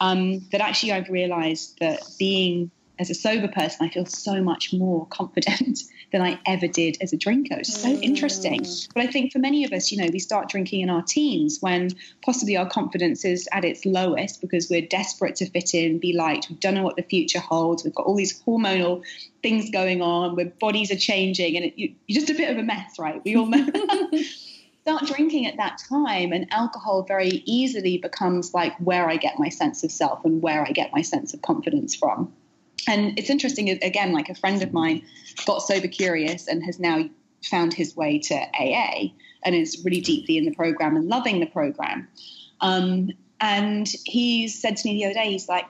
um, 0.00 0.40
that 0.52 0.60
actually 0.60 0.92
I've 0.92 1.08
realized 1.08 1.78
that 1.80 2.02
being 2.18 2.70
as 2.98 3.10
a 3.10 3.14
sober 3.14 3.48
person, 3.48 3.86
I 3.86 3.90
feel 3.90 4.06
so 4.06 4.42
much 4.42 4.72
more 4.72 5.06
confident 5.10 5.80
than 6.12 6.22
I 6.22 6.38
ever 6.46 6.66
did 6.66 6.96
as 7.00 7.12
a 7.12 7.16
drinker. 7.16 7.56
It's 7.56 7.80
so 7.80 7.88
mm. 7.88 8.02
interesting. 8.02 8.64
But 8.94 9.04
I 9.04 9.06
think 9.06 9.32
for 9.32 9.38
many 9.38 9.64
of 9.64 9.72
us, 9.72 9.90
you 9.90 9.98
know, 9.98 10.08
we 10.12 10.18
start 10.18 10.48
drinking 10.48 10.80
in 10.80 10.90
our 10.90 11.02
teens 11.02 11.58
when 11.60 11.90
possibly 12.22 12.56
our 12.56 12.68
confidence 12.68 13.24
is 13.24 13.48
at 13.52 13.64
its 13.64 13.84
lowest 13.84 14.40
because 14.40 14.68
we're 14.70 14.86
desperate 14.86 15.36
to 15.36 15.50
fit 15.50 15.74
in, 15.74 15.98
be 15.98 16.12
liked. 16.12 16.48
We 16.48 16.56
don't 16.56 16.74
know 16.74 16.82
what 16.82 16.96
the 16.96 17.02
future 17.02 17.40
holds. 17.40 17.84
We've 17.84 17.94
got 17.94 18.06
all 18.06 18.16
these 18.16 18.40
hormonal 18.42 19.02
things 19.42 19.70
going 19.70 20.02
on, 20.02 20.36
where 20.36 20.46
bodies 20.46 20.90
are 20.90 20.96
changing, 20.96 21.56
and 21.56 21.66
it, 21.66 21.74
you, 21.76 21.94
you're 22.06 22.20
just 22.20 22.30
a 22.30 22.34
bit 22.34 22.50
of 22.50 22.58
a 22.58 22.62
mess, 22.62 22.98
right? 22.98 23.22
We 23.24 23.36
all 23.36 23.46
know. 23.46 23.66
start 24.82 25.04
drinking 25.04 25.46
at 25.46 25.56
that 25.56 25.82
time 25.88 26.32
and 26.32 26.46
alcohol 26.52 27.02
very 27.02 27.42
easily 27.44 27.98
becomes 27.98 28.54
like 28.54 28.72
where 28.78 29.08
i 29.08 29.16
get 29.16 29.36
my 29.36 29.48
sense 29.48 29.82
of 29.82 29.90
self 29.90 30.24
and 30.24 30.40
where 30.40 30.62
i 30.62 30.70
get 30.70 30.92
my 30.92 31.02
sense 31.02 31.34
of 31.34 31.42
confidence 31.42 31.96
from 31.96 32.32
and 32.88 33.18
it's 33.18 33.30
interesting, 33.30 33.70
again, 33.82 34.12
like 34.12 34.28
a 34.28 34.34
friend 34.34 34.62
of 34.62 34.72
mine 34.72 35.02
got 35.44 35.62
sober 35.62 35.88
curious 35.88 36.46
and 36.46 36.64
has 36.64 36.78
now 36.78 37.04
found 37.44 37.74
his 37.74 37.96
way 37.96 38.18
to 38.18 38.34
AA 38.34 39.08
and 39.44 39.54
is 39.54 39.82
really 39.84 40.00
deeply 40.00 40.38
in 40.38 40.44
the 40.44 40.54
program 40.54 40.96
and 40.96 41.08
loving 41.08 41.40
the 41.40 41.46
program. 41.46 42.08
Um, 42.60 43.10
and 43.40 43.88
he 44.04 44.48
said 44.48 44.76
to 44.78 44.88
me 44.88 44.94
the 44.94 45.04
other 45.06 45.14
day, 45.14 45.30
he's 45.30 45.48
like, 45.48 45.66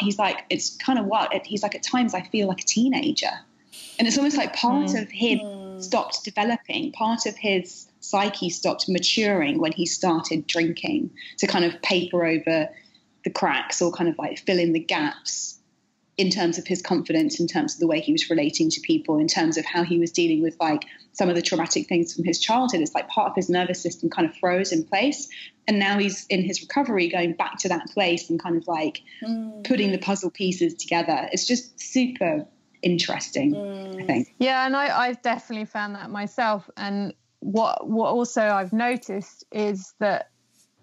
he's 0.00 0.18
like, 0.18 0.44
it's 0.48 0.76
kind 0.76 0.98
of 0.98 1.06
what 1.06 1.32
he's 1.44 1.62
like. 1.62 1.74
At 1.74 1.82
times, 1.82 2.14
I 2.14 2.22
feel 2.22 2.48
like 2.48 2.62
a 2.62 2.64
teenager, 2.64 3.30
and 3.98 4.08
it's 4.08 4.16
almost 4.16 4.36
like 4.36 4.56
part 4.56 4.88
mm. 4.88 5.02
of 5.02 5.10
him 5.10 5.38
mm. 5.40 5.82
stopped 5.82 6.24
developing. 6.24 6.92
Part 6.92 7.26
of 7.26 7.36
his 7.36 7.88
psyche 8.00 8.48
stopped 8.48 8.88
maturing 8.88 9.58
when 9.58 9.72
he 9.72 9.84
started 9.84 10.46
drinking 10.46 11.10
to 11.38 11.46
kind 11.46 11.64
of 11.64 11.80
paper 11.82 12.24
over 12.24 12.68
the 13.24 13.30
cracks 13.30 13.82
or 13.82 13.92
kind 13.92 14.08
of 14.08 14.16
like 14.16 14.38
fill 14.38 14.58
in 14.58 14.72
the 14.72 14.80
gaps 14.80 15.55
in 16.16 16.30
terms 16.30 16.56
of 16.56 16.66
his 16.66 16.80
confidence, 16.80 17.38
in 17.38 17.46
terms 17.46 17.74
of 17.74 17.80
the 17.80 17.86
way 17.86 18.00
he 18.00 18.12
was 18.12 18.30
relating 18.30 18.70
to 18.70 18.80
people, 18.80 19.18
in 19.18 19.28
terms 19.28 19.58
of 19.58 19.64
how 19.66 19.82
he 19.82 19.98
was 19.98 20.10
dealing 20.10 20.42
with 20.42 20.56
like 20.58 20.84
some 21.12 21.28
of 21.28 21.34
the 21.34 21.42
traumatic 21.42 21.88
things 21.88 22.14
from 22.14 22.24
his 22.24 22.40
childhood. 22.40 22.80
It's 22.80 22.94
like 22.94 23.08
part 23.08 23.30
of 23.30 23.36
his 23.36 23.50
nervous 23.50 23.82
system 23.82 24.08
kind 24.08 24.28
of 24.28 24.34
froze 24.36 24.72
in 24.72 24.84
place. 24.84 25.28
And 25.68 25.78
now 25.78 25.98
he's 25.98 26.26
in 26.26 26.42
his 26.42 26.62
recovery 26.62 27.08
going 27.08 27.34
back 27.34 27.58
to 27.58 27.68
that 27.68 27.86
place 27.88 28.30
and 28.30 28.42
kind 28.42 28.56
of 28.56 28.66
like 28.66 29.02
mm. 29.22 29.64
putting 29.64 29.92
the 29.92 29.98
puzzle 29.98 30.30
pieces 30.30 30.74
together. 30.74 31.28
It's 31.32 31.46
just 31.46 31.78
super 31.78 32.46
interesting, 32.82 33.54
mm. 33.54 34.02
I 34.02 34.06
think. 34.06 34.34
Yeah, 34.38 34.64
and 34.64 34.76
I, 34.76 34.96
I've 34.96 35.20
definitely 35.20 35.66
found 35.66 35.96
that 35.96 36.10
myself. 36.10 36.68
And 36.78 37.12
what 37.40 37.86
what 37.88 38.10
also 38.10 38.42
I've 38.42 38.72
noticed 38.72 39.44
is 39.52 39.92
that 39.98 40.30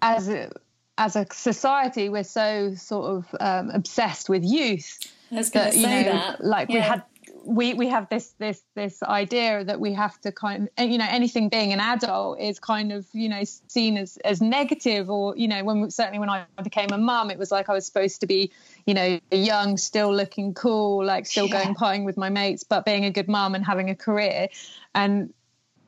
as 0.00 0.28
a 0.28 0.52
as 0.96 1.16
a 1.16 1.26
society, 1.32 2.08
we're 2.08 2.22
so 2.22 2.74
sort 2.76 3.06
of 3.06 3.36
um, 3.40 3.70
obsessed 3.70 4.28
with 4.28 4.44
youth 4.44 5.12
I 5.34 5.38
was 5.38 5.50
going 5.50 5.66
to 5.66 5.72
say 5.72 5.80
you 5.80 6.06
know, 6.06 6.12
that. 6.12 6.44
Like 6.44 6.68
yeah. 6.68 6.74
we 6.74 6.80
had 6.80 7.02
we 7.46 7.74
we 7.74 7.88
have 7.88 8.08
this 8.08 8.34
this 8.38 8.62
this 8.74 9.02
idea 9.02 9.64
that 9.64 9.80
we 9.80 9.92
have 9.92 10.18
to 10.22 10.32
kind 10.32 10.68
of 10.76 10.90
you 10.90 10.98
know 10.98 11.06
anything 11.08 11.48
being 11.48 11.72
an 11.72 11.80
adult 11.80 12.40
is 12.40 12.58
kind 12.58 12.92
of 12.92 13.06
you 13.12 13.28
know 13.28 13.42
seen 13.44 13.96
as 13.96 14.16
as 14.24 14.40
negative 14.40 15.10
or 15.10 15.36
you 15.36 15.48
know 15.48 15.62
when 15.64 15.90
certainly 15.90 16.18
when 16.18 16.30
I 16.30 16.44
became 16.62 16.90
a 16.92 16.98
mum 16.98 17.30
it 17.30 17.38
was 17.38 17.50
like 17.50 17.68
I 17.68 17.72
was 17.72 17.86
supposed 17.86 18.20
to 18.20 18.26
be 18.26 18.50
you 18.86 18.94
know 18.94 19.20
young 19.30 19.76
still 19.76 20.14
looking 20.14 20.54
cool 20.54 21.04
like 21.04 21.26
still 21.26 21.46
yeah. 21.46 21.64
going 21.64 21.74
partying 21.74 22.04
with 22.04 22.16
my 22.16 22.30
mates 22.30 22.64
but 22.64 22.84
being 22.84 23.04
a 23.04 23.10
good 23.10 23.28
mum 23.28 23.54
and 23.54 23.64
having 23.64 23.90
a 23.90 23.94
career 23.94 24.48
and 24.94 25.32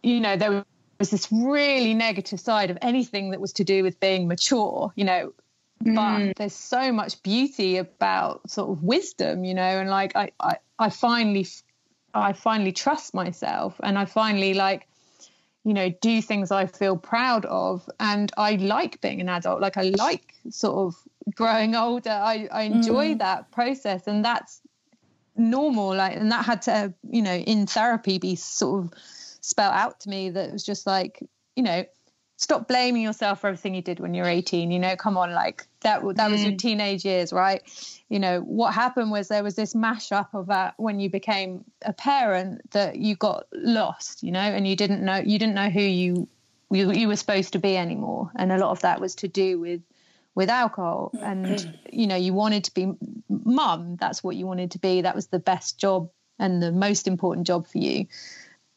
you 0.02 0.20
know 0.20 0.36
there 0.36 0.64
was 0.98 1.10
this 1.10 1.30
really 1.30 1.94
negative 1.94 2.40
side 2.40 2.70
of 2.70 2.78
anything 2.82 3.30
that 3.30 3.40
was 3.40 3.52
to 3.54 3.64
do 3.64 3.82
with 3.82 3.98
being 4.00 4.28
mature 4.28 4.92
you 4.96 5.04
know 5.04 5.32
but 5.80 5.92
mm. 5.92 6.36
there's 6.36 6.54
so 6.54 6.92
much 6.92 7.22
beauty 7.22 7.76
about 7.76 8.48
sort 8.50 8.70
of 8.70 8.82
wisdom 8.82 9.44
you 9.44 9.54
know 9.54 9.62
and 9.62 9.90
like 9.90 10.16
I, 10.16 10.30
I 10.40 10.56
i 10.78 10.90
finally 10.90 11.46
i 12.14 12.32
finally 12.32 12.72
trust 12.72 13.14
myself 13.14 13.78
and 13.82 13.98
i 13.98 14.04
finally 14.04 14.54
like 14.54 14.88
you 15.64 15.74
know 15.74 15.90
do 16.00 16.22
things 16.22 16.50
i 16.50 16.66
feel 16.66 16.96
proud 16.96 17.44
of 17.46 17.88
and 18.00 18.32
i 18.36 18.52
like 18.56 19.00
being 19.00 19.20
an 19.20 19.28
adult 19.28 19.60
like 19.60 19.76
i 19.76 19.92
like 19.98 20.34
sort 20.50 20.76
of 20.76 20.94
growing 21.34 21.74
older 21.74 22.10
i, 22.10 22.48
I 22.50 22.62
enjoy 22.62 23.14
mm. 23.14 23.18
that 23.18 23.50
process 23.50 24.06
and 24.06 24.24
that's 24.24 24.62
normal 25.36 25.94
like 25.94 26.16
and 26.16 26.32
that 26.32 26.46
had 26.46 26.62
to 26.62 26.94
you 27.10 27.20
know 27.20 27.34
in 27.34 27.66
therapy 27.66 28.18
be 28.18 28.36
sort 28.36 28.84
of 28.84 28.94
spelled 29.40 29.74
out 29.74 30.00
to 30.00 30.08
me 30.08 30.30
that 30.30 30.48
it 30.48 30.52
was 30.52 30.64
just 30.64 30.86
like 30.86 31.20
you 31.54 31.62
know 31.62 31.84
stop 32.36 32.68
blaming 32.68 33.02
yourself 33.02 33.40
for 33.40 33.48
everything 33.48 33.74
you 33.74 33.82
did 33.82 33.98
when 33.98 34.14
you're 34.14 34.26
18 34.26 34.70
you 34.70 34.78
know 34.78 34.94
come 34.96 35.16
on 35.16 35.32
like 35.32 35.66
that 35.80 36.02
that 36.16 36.30
was 36.30 36.42
your 36.42 36.52
mm. 36.52 36.58
teenage 36.58 37.04
years 37.04 37.32
right 37.32 37.62
you 38.08 38.18
know 38.18 38.40
what 38.40 38.74
happened 38.74 39.10
was 39.10 39.28
there 39.28 39.42
was 39.42 39.54
this 39.54 39.74
mashup 39.74 40.28
of 40.34 40.46
that 40.46 40.74
when 40.76 41.00
you 41.00 41.10
became 41.10 41.64
a 41.82 41.92
parent 41.92 42.70
that 42.72 42.96
you 42.96 43.16
got 43.16 43.46
lost 43.52 44.22
you 44.22 44.30
know 44.30 44.40
and 44.40 44.68
you 44.68 44.76
didn't 44.76 45.02
know 45.02 45.16
you 45.16 45.38
didn't 45.38 45.54
know 45.54 45.70
who 45.70 45.80
you 45.80 46.28
you, 46.70 46.92
you 46.92 47.08
were 47.08 47.16
supposed 47.16 47.52
to 47.52 47.58
be 47.58 47.76
anymore 47.76 48.30
and 48.36 48.52
a 48.52 48.58
lot 48.58 48.70
of 48.70 48.80
that 48.82 49.00
was 49.00 49.14
to 49.14 49.28
do 49.28 49.58
with 49.58 49.80
with 50.34 50.50
alcohol 50.50 51.10
and 51.22 51.46
mm. 51.46 51.78
you 51.90 52.06
know 52.06 52.16
you 52.16 52.34
wanted 52.34 52.64
to 52.64 52.74
be 52.74 52.92
mum 53.28 53.96
that's 53.98 54.22
what 54.22 54.36
you 54.36 54.46
wanted 54.46 54.72
to 54.72 54.78
be 54.78 55.00
that 55.00 55.14
was 55.14 55.28
the 55.28 55.38
best 55.38 55.78
job 55.78 56.10
and 56.38 56.62
the 56.62 56.72
most 56.72 57.08
important 57.08 57.46
job 57.46 57.66
for 57.66 57.78
you 57.78 58.06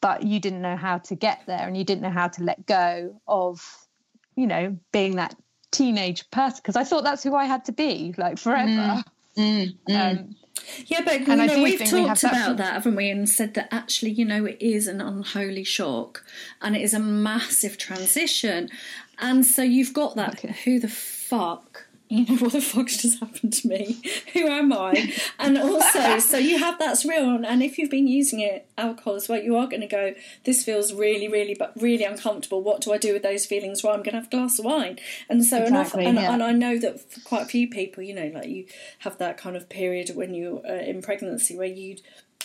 but 0.00 0.22
you 0.22 0.40
didn't 0.40 0.62
know 0.62 0.76
how 0.76 0.98
to 0.98 1.14
get 1.14 1.42
there 1.46 1.66
and 1.66 1.76
you 1.76 1.84
didn't 1.84 2.02
know 2.02 2.10
how 2.10 2.28
to 2.28 2.42
let 2.42 2.66
go 2.66 3.14
of 3.26 3.86
you 4.36 4.46
know 4.46 4.76
being 4.92 5.16
that 5.16 5.34
teenage 5.70 6.28
person 6.30 6.58
because 6.62 6.76
i 6.76 6.84
thought 6.84 7.04
that's 7.04 7.22
who 7.22 7.34
i 7.34 7.44
had 7.44 7.64
to 7.64 7.72
be 7.72 8.14
like 8.18 8.38
forever 8.38 8.70
mm, 8.70 9.04
mm, 9.36 9.76
mm. 9.88 10.10
Um, 10.10 10.36
yeah, 10.86 11.00
but 11.04 11.26
you 11.26 11.36
know, 11.36 11.62
we've 11.62 11.78
talked 11.78 11.92
we 11.92 12.00
about 12.00 12.20
that, 12.20 12.56
that, 12.58 12.72
haven't 12.74 12.96
we? 12.96 13.10
And 13.10 13.28
said 13.28 13.54
that 13.54 13.68
actually, 13.72 14.10
you 14.10 14.24
know, 14.24 14.44
it 14.44 14.58
is 14.60 14.86
an 14.86 15.00
unholy 15.00 15.64
shock 15.64 16.24
and 16.60 16.76
it 16.76 16.82
is 16.82 16.92
a 16.94 16.98
massive 16.98 17.78
transition. 17.78 18.68
And 19.18 19.44
so 19.44 19.62
you've 19.62 19.92
got 19.92 20.16
that 20.16 20.34
okay. 20.34 20.54
who 20.64 20.80
the 20.80 20.88
fuck 20.88 21.86
you 22.10 22.26
know, 22.26 22.34
what 22.40 22.52
the 22.52 22.60
fuck 22.60 22.88
just 22.88 23.20
happened 23.20 23.52
to 23.52 23.68
me? 23.68 24.02
Who 24.34 24.46
am 24.48 24.72
I? 24.72 25.14
And 25.38 25.56
also, 25.56 26.18
so 26.18 26.36
you 26.36 26.58
have 26.58 26.78
that's 26.78 27.04
real. 27.04 27.44
And 27.44 27.62
if 27.62 27.78
you've 27.78 27.90
been 27.90 28.08
using 28.08 28.40
it, 28.40 28.68
alcohol 28.76 29.14
as 29.14 29.28
well, 29.28 29.40
you 29.40 29.56
are 29.56 29.68
going 29.68 29.80
to 29.80 29.86
go, 29.86 30.14
this 30.44 30.64
feels 30.64 30.92
really, 30.92 31.28
really, 31.28 31.54
but 31.54 31.72
really 31.80 32.04
uncomfortable. 32.04 32.62
What 32.62 32.80
do 32.80 32.92
I 32.92 32.98
do 32.98 33.12
with 33.12 33.22
those 33.22 33.46
feelings? 33.46 33.82
Well, 33.82 33.94
I'm 33.94 34.00
going 34.02 34.12
to 34.14 34.18
have 34.18 34.26
a 34.26 34.30
glass 34.30 34.58
of 34.58 34.64
wine. 34.64 34.98
And 35.28 35.44
so, 35.44 35.62
exactly, 35.62 36.04
and, 36.04 36.18
yeah. 36.18 36.32
and, 36.32 36.42
I 36.42 36.52
know 36.52 36.78
that 36.78 37.00
for 37.00 37.20
quite 37.20 37.42
a 37.42 37.46
few 37.46 37.68
people, 37.68 38.02
you 38.02 38.14
know, 38.14 38.30
like 38.34 38.48
you 38.48 38.66
have 39.00 39.18
that 39.18 39.38
kind 39.38 39.56
of 39.56 39.68
period 39.68 40.10
when 40.14 40.34
you're 40.34 40.66
uh, 40.66 40.82
in 40.82 41.02
pregnancy 41.02 41.56
where 41.56 41.68
you 41.68 41.96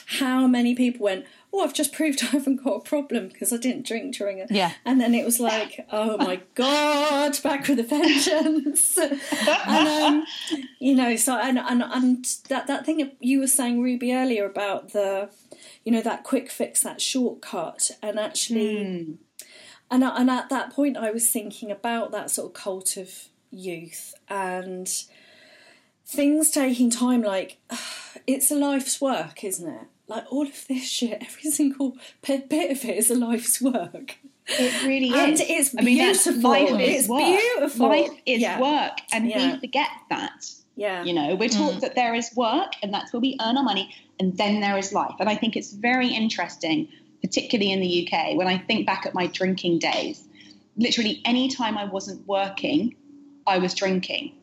how 0.05 0.47
many 0.47 0.75
people 0.75 1.03
went, 1.03 1.25
"Oh, 1.51 1.61
I've 1.61 1.73
just 1.73 1.93
proved 1.93 2.23
I 2.23 2.27
haven't 2.27 2.63
got 2.63 2.75
a 2.75 2.79
problem 2.81 3.27
because 3.27 3.51
I 3.51 3.57
didn't 3.57 3.85
drink 3.85 4.15
during 4.15 4.37
it." 4.37 4.51
Yeah. 4.51 4.73
And 4.85 4.99
then 5.01 5.13
it 5.13 5.25
was 5.25 5.39
like, 5.39 5.85
"Oh 5.91 6.17
my 6.17 6.41
god, 6.55 7.41
back 7.43 7.67
with 7.67 7.79
a 7.79 7.83
vengeance!" 7.83 8.97
and 9.67 9.87
um, 9.87 10.25
you 10.79 10.95
know, 10.95 11.15
so 11.15 11.37
and 11.37 11.59
and 11.59 11.83
and 11.83 12.25
that 12.49 12.67
that 12.67 12.85
thing 12.85 13.11
you 13.19 13.39
were 13.39 13.47
saying, 13.47 13.81
Ruby, 13.81 14.13
earlier 14.13 14.45
about 14.45 14.93
the, 14.93 15.29
you 15.83 15.91
know, 15.91 16.01
that 16.01 16.23
quick 16.23 16.49
fix, 16.49 16.81
that 16.83 17.01
shortcut, 17.01 17.91
and 18.01 18.19
actually. 18.19 18.75
Mm. 18.75 19.17
And, 19.91 20.03
and 20.03 20.31
at 20.31 20.49
that 20.49 20.73
point, 20.73 20.97
I 20.97 21.11
was 21.11 21.29
thinking 21.29 21.69
about 21.69 22.11
that 22.11 22.31
sort 22.31 22.47
of 22.47 22.53
cult 22.53 22.97
of 22.97 23.29
youth 23.51 24.15
and 24.27 24.91
things 26.05 26.51
taking 26.51 26.89
time. 26.89 27.21
Like, 27.21 27.57
it's 28.27 28.51
a 28.51 28.55
life's 28.55 28.99
work, 28.99 29.43
isn't 29.43 29.71
it? 29.71 29.87
Like, 30.07 30.25
all 30.31 30.43
of 30.47 30.67
this 30.67 30.87
shit, 30.87 31.17
every 31.21 31.51
single 31.51 31.97
bit 32.25 32.71
of 32.71 32.85
it 32.85 32.97
is 32.97 33.09
a 33.09 33.15
life's 33.15 33.61
work. 33.61 34.17
It 34.47 34.83
really 34.85 35.11
And 35.13 35.33
is. 35.33 35.41
it's 35.41 35.75
I 35.77 35.81
mean, 35.81 35.97
that's 35.97 36.23
beautiful. 36.25 36.51
life 36.51 36.69
is 36.69 36.99
It's 36.99 37.09
work. 37.09 37.19
beautiful. 37.25 37.87
Life 37.87 38.11
is 38.27 38.41
Yeah. 38.41 38.59
work, 38.59 38.99
and 39.11 39.27
Yeah. 39.27 39.53
we 39.53 39.59
forget 39.59 39.89
that. 40.09 40.45
Yeah. 40.75 41.03
You 41.03 41.13
know, 41.13 41.35
we're 41.35 41.49
taught 41.49 41.75
mm. 41.75 41.79
that 41.81 41.95
there 41.95 42.13
is 42.13 42.29
work, 42.35 42.73
and 42.83 42.93
that's 42.93 43.11
where 43.11 43.19
we 43.21 43.37
earn 43.41 43.57
our 43.57 43.63
money, 43.63 43.89
and 44.19 44.37
then 44.37 44.59
there 44.61 44.77
is 44.77 44.93
life. 44.93 45.15
And 45.19 45.27
I 45.29 45.35
think 45.35 45.55
it's 45.55 45.71
very 45.71 46.09
interesting, 46.09 46.87
particularly 47.23 47.71
in 47.71 47.79
the 47.79 47.87
UK, 48.07 48.35
when 48.37 48.47
I 48.47 48.57
think 48.59 48.85
back 48.85 49.05
at 49.07 49.13
my 49.15 49.25
drinking 49.27 49.79
days. 49.79 50.23
Literally, 50.77 51.21
any 51.25 51.47
time 51.49 51.77
I 51.77 51.85
wasn't 51.85 52.27
working, 52.27 52.93
I 53.47 53.57
was 53.57 53.73
drinking. 53.73 54.33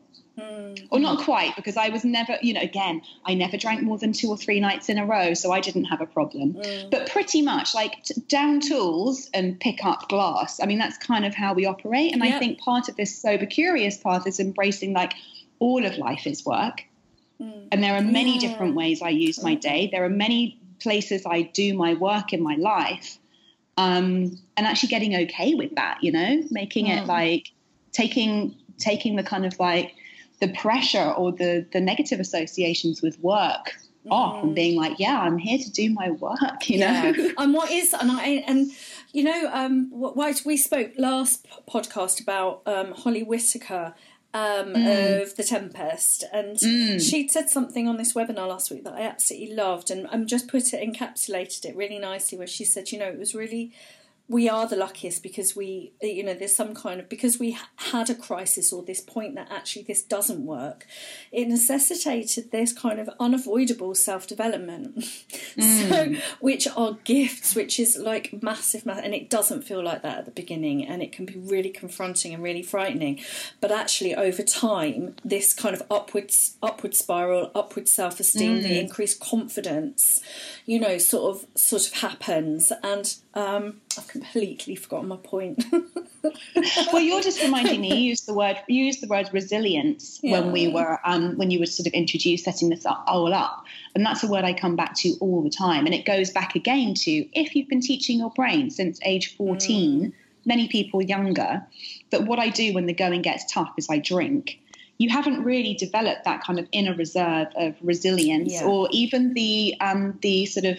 Or 0.89 0.99
not 0.99 1.23
quite, 1.23 1.55
because 1.55 1.77
I 1.77 1.89
was 1.89 2.03
never, 2.03 2.37
you 2.41 2.53
know, 2.53 2.61
again, 2.61 3.03
I 3.23 3.35
never 3.35 3.55
drank 3.55 3.83
more 3.83 3.99
than 3.99 4.13
two 4.13 4.29
or 4.29 4.37
three 4.37 4.59
nights 4.59 4.89
in 4.89 4.97
a 4.97 5.05
row, 5.05 5.35
so 5.35 5.51
I 5.51 5.59
didn't 5.59 5.85
have 5.85 6.01
a 6.01 6.07
problem. 6.07 6.53
Mm. 6.53 6.89
But 6.89 7.09
pretty 7.11 7.43
much 7.43 7.75
like 7.75 8.03
t- 8.03 8.15
down 8.27 8.59
tools 8.59 9.29
and 9.33 9.59
pick 9.59 9.85
up 9.85 10.09
glass. 10.09 10.59
I 10.59 10.65
mean, 10.65 10.79
that's 10.79 10.97
kind 10.97 11.23
of 11.25 11.35
how 11.35 11.53
we 11.53 11.65
operate. 11.67 12.13
And 12.13 12.23
Yeah. 12.23 12.35
I 12.35 12.39
think 12.39 12.59
part 12.59 12.89
of 12.89 12.95
this 12.95 13.15
sober 13.15 13.45
curious 13.45 13.97
path 13.97 14.25
is 14.25 14.39
embracing 14.39 14.93
like 14.93 15.13
all 15.59 15.85
of 15.85 15.97
life 15.99 16.25
is 16.25 16.43
work. 16.43 16.83
Mm. 17.39 17.67
And 17.71 17.83
there 17.83 17.95
are 17.95 18.01
many 18.01 18.33
Yeah. 18.33 18.49
different 18.49 18.75
ways 18.75 19.03
I 19.03 19.09
use 19.09 19.43
my 19.43 19.55
mm. 19.55 19.61
day. 19.61 19.89
There 19.91 20.03
are 20.03 20.09
many 20.09 20.57
places 20.79 21.27
I 21.27 21.43
do 21.43 21.75
my 21.75 21.93
work 21.93 22.33
in 22.33 22.41
my 22.41 22.55
life. 22.55 23.19
Um, 23.77 24.39
and 24.57 24.67
actually 24.67 24.89
getting 24.89 25.15
okay 25.15 25.53
with 25.53 25.75
that, 25.75 25.99
you 26.03 26.11
know, 26.11 26.43
making 26.49 26.87
it 26.87 27.05
like 27.07 27.51
taking 27.91 28.55
taking 28.77 29.15
the 29.15 29.23
kind 29.23 29.45
of 29.45 29.59
like 29.59 29.95
the 30.43 30.53
pressure 30.53 31.11
or 31.11 31.31
the 31.31 31.65
the 31.71 31.79
negative 31.79 32.19
associations 32.19 33.01
with 33.01 33.17
work 33.19 33.75
off 34.09 34.43
and 34.43 34.53
being 34.53 34.75
like, 34.75 34.99
yeah, 34.99 35.21
I'm 35.21 35.37
here 35.37 35.57
to 35.57 35.71
do 35.71 35.89
my 35.93 36.11
work, 36.11 36.69
you 36.69 36.79
know. 36.79 37.13
Yeah. 37.15 37.31
and 37.37 37.53
what 37.53 37.71
is 37.71 37.93
and 37.93 38.11
I 38.11 38.43
and 38.47 38.71
you 39.13 39.23
know 39.23 39.49
um 39.53 39.89
what 39.91 40.17
why 40.17 40.33
we 40.45 40.57
spoke 40.57 40.91
last 40.97 41.47
podcast 41.69 42.21
about 42.21 42.63
um 42.65 42.91
Holly 42.91 43.23
Whitaker 43.23 43.93
um 44.33 44.75
of 44.75 45.35
the 45.35 45.45
Tempest 45.47 46.25
and 46.33 46.59
she 46.59 47.27
said 47.27 47.49
something 47.49 47.87
on 47.87 47.97
this 47.97 48.13
webinar 48.13 48.47
last 48.47 48.71
week 48.71 48.83
that 48.83 48.93
I 48.93 49.01
absolutely 49.03 49.55
loved 49.55 49.91
and 49.91 50.07
I'm 50.11 50.25
just 50.25 50.47
put 50.47 50.73
it 50.73 50.81
encapsulated 50.81 51.65
it 51.65 51.75
really 51.75 51.99
nicely 51.99 52.37
where 52.37 52.47
she 52.47 52.65
said 52.65 52.91
you 52.91 52.97
know 52.97 53.05
it 53.05 53.19
was 53.19 53.35
really 53.35 53.71
we 54.29 54.47
are 54.47 54.67
the 54.67 54.75
luckiest 54.75 55.21
because 55.21 55.53
we 55.53 55.91
you 56.01 56.23
know 56.23 56.33
there's 56.33 56.55
some 56.55 56.73
kind 56.73 56.99
of 57.01 57.09
because 57.09 57.39
we 57.39 57.57
had 57.75 58.09
a 58.09 58.15
crisis 58.15 58.71
or 58.71 58.81
this 58.81 59.01
point 59.01 59.35
that 59.35 59.51
actually 59.51 59.83
this 59.83 60.01
doesn't 60.01 60.45
work 60.45 60.87
it 61.31 61.47
necessitated 61.49 62.49
this 62.51 62.71
kind 62.71 62.99
of 62.99 63.09
unavoidable 63.19 63.93
self-development. 63.95 65.03
So 65.53 65.59
mm. 65.59 66.21
which 66.39 66.67
are 66.75 66.97
gifts 67.03 67.55
which 67.55 67.79
is 67.79 67.97
like 67.97 68.41
massive 68.41 68.85
ma- 68.85 68.93
and 69.03 69.13
it 69.13 69.29
doesn't 69.29 69.63
feel 69.63 69.83
like 69.83 70.01
that 70.01 70.19
at 70.19 70.25
the 70.25 70.31
beginning 70.31 70.85
and 70.85 71.03
it 71.03 71.11
can 71.11 71.25
be 71.25 71.37
really 71.37 71.69
confronting 71.69 72.33
and 72.33 72.41
really 72.41 72.63
frightening. 72.63 73.19
But 73.61 73.71
actually 73.71 74.15
over 74.15 74.41
time 74.41 75.15
this 75.23 75.53
kind 75.53 75.75
of 75.75 75.83
upwards 75.91 76.57
upward 76.63 76.95
spiral 76.95 77.51
upward 77.53 77.87
self-esteem 77.87 78.63
the 78.63 78.69
mm. 78.69 78.81
increased 78.81 79.19
confidence 79.19 80.21
you 80.65 80.79
know 80.79 80.97
sort 80.97 81.35
of 81.35 81.45
sort 81.55 81.87
of 81.87 81.93
happens. 81.93 82.71
And 82.81 83.15
um 83.35 83.81
I've 83.97 84.07
completely 84.07 84.75
forgotten 84.75 85.07
my 85.07 85.17
point. 85.17 85.63
well, 86.93 87.01
you're 87.01 87.21
just 87.21 87.41
reminding 87.41 87.81
me. 87.81 87.89
You 87.95 88.09
used 88.09 88.27
the 88.27 88.33
word 88.33 88.57
you 88.67 88.83
used 88.85 89.01
the 89.01 89.07
word 89.07 89.29
resilience 89.33 90.19
when 90.21 90.51
we 90.51 90.67
were 90.67 90.99
um, 91.03 91.37
when 91.37 91.51
you 91.51 91.59
were 91.59 91.65
sort 91.65 91.87
of 91.87 91.93
introduced 91.93 92.45
setting 92.45 92.69
this 92.69 92.85
all 92.85 93.33
up, 93.33 93.65
and 93.95 94.05
that's 94.05 94.23
a 94.23 94.27
word 94.27 94.43
I 94.43 94.53
come 94.53 94.75
back 94.75 94.95
to 94.97 95.15
all 95.19 95.41
the 95.43 95.49
time. 95.49 95.85
And 95.85 95.93
it 95.95 96.05
goes 96.05 96.31
back 96.31 96.55
again 96.55 96.93
to 96.95 97.11
if 97.39 97.55
you've 97.55 97.67
been 97.69 97.81
teaching 97.81 98.19
your 98.19 98.31
brain 98.31 98.69
since 98.69 98.99
age 99.03 99.35
14, 99.35 100.13
many 100.45 100.67
people 100.67 101.01
younger, 101.01 101.65
that 102.11 102.25
what 102.25 102.39
I 102.39 102.49
do 102.49 102.73
when 102.73 102.85
the 102.85 102.93
going 102.93 103.21
gets 103.21 103.51
tough 103.51 103.73
is 103.77 103.87
I 103.89 103.99
drink. 103.99 104.59
You 104.99 105.09
haven't 105.09 105.43
really 105.43 105.73
developed 105.73 106.23
that 106.25 106.43
kind 106.43 106.59
of 106.59 106.67
inner 106.71 106.93
reserve 106.95 107.47
of 107.55 107.75
resilience, 107.81 108.53
Yeah. 108.53 108.65
or 108.65 108.87
even 108.91 109.33
the 109.33 109.75
um, 109.81 110.17
the 110.21 110.45
sort 110.45 110.65
of 110.65 110.77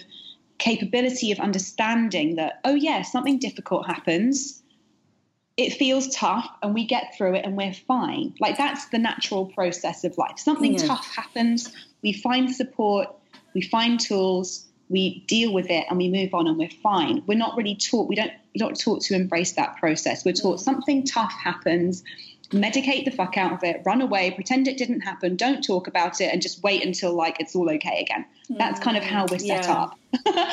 capability 0.58 1.32
of 1.32 1.40
understanding 1.40 2.36
that 2.36 2.60
oh 2.64 2.74
yeah, 2.74 3.02
something 3.02 3.38
difficult 3.38 3.86
happens 3.86 4.62
it 5.56 5.72
feels 5.74 6.08
tough 6.14 6.48
and 6.62 6.74
we 6.74 6.84
get 6.84 7.14
through 7.16 7.34
it 7.34 7.44
and 7.44 7.56
we're 7.56 7.72
fine. 7.72 8.34
Like 8.40 8.58
that's 8.58 8.86
the 8.86 8.98
natural 8.98 9.46
process 9.46 10.04
of 10.04 10.18
life. 10.18 10.38
Something 10.38 10.72
Yeah. 10.72 10.86
tough 10.86 11.14
happens, 11.14 11.72
we 12.02 12.12
find 12.12 12.52
support, 12.54 13.08
we 13.54 13.60
find 13.60 14.00
tools, 14.00 14.66
we 14.88 15.20
deal 15.26 15.52
with 15.52 15.70
it 15.70 15.86
and 15.88 15.98
we 15.98 16.10
move 16.10 16.34
on 16.34 16.46
and 16.48 16.58
we're 16.58 16.68
fine. 16.68 17.22
We're 17.26 17.38
not 17.38 17.56
really 17.56 17.76
taught, 17.76 18.08
we 18.08 18.16
don't 18.16 18.32
we're 18.54 18.66
not 18.66 18.78
taught 18.78 19.02
to 19.02 19.14
embrace 19.14 19.52
that 19.52 19.76
process. 19.76 20.24
We're 20.24 20.32
taught 20.32 20.58
mm. 20.58 20.62
something 20.62 21.04
tough 21.04 21.32
happens, 21.32 22.02
medicate 22.54 23.04
the 23.04 23.10
fuck 23.10 23.36
out 23.36 23.52
of 23.52 23.62
it, 23.62 23.82
run 23.84 24.00
away, 24.00 24.30
pretend 24.30 24.68
it 24.68 24.78
didn't 24.78 25.00
happen, 25.00 25.36
don't 25.36 25.62
talk 25.62 25.86
about 25.86 26.20
it 26.20 26.32
and 26.32 26.40
just 26.40 26.62
wait 26.62 26.84
until 26.84 27.14
like 27.14 27.40
it's 27.40 27.54
all 27.54 27.68
okay 27.68 28.00
again. 28.00 28.24
That's 28.50 28.80
kind 28.80 28.96
of 28.96 29.02
how 29.02 29.26
we're 29.30 29.38
set 29.38 29.64
mm, 29.64 29.68
yeah. 29.68 29.82
up. 29.82 29.98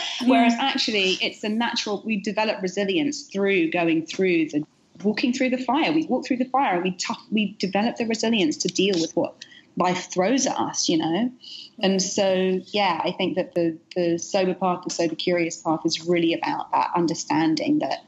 Whereas 0.25 0.53
actually, 0.59 1.17
it's 1.21 1.43
a 1.43 1.49
natural. 1.49 2.01
We 2.05 2.17
develop 2.17 2.61
resilience 2.61 3.23
through 3.23 3.71
going 3.71 4.05
through 4.05 4.49
the 4.49 4.65
walking 5.03 5.33
through 5.33 5.49
the 5.49 5.57
fire. 5.57 5.91
We 5.91 6.05
walk 6.05 6.25
through 6.25 6.37
the 6.37 6.45
fire, 6.45 6.75
and 6.75 6.83
we 6.83 6.91
tough. 6.91 7.21
We 7.31 7.55
develop 7.59 7.97
the 7.97 8.05
resilience 8.05 8.57
to 8.57 8.67
deal 8.69 8.95
with 8.99 9.15
what 9.15 9.45
life 9.77 10.11
throws 10.11 10.45
at 10.47 10.57
us. 10.57 10.89
You 10.89 10.97
know, 10.97 11.31
and 11.79 11.99
mm. 11.99 12.01
so 12.01 12.61
yeah, 12.67 13.01
I 13.03 13.11
think 13.11 13.35
that 13.35 13.53
the 13.55 13.77
the 13.95 14.17
sober 14.17 14.53
path, 14.53 14.83
the 14.85 14.89
sober 14.89 15.15
curious 15.15 15.57
path, 15.57 15.81
is 15.85 16.05
really 16.05 16.33
about 16.33 16.71
that 16.71 16.91
understanding 16.95 17.79
that 17.79 18.05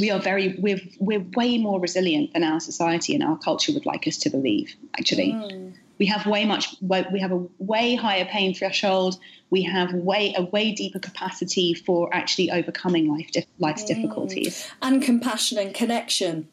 we 0.00 0.10
are 0.10 0.20
very 0.20 0.54
we're 0.58 0.80
we're 0.98 1.24
way 1.36 1.58
more 1.58 1.80
resilient 1.80 2.32
than 2.32 2.42
our 2.44 2.60
society 2.60 3.14
and 3.14 3.22
our 3.22 3.38
culture 3.38 3.72
would 3.72 3.86
like 3.86 4.06
us 4.06 4.16
to 4.18 4.30
believe. 4.30 4.74
Actually, 4.98 5.72
we 5.98 6.06
have 6.06 6.26
way 6.26 6.44
much 6.44 6.76
we 6.80 7.20
have 7.20 7.32
a 7.32 7.46
way 7.58 7.94
higher 7.94 8.24
pain 8.24 8.54
threshold. 8.54 9.18
We 9.50 9.62
have 9.62 9.92
way 9.94 10.34
a 10.36 10.42
way 10.42 10.72
deeper 10.72 10.98
capacity 10.98 11.74
for 11.74 12.12
actually 12.14 12.50
overcoming 12.50 13.08
life 13.12 13.30
life's 13.58 13.84
difficulties. 13.84 14.68
and 14.82 15.02
compassion 15.02 15.58
and 15.58 15.74
connection. 15.74 16.48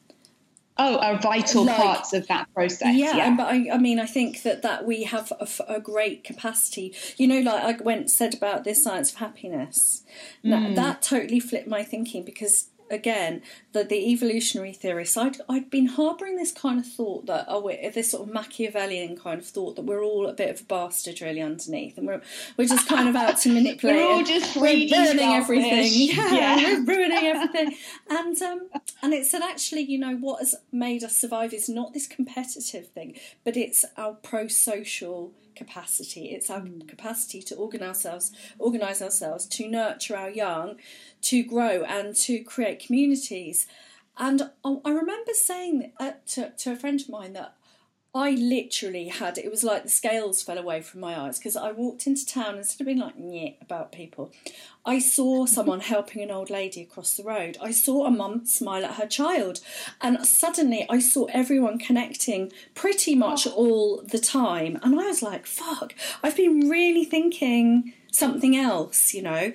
Oh, 0.75 0.97
are 0.97 1.19
vital 1.19 1.65
Like- 1.65 1.75
parts 1.77 2.13
of 2.13 2.25
that 2.27 2.51
process. 2.55 2.95
Yeah, 2.95 3.15
Yeah, 3.15 3.27
and 3.27 3.37
but 3.37 3.45
I, 3.45 3.69
I 3.73 3.77
mean, 3.77 3.99
I 3.99 4.07
think 4.07 4.41
that 4.41 4.63
that 4.63 4.85
we 4.87 5.03
have 5.03 5.31
a 5.67 5.79
great 5.79 6.23
capacity. 6.23 6.95
You 7.17 7.27
know, 7.27 7.41
like 7.41 7.79
I 7.79 7.83
went 7.83 8.09
said 8.09 8.33
about 8.33 8.63
this 8.63 8.83
science 8.83 9.11
of 9.11 9.17
happiness. 9.17 10.01
Mm. 10.43 10.75
that 10.75 11.03
totally 11.03 11.39
flipped 11.39 11.67
my 11.67 11.83
thinking 11.83 12.23
because 12.23 12.69
again, 12.93 13.41
the 13.73 13.83
the 13.83 14.11
evolutionary 14.11 14.73
theorists, 14.73 15.17
I'd 15.17 15.37
I'd 15.49 15.69
been 15.69 15.87
harbouring 15.87 16.35
this 16.37 16.51
kind 16.51 16.79
of 16.79 16.85
thought 16.85 17.25
that 17.25 17.45
oh, 17.47 17.61
we're, 17.61 17.91
this 17.91 18.11
sort 18.11 18.27
of 18.27 18.33
Machiavellian 18.33 19.17
kind 19.17 19.39
of 19.39 19.45
thought 19.45 19.75
that 19.75 19.83
we're 19.83 20.03
all 20.03 20.27
a 20.27 20.33
bit 20.33 20.49
of 20.49 20.61
a 20.61 20.63
bastard 20.63 21.21
really 21.21 21.41
underneath, 21.41 21.97
and 21.97 22.07
we're 22.07 22.21
we're 22.57 22.67
just 22.67 22.87
kind 22.87 23.09
of 23.09 23.15
out 23.15 23.37
to 23.39 23.49
manipulate. 23.49 23.95
We're 23.97 24.07
all 24.11 24.23
just 24.23 24.55
we're 24.55 24.87
burning 24.89 25.19
everything. 25.33 25.91
Yeah, 25.93 26.33
Yeah. 26.33 26.55
we're 26.57 26.85
ruining 26.85 27.25
everything. 27.25 27.75
And 28.09 28.41
um, 28.41 28.69
and 29.01 29.13
it 29.13 29.25
said 29.25 29.41
actually, 29.41 29.81
you 29.83 29.97
know, 29.97 30.15
what 30.15 30.39
has 30.39 30.55
made 30.71 31.03
us 31.03 31.15
survive 31.15 31.53
is 31.53 31.67
not 31.69 31.93
this 31.93 32.07
competitive 32.07 32.87
thing, 32.89 33.17
but 33.43 33.57
it's 33.57 33.85
our 33.97 34.13
pro-social 34.13 35.31
capacity. 35.56 36.26
It's 36.26 36.49
our 36.49 36.62
mm. 36.62 36.88
capacity 36.88 37.41
to 37.43 37.56
organize 37.56 38.06
ourselves, 38.06 38.32
organize 38.60 39.01
ourselves, 39.01 39.45
to 39.47 39.68
nurture 39.68 40.18
our 40.18 40.30
young, 40.30 40.76
to 41.24 41.43
grow 41.43 41.84
and 41.84 42.16
to 42.18 42.43
create 42.43 42.80
communities. 42.80 43.68
And 44.18 44.51
I 44.64 44.91
remember 44.91 45.34
saying 45.34 45.91
to, 46.28 46.51
to 46.51 46.72
a 46.72 46.76
friend 46.76 47.01
of 47.01 47.10
mine 47.10 47.34
that 47.34 47.56
I 48.16 48.32
literally 48.32 49.07
had 49.07 49.39
it 49.39 49.49
was 49.49 49.64
like 49.64 49.84
the 49.84 49.89
scales 49.89 50.43
fell 50.43 50.59
away 50.59 50.82
from 50.82 50.99
my 50.99 51.20
eyes 51.20 51.39
because 51.39 51.55
I 51.55 51.72
walked 51.72 52.05
into 52.05 52.26
town 52.26 52.57
instead 52.57 52.82
of 52.82 52.86
being 52.86 52.99
like 52.99 53.16
yeah 53.18 53.49
about 53.59 53.91
people, 53.91 54.32
I 54.86 54.99
saw 54.99 55.45
someone 55.47 55.80
helping 55.80 56.22
an 56.22 56.30
old 56.30 56.51
lady 56.51 56.84
across 56.84 57.18
the 57.18 57.24
road. 57.24 57.57
I 57.59 57.72
saw 57.72 58.05
a 58.05 58.11
mum 58.11 58.45
smile 58.45 58.86
at 58.86 58.95
her 58.95 59.07
child, 59.07 59.61
and 59.99 60.26
suddenly 60.28 60.86
I 60.89 60.99
saw 60.99 61.26
everyone 61.26 61.80
connecting 61.80 62.51
pretty 62.76 63.16
much 63.16 63.47
oh. 63.47 63.51
all 63.51 64.03
the 64.03 64.20
time. 64.20 64.78
And 64.84 64.99
I 64.99 65.07
was 65.07 65.24
like, 65.24 65.47
fuck, 65.47 65.95
I've 66.22 66.38
been 66.38 66.70
really 66.70 67.05
thinking 67.05 67.93
something 68.14 68.55
else, 68.55 69.14
you 69.14 69.22
know. 69.22 69.51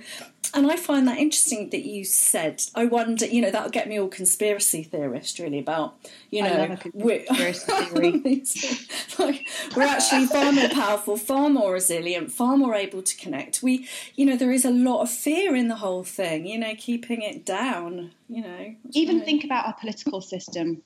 And 0.55 0.71
I 0.71 0.77
find 0.77 1.07
that 1.09 1.19
interesting 1.19 1.69
that 1.71 1.85
you 1.85 2.05
said. 2.05 2.63
I 2.75 2.87
wonder, 2.87 3.27
you 3.27 3.43
know, 3.43 3.51
that'll 3.51 3.71
get 3.71 3.87
me 3.87 4.01
all 4.01 4.09
conspiracy 4.09 4.83
theorist 4.83 5.39
really 5.39 5.59
about, 5.59 5.97
you 6.31 6.43
know, 6.43 6.77
we're, 6.95 7.25
like, 9.19 9.47
we're 9.77 9.83
actually 9.83 10.27
far 10.27 10.53
more 10.53 10.71
powerful, 10.71 11.17
far 11.19 11.51
more 11.51 11.75
resilient, 11.75 12.33
far 12.33 12.57
more 12.57 12.75
able 12.75 13.03
to 13.03 13.17
connect. 13.17 13.63
We, 13.63 13.89
you 14.15 14.25
know, 14.25 14.37
there 14.37 14.53
is 14.53 14.65
a 14.65 14.71
lot 14.71 15.03
of 15.03 15.11
fear 15.11 15.55
in 15.55 15.69
the 15.69 15.77
whole 15.77 16.05
thing, 16.05 16.47
you 16.47 16.59
know, 16.59 16.75
keeping 16.77 17.21
it 17.23 17.45
down, 17.45 18.13
you 18.29 18.43
know. 18.43 18.75
Even 18.93 19.21
think 19.21 19.45
about 19.45 19.67
our 19.67 19.75
political 19.75 20.23
system 20.23 20.83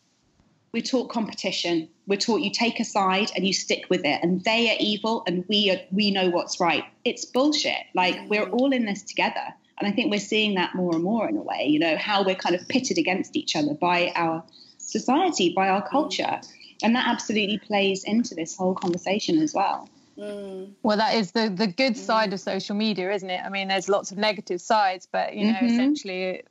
we're 0.72 0.82
taught 0.82 1.10
competition. 1.10 1.88
We're 2.06 2.18
taught 2.18 2.40
you 2.40 2.50
take 2.50 2.80
a 2.80 2.84
side 2.84 3.30
and 3.36 3.46
you 3.46 3.52
stick 3.52 3.84
with 3.90 4.04
it, 4.04 4.20
and 4.22 4.42
they 4.44 4.70
are 4.70 4.76
evil, 4.80 5.22
and 5.26 5.44
we 5.48 5.70
are 5.70 5.80
we 5.90 6.10
know 6.10 6.30
what's 6.30 6.60
right. 6.60 6.84
It's 7.04 7.24
bullshit. 7.24 7.84
Like 7.94 8.16
mm-hmm. 8.16 8.28
we're 8.28 8.48
all 8.48 8.72
in 8.72 8.86
this 8.86 9.02
together, 9.02 9.54
and 9.78 9.86
I 9.86 9.92
think 9.92 10.10
we're 10.10 10.20
seeing 10.20 10.54
that 10.54 10.74
more 10.74 10.94
and 10.94 11.04
more 11.04 11.28
in 11.28 11.36
a 11.36 11.42
way. 11.42 11.66
You 11.66 11.78
know 11.78 11.96
how 11.96 12.24
we're 12.24 12.34
kind 12.34 12.54
of 12.54 12.66
pitted 12.68 12.98
against 12.98 13.36
each 13.36 13.54
other 13.54 13.74
by 13.74 14.12
our 14.16 14.42
society, 14.78 15.52
by 15.54 15.68
our 15.68 15.86
culture, 15.86 16.40
and 16.82 16.96
that 16.96 17.06
absolutely 17.06 17.58
plays 17.58 18.04
into 18.04 18.34
this 18.34 18.56
whole 18.56 18.74
conversation 18.74 19.38
as 19.38 19.52
well. 19.52 19.88
Mm. 20.18 20.72
Well, 20.82 20.96
that 20.96 21.14
is 21.14 21.32
the 21.32 21.50
the 21.50 21.66
good 21.66 21.96
side 21.96 22.30
mm. 22.30 22.34
of 22.34 22.40
social 22.40 22.76
media, 22.76 23.12
isn't 23.12 23.30
it? 23.30 23.40
I 23.44 23.50
mean, 23.50 23.68
there's 23.68 23.88
lots 23.88 24.10
of 24.10 24.18
negative 24.18 24.60
sides, 24.60 25.06
but 25.10 25.34
you 25.34 25.46
know, 25.46 25.54
mm-hmm. 25.54 25.66
essentially 25.66 26.42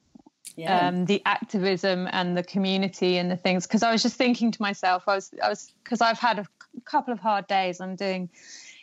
yeah. 0.56 0.88
um, 0.88 1.06
the 1.06 1.22
activism 1.26 2.08
and 2.12 2.38
the 2.38 2.44
community 2.44 3.18
and 3.18 3.30
the 3.30 3.38
things. 3.38 3.68
Because 3.68 3.84
I 3.84 3.92
was 3.92 4.02
just 4.02 4.16
thinking 4.16 4.52
to 4.52 4.62
myself, 4.62 5.04
I 5.08 5.16
was, 5.16 5.32
I 5.44 5.50
was, 5.50 5.74
because 5.84 6.02
I've 6.02 6.20
had 6.20 6.40
a 6.40 6.46
couple 6.86 7.14
of 7.14 7.20
hard 7.20 7.48
days. 7.48 7.82
I'm 7.82 7.96
doing 7.96 8.30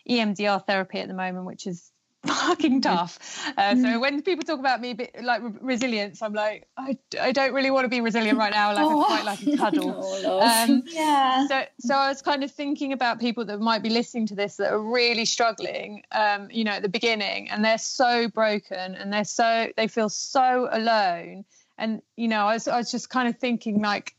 EMDR 0.08 0.66
therapy 0.66 0.98
at 0.98 1.08
the 1.08 1.14
moment, 1.14 1.44
which 1.44 1.66
is 1.66 1.92
fucking 2.26 2.80
tough. 2.82 3.18
Uh, 3.56 3.74
so 3.74 3.82
mm. 3.82 4.00
when 4.00 4.22
people 4.22 4.44
talk 4.44 4.58
about 4.58 4.80
me 4.80 4.96
like 5.22 5.42
resilience, 5.60 6.22
I'm 6.22 6.32
like, 6.32 6.66
I, 6.76 6.98
I 7.20 7.32
don't 7.32 7.52
really 7.52 7.70
want 7.70 7.84
to 7.84 7.88
be 7.88 8.00
resilient 8.00 8.38
right 8.38 8.52
now. 8.52 8.74
Like 8.74 8.84
oh. 8.84 9.02
I 9.02 9.06
quite 9.06 9.24
like 9.24 9.46
a 9.46 9.56
cuddle. 9.56 10.14
Oh, 10.28 10.40
um, 10.40 10.82
yeah. 10.86 11.46
So 11.46 11.62
so 11.80 11.94
I 11.94 12.08
was 12.08 12.22
kind 12.22 12.42
of 12.42 12.50
thinking 12.50 12.92
about 12.92 13.20
people 13.20 13.44
that 13.46 13.60
might 13.60 13.82
be 13.82 13.90
listening 13.90 14.26
to 14.26 14.34
this 14.34 14.56
that 14.56 14.72
are 14.72 14.80
really 14.80 15.24
struggling. 15.24 16.02
Um, 16.12 16.48
you 16.50 16.64
know, 16.64 16.72
at 16.72 16.82
the 16.82 16.88
beginning, 16.88 17.48
and 17.50 17.64
they're 17.64 17.78
so 17.78 18.28
broken, 18.28 18.94
and 18.94 19.12
they're 19.12 19.24
so 19.24 19.70
they 19.76 19.86
feel 19.86 20.08
so 20.08 20.68
alone 20.70 21.44
and 21.78 22.02
you 22.16 22.28
know 22.28 22.46
I 22.46 22.54
was, 22.54 22.68
I 22.68 22.76
was 22.76 22.90
just 22.90 23.08
kind 23.08 23.28
of 23.28 23.38
thinking 23.38 23.80
like 23.80 24.14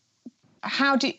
how 0.63 0.95
do 0.95 1.11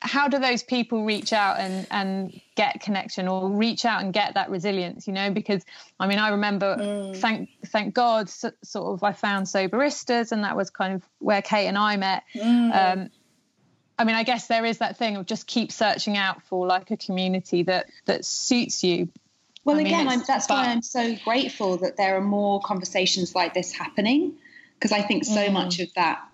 how 0.00 0.28
do 0.28 0.38
those 0.38 0.62
people 0.62 1.04
reach 1.04 1.32
out 1.32 1.58
and 1.58 1.86
and 1.90 2.40
get 2.54 2.80
connection 2.80 3.26
or 3.26 3.50
reach 3.50 3.84
out 3.84 4.02
and 4.02 4.12
get 4.12 4.34
that 4.34 4.48
resilience 4.48 5.06
you 5.06 5.12
know 5.12 5.30
because 5.30 5.64
i 5.98 6.06
mean 6.06 6.18
i 6.18 6.30
remember 6.30 6.76
mm. 6.76 7.16
thank 7.16 7.48
thank 7.66 7.94
god 7.94 8.28
so, 8.28 8.50
sort 8.62 8.94
of 8.94 9.02
i 9.02 9.12
found 9.12 9.46
soberistas 9.46 10.30
and 10.30 10.44
that 10.44 10.56
was 10.56 10.70
kind 10.70 10.94
of 10.94 11.02
where 11.18 11.42
kate 11.42 11.66
and 11.66 11.76
i 11.76 11.96
met 11.96 12.22
mm. 12.34 12.92
um, 12.92 13.10
i 13.98 14.04
mean 14.04 14.14
i 14.14 14.22
guess 14.22 14.46
there 14.46 14.64
is 14.64 14.78
that 14.78 14.96
thing 14.96 15.16
of 15.16 15.26
just 15.26 15.46
keep 15.46 15.72
searching 15.72 16.16
out 16.16 16.42
for 16.44 16.66
like 16.66 16.90
a 16.90 16.96
community 16.96 17.64
that 17.64 17.86
that 18.04 18.24
suits 18.24 18.84
you 18.84 19.08
well 19.64 19.74
I 19.74 19.82
mean, 19.82 19.86
again 19.88 20.22
that's 20.26 20.46
but, 20.46 20.54
why 20.54 20.66
i'm 20.66 20.82
so 20.82 21.16
grateful 21.24 21.78
that 21.78 21.96
there 21.96 22.16
are 22.16 22.22
more 22.22 22.60
conversations 22.60 23.34
like 23.34 23.52
this 23.52 23.72
happening 23.72 24.38
because 24.78 24.92
I 24.92 25.02
think 25.02 25.24
so 25.24 25.48
mm. 25.48 25.52
much 25.52 25.80
of 25.80 25.92
that 25.94 26.27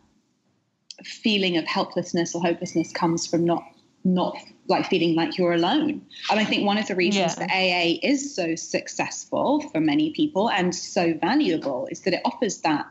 feeling 1.02 1.56
of 1.56 1.64
helplessness 1.64 2.34
or 2.34 2.42
hopelessness 2.42 2.92
comes 2.92 3.26
from 3.26 3.44
not 3.44 3.64
not 4.04 4.36
like 4.68 4.86
feeling 4.86 5.14
like 5.14 5.38
you're 5.38 5.54
alone. 5.54 6.02
And 6.30 6.40
I 6.40 6.44
think 6.44 6.66
one 6.66 6.78
of 6.78 6.86
the 6.86 6.94
reasons 6.94 7.36
yeah. 7.38 7.46
that 7.46 7.50
AA 7.50 7.98
is 8.02 8.34
so 8.34 8.54
successful 8.54 9.60
for 9.72 9.80
many 9.80 10.10
people 10.12 10.50
and 10.50 10.74
so 10.74 11.14
valuable 11.14 11.88
is 11.90 12.00
that 12.02 12.14
it 12.14 12.20
offers 12.24 12.58
that 12.58 12.86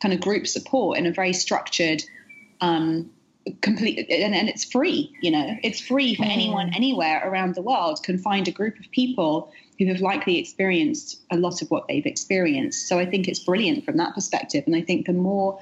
kind 0.00 0.14
of 0.14 0.20
group 0.20 0.46
support 0.46 0.98
in 0.98 1.06
a 1.06 1.12
very 1.12 1.32
structured, 1.32 2.04
um, 2.60 3.10
complete, 3.62 4.06
and, 4.08 4.34
and 4.34 4.48
it's 4.48 4.64
free. 4.64 5.12
You 5.20 5.32
know, 5.32 5.56
it's 5.62 5.80
free 5.80 6.14
for 6.14 6.22
mm. 6.22 6.32
anyone 6.32 6.72
anywhere 6.74 7.28
around 7.28 7.54
the 7.54 7.62
world 7.62 8.02
can 8.02 8.18
find 8.18 8.46
a 8.46 8.52
group 8.52 8.78
of 8.78 8.90
people 8.92 9.52
who 9.78 9.86
have 9.86 10.00
likely 10.00 10.38
experienced 10.38 11.20
a 11.30 11.36
lot 11.36 11.62
of 11.62 11.70
what 11.70 11.88
they've 11.88 12.06
experienced. 12.06 12.88
So 12.88 12.98
I 12.98 13.06
think 13.06 13.26
it's 13.26 13.40
brilliant 13.40 13.84
from 13.84 13.96
that 13.96 14.14
perspective. 14.14 14.64
And 14.66 14.76
I 14.76 14.82
think 14.82 15.06
the 15.06 15.12
more 15.12 15.58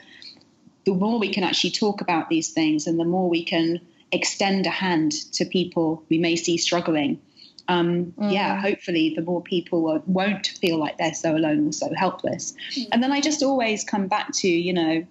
the 0.85 0.95
more 0.95 1.19
we 1.19 1.33
can 1.33 1.45
actually 1.45 1.71
talk 1.71 2.01
about 2.01 2.29
these 2.29 2.51
things 2.51 2.87
and 2.87 2.99
the 2.99 3.05
more 3.05 3.29
we 3.29 3.45
can 3.45 3.81
extend 4.11 4.67
a 4.67 4.71
hand 4.71 5.13
to 5.33 5.45
people 5.45 6.03
we 6.09 6.19
may 6.19 6.37
see 6.37 6.57
struggling, 6.57 7.21
um, 7.69 8.13
mm. 8.19 8.33
yeah, 8.33 8.61
hopefully 8.61 9.13
the 9.15 9.23
more 9.23 9.43
people 9.43 10.03
won't 10.07 10.47
feel 10.47 10.79
like 10.79 10.99
they're 10.99 11.15
so 11.15 11.37
alone 11.37 11.69
or 11.69 11.73
so 11.73 11.93
helpless. 11.95 12.55
Mm. 12.75 12.89
And 12.93 13.03
then 13.03 13.13
I 13.13 13.21
just 13.21 13.43
always 13.43 13.85
come 13.85 14.09
back 14.09 14.33
to, 14.37 14.49
you 14.49 14.73
know, 14.73 15.07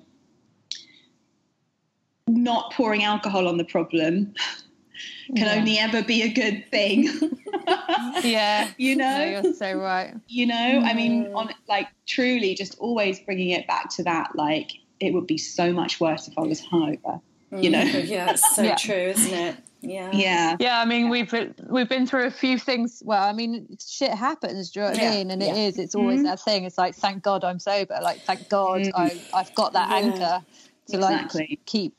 not 2.28 2.74
pouring 2.74 3.04
alcohol 3.04 3.48
on 3.48 3.58
the 3.58 3.64
problem 3.64 4.34
can 5.36 5.46
yeah. 5.46 5.56
only 5.56 5.78
ever 5.78 6.04
be 6.04 6.22
a 6.24 6.30
good 6.30 6.66
thing. 6.72 7.10
yeah. 8.24 8.70
You 8.78 8.96
know? 8.96 9.18
No, 9.18 9.42
you're 9.42 9.54
so 9.54 9.74
right. 9.74 10.14
You 10.28 10.48
know, 10.48 10.56
mm. 10.56 10.84
I 10.84 10.94
mean, 10.94 11.26
mm. 11.26 11.36
on 11.36 11.50
like 11.68 11.88
truly 12.08 12.56
just 12.56 12.78
always 12.80 13.20
bringing 13.20 13.50
it 13.50 13.68
back 13.68 13.90
to 13.92 14.04
that, 14.04 14.36
like, 14.36 14.72
it 15.02 15.14
would 15.14 15.28
be 15.28 15.38
so 15.38 15.74
much 15.74 16.00
worse 16.00 16.28
if 16.28 16.38
I 16.38 16.42
was 16.42 16.62
hungover. 16.62 17.22
Mm. 17.52 17.64
You 17.64 17.70
know? 17.72 17.82
yeah, 17.82 18.32
it's 18.32 18.56
so 18.56 18.62
yeah. 18.64 18.76
true, 18.76 18.94
isn't 18.96 19.34
it? 19.34 19.56
Yeah. 19.82 20.12
Yeah. 20.14 20.58
Yeah. 20.60 20.80
I 20.80 20.86
mean, 20.86 21.10
we've 21.10 21.34
we've 21.68 21.90
been 21.90 22.06
through 22.06 22.28
a 22.28 22.32
few 22.32 22.60
things. 22.60 23.02
Well, 23.04 23.22
I 23.22 23.34
mean, 23.34 23.78
shit 23.84 24.12
happens. 24.12 24.72
Do 24.72 24.80
you 24.80 24.86
know 24.86 24.92
what 24.92 25.02
yeah. 25.02 25.10
I 25.10 25.16
mean? 25.16 25.32
And 25.32 25.42
yeah. 25.42 25.54
it 25.54 25.58
is. 25.58 25.80
It's 25.80 25.96
always 25.96 26.18
mm-hmm. 26.20 26.28
that 26.28 26.40
thing. 26.40 26.66
It's 26.66 26.78
like, 26.78 26.96
thank 26.96 27.24
God 27.24 27.44
I'm 27.44 27.58
sober. 27.58 27.98
Like, 28.02 28.22
thank 28.22 28.48
God 28.48 28.82
mm. 28.82 28.92
I 28.94 29.20
I've 29.34 29.54
got 29.56 29.74
that 29.74 29.90
yeah. 29.90 29.96
anchor 29.96 30.46
to 30.90 30.98
exactly. 30.98 31.48
like 31.50 31.66
keep 31.66 31.96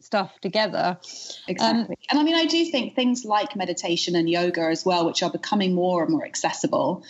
stuff 0.00 0.32
together. 0.40 0.98
Exactly. 1.46 1.96
Um, 1.96 1.96
and 2.10 2.18
I 2.18 2.22
mean, 2.24 2.34
I 2.34 2.46
do 2.46 2.64
think 2.64 2.96
things 2.96 3.24
like 3.24 3.54
meditation 3.54 4.16
and 4.16 4.28
yoga 4.28 4.62
as 4.62 4.84
well, 4.84 5.06
which 5.06 5.22
are 5.22 5.30
becoming 5.30 5.74
more 5.74 6.02
and 6.02 6.12
more 6.12 6.24
accessible, 6.24 7.04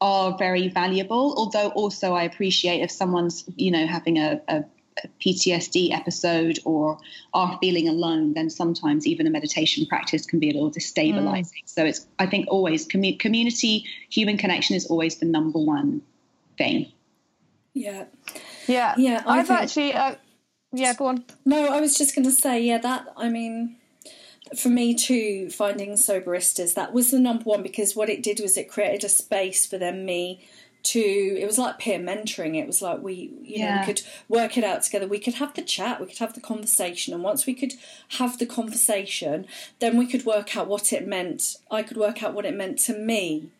are 0.00 0.36
very 0.36 0.68
valuable. 0.68 1.34
Although 1.36 1.68
also 1.70 2.14
I 2.14 2.24
appreciate 2.24 2.82
if 2.82 2.90
someone's, 2.90 3.44
you 3.56 3.70
know, 3.70 3.86
having 3.86 4.18
a, 4.18 4.40
a 4.48 4.64
PTSD 5.20 5.92
episode 5.92 6.58
or 6.64 6.98
are 7.34 7.58
feeling 7.60 7.88
alone, 7.88 8.34
then 8.34 8.50
sometimes 8.50 9.06
even 9.06 9.26
a 9.26 9.30
meditation 9.30 9.86
practice 9.86 10.26
can 10.26 10.38
be 10.38 10.50
a 10.50 10.52
little 10.52 10.70
destabilizing. 10.70 11.62
Mm. 11.64 11.68
So 11.68 11.84
it's, 11.84 12.06
I 12.18 12.26
think, 12.26 12.46
always 12.48 12.86
commu- 12.86 13.18
community, 13.18 13.84
human 14.08 14.38
connection 14.38 14.76
is 14.76 14.86
always 14.86 15.16
the 15.16 15.26
number 15.26 15.58
one 15.58 16.02
thing. 16.58 16.92
Yeah. 17.74 18.04
Yeah. 18.66 18.94
Yeah. 18.96 19.22
I've 19.26 19.48
think- 19.48 19.60
actually, 19.60 19.92
uh, 19.92 20.14
yeah, 20.72 20.94
go 20.94 21.06
on. 21.06 21.24
No, 21.44 21.68
I 21.68 21.80
was 21.80 21.96
just 21.96 22.14
going 22.14 22.24
to 22.24 22.32
say, 22.32 22.62
yeah, 22.62 22.78
that, 22.78 23.06
I 23.16 23.28
mean, 23.28 23.76
for 24.54 24.68
me 24.68 24.94
too, 24.94 25.50
finding 25.50 25.92
soberistas, 25.92 26.74
that 26.74 26.92
was 26.92 27.10
the 27.10 27.18
number 27.18 27.44
one 27.44 27.62
because 27.62 27.96
what 27.96 28.08
it 28.08 28.22
did 28.22 28.40
was 28.40 28.56
it 28.56 28.70
created 28.70 29.04
a 29.04 29.08
space 29.08 29.66
for 29.66 29.78
them, 29.78 30.04
me, 30.04 30.40
to 30.86 31.00
it 31.00 31.46
was 31.46 31.58
like 31.58 31.80
peer 31.80 31.98
mentoring 31.98 32.56
it 32.56 32.66
was 32.66 32.80
like 32.80 33.02
we 33.02 33.32
you 33.42 33.58
yeah. 33.58 33.74
know 33.74 33.80
we 33.80 33.86
could 33.86 34.02
work 34.28 34.56
it 34.56 34.62
out 34.62 34.82
together 34.82 35.06
we 35.08 35.18
could 35.18 35.34
have 35.34 35.52
the 35.54 35.62
chat 35.62 36.00
we 36.00 36.06
could 36.06 36.18
have 36.18 36.34
the 36.34 36.40
conversation 36.40 37.12
and 37.12 37.24
once 37.24 37.44
we 37.44 37.54
could 37.54 37.72
have 38.10 38.38
the 38.38 38.46
conversation 38.46 39.46
then 39.80 39.96
we 39.96 40.06
could 40.06 40.24
work 40.24 40.56
out 40.56 40.68
what 40.68 40.92
it 40.92 41.06
meant 41.06 41.56
i 41.72 41.82
could 41.82 41.96
work 41.96 42.22
out 42.22 42.34
what 42.34 42.46
it 42.46 42.54
meant 42.54 42.78
to 42.78 42.96
me 42.96 43.50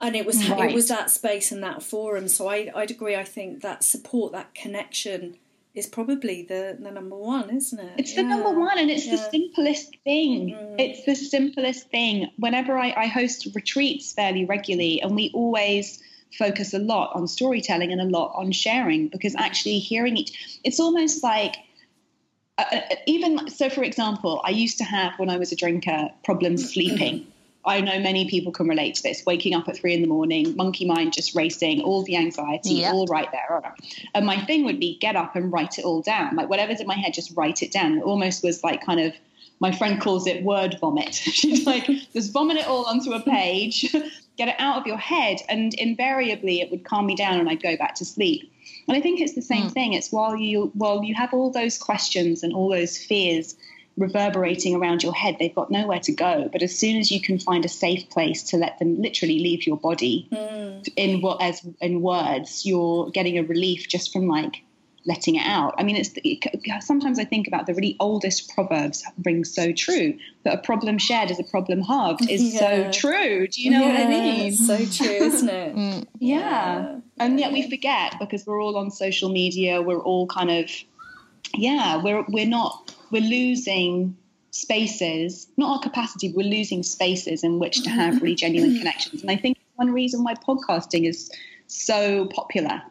and 0.00 0.14
it 0.14 0.26
was 0.26 0.46
right. 0.50 0.70
it 0.70 0.74
was 0.74 0.88
that 0.88 1.10
space 1.10 1.50
and 1.50 1.62
that 1.62 1.82
forum 1.82 2.28
so 2.28 2.48
I, 2.48 2.70
i'd 2.74 2.90
agree 2.90 3.16
i 3.16 3.24
think 3.24 3.62
that 3.62 3.82
support 3.82 4.32
that 4.32 4.54
connection 4.54 5.38
is 5.74 5.86
probably 5.86 6.42
the, 6.42 6.76
the 6.78 6.90
number 6.90 7.16
one, 7.16 7.48
isn't 7.50 7.78
it? 7.78 7.92
It's 7.96 8.14
yeah. 8.14 8.22
the 8.22 8.28
number 8.28 8.50
one, 8.50 8.78
and 8.78 8.90
it's 8.90 9.06
yeah. 9.06 9.16
the 9.16 9.30
simplest 9.30 9.96
thing. 10.04 10.50
Mm. 10.50 10.76
It's 10.78 11.04
the 11.04 11.14
simplest 11.14 11.90
thing. 11.90 12.30
Whenever 12.36 12.76
I, 12.76 12.92
I 12.96 13.06
host 13.06 13.48
retreats 13.54 14.12
fairly 14.12 14.44
regularly, 14.44 15.00
and 15.00 15.14
we 15.14 15.30
always 15.32 16.02
focus 16.38 16.74
a 16.74 16.78
lot 16.78 17.14
on 17.14 17.26
storytelling 17.26 17.92
and 17.92 18.00
a 18.00 18.04
lot 18.04 18.32
on 18.34 18.52
sharing 18.52 19.08
because 19.08 19.34
actually 19.36 19.78
hearing 19.78 20.16
each, 20.16 20.60
it's 20.64 20.80
almost 20.80 21.22
like. 21.22 21.56
Uh, 22.58 22.64
uh 22.70 22.96
even 23.06 23.48
so, 23.48 23.70
for 23.70 23.82
example, 23.82 24.42
I 24.44 24.50
used 24.50 24.76
to 24.78 24.84
have 24.84 25.14
when 25.18 25.30
I 25.30 25.38
was 25.38 25.52
a 25.52 25.56
drinker 25.56 26.10
problems 26.22 26.70
sleeping. 26.74 27.31
I 27.64 27.80
know 27.80 27.98
many 28.00 28.28
people 28.28 28.50
can 28.50 28.66
relate 28.66 28.96
to 28.96 29.02
this. 29.02 29.24
Waking 29.24 29.54
up 29.54 29.68
at 29.68 29.76
three 29.76 29.94
in 29.94 30.00
the 30.00 30.08
morning, 30.08 30.56
monkey 30.56 30.84
mind 30.84 31.12
just 31.12 31.34
racing, 31.34 31.80
all 31.80 32.02
the 32.02 32.16
anxiety, 32.16 32.74
yep. 32.74 32.92
all 32.92 33.06
right 33.06 33.28
there. 33.30 33.74
And 34.14 34.26
my 34.26 34.38
thing 34.44 34.64
would 34.64 34.80
be 34.80 34.98
get 34.98 35.14
up 35.14 35.36
and 35.36 35.52
write 35.52 35.78
it 35.78 35.84
all 35.84 36.02
down. 36.02 36.34
Like 36.34 36.48
whatever's 36.48 36.80
in 36.80 36.86
my 36.86 36.96
head, 36.96 37.14
just 37.14 37.36
write 37.36 37.62
it 37.62 37.70
down. 37.70 37.98
It 37.98 38.02
almost 38.02 38.42
was 38.42 38.64
like 38.64 38.84
kind 38.84 39.00
of 39.00 39.12
my 39.60 39.70
friend 39.70 40.00
calls 40.00 40.26
it 40.26 40.42
word 40.42 40.76
vomit. 40.80 41.14
She's 41.14 41.64
like, 41.64 41.86
just 42.12 42.32
vomit 42.32 42.56
it 42.56 42.66
all 42.66 42.84
onto 42.86 43.12
a 43.12 43.20
page, 43.20 43.92
get 44.36 44.48
it 44.48 44.56
out 44.58 44.78
of 44.78 44.86
your 44.88 44.96
head, 44.96 45.38
and 45.48 45.72
invariably 45.74 46.60
it 46.60 46.70
would 46.72 46.84
calm 46.84 47.06
me 47.06 47.14
down 47.14 47.38
and 47.38 47.48
I'd 47.48 47.62
go 47.62 47.76
back 47.76 47.94
to 47.96 48.04
sleep. 48.04 48.52
And 48.88 48.96
I 48.96 49.00
think 49.00 49.20
it's 49.20 49.34
the 49.34 49.42
same 49.42 49.68
mm. 49.68 49.72
thing. 49.72 49.92
It's 49.92 50.10
while 50.10 50.34
you 50.34 50.72
while 50.74 51.04
you 51.04 51.14
have 51.14 51.32
all 51.32 51.50
those 51.52 51.78
questions 51.78 52.42
and 52.42 52.52
all 52.52 52.68
those 52.70 52.98
fears 52.98 53.54
reverberating 53.96 54.74
around 54.74 55.02
your 55.02 55.14
head. 55.14 55.36
They've 55.38 55.54
got 55.54 55.70
nowhere 55.70 56.00
to 56.00 56.12
go. 56.12 56.48
But 56.50 56.62
as 56.62 56.76
soon 56.76 56.98
as 56.98 57.10
you 57.10 57.20
can 57.20 57.38
find 57.38 57.64
a 57.64 57.68
safe 57.68 58.08
place 58.10 58.42
to 58.44 58.56
let 58.56 58.78
them 58.78 59.00
literally 59.00 59.38
leave 59.38 59.66
your 59.66 59.76
body 59.76 60.28
mm. 60.32 60.88
in 60.96 61.20
what 61.20 61.42
as 61.42 61.66
in 61.80 62.00
words, 62.00 62.64
you're 62.64 63.10
getting 63.10 63.38
a 63.38 63.42
relief 63.42 63.88
just 63.88 64.12
from 64.12 64.28
like 64.28 64.62
letting 65.04 65.34
it 65.36 65.44
out. 65.44 65.74
I 65.78 65.82
mean, 65.82 65.96
it's 65.96 66.10
it, 66.24 66.82
sometimes 66.82 67.18
I 67.18 67.24
think 67.24 67.48
about 67.48 67.66
the 67.66 67.74
really 67.74 67.96
oldest 68.00 68.54
proverbs 68.54 69.04
ring 69.24 69.44
so 69.44 69.72
true 69.72 70.16
that 70.44 70.54
a 70.54 70.58
problem 70.58 70.98
shared 70.98 71.30
is 71.30 71.40
a 71.40 71.44
problem 71.44 71.82
halved 71.82 72.22
is 72.30 72.54
yeah. 72.54 72.60
so 72.60 72.90
true. 72.92 73.46
Do 73.48 73.62
you 73.62 73.70
know 73.70 73.80
yeah, 73.80 73.88
what 73.88 74.00
I 74.00 74.08
mean? 74.08 74.52
So 74.52 74.76
true, 74.76 75.26
isn't 75.26 75.48
it? 75.48 75.74
mm. 75.76 76.06
yeah. 76.18 76.38
yeah. 76.38 76.98
And 77.18 77.38
yet 77.38 77.52
we 77.52 77.68
forget 77.68 78.14
because 78.18 78.46
we're 78.46 78.60
all 78.60 78.76
on 78.76 78.90
social 78.90 79.28
media. 79.28 79.82
We're 79.82 80.02
all 80.02 80.26
kind 80.26 80.50
of 80.50 80.70
yeah. 81.54 82.02
We're 82.02 82.24
we're 82.28 82.46
not 82.46 82.94
we're 83.12 83.22
losing 83.22 84.16
spaces, 84.50 85.46
not 85.56 85.76
our 85.76 85.80
capacity, 85.80 86.32
we're 86.32 86.48
losing 86.48 86.82
spaces 86.82 87.44
in 87.44 87.58
which 87.58 87.82
to 87.84 87.90
have 87.90 88.20
really 88.20 88.34
genuine 88.34 88.76
connections. 88.76 89.22
And 89.22 89.30
I 89.30 89.36
think 89.36 89.58
one 89.76 89.92
reason 89.92 90.24
why 90.24 90.34
podcasting 90.34 91.08
is 91.08 91.30
so 91.68 92.26
popular 92.26 92.82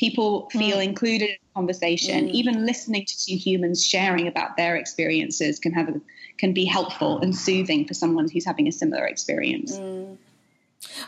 people 0.00 0.48
feel 0.50 0.78
mm. 0.78 0.84
included 0.84 1.28
in 1.28 1.36
conversation 1.54 2.26
mm. 2.26 2.30
even 2.30 2.64
listening 2.64 3.04
to 3.04 3.26
two 3.26 3.36
humans 3.36 3.84
sharing 3.84 4.26
about 4.26 4.56
their 4.56 4.74
experiences 4.76 5.58
can 5.58 5.72
have 5.72 5.88
a, 5.88 6.00
can 6.38 6.54
be 6.54 6.64
helpful 6.64 7.20
and 7.20 7.36
soothing 7.36 7.86
for 7.86 7.92
someone 7.92 8.26
who's 8.30 8.46
having 8.46 8.66
a 8.66 8.72
similar 8.72 9.04
experience 9.04 9.76
mm. 9.76 10.16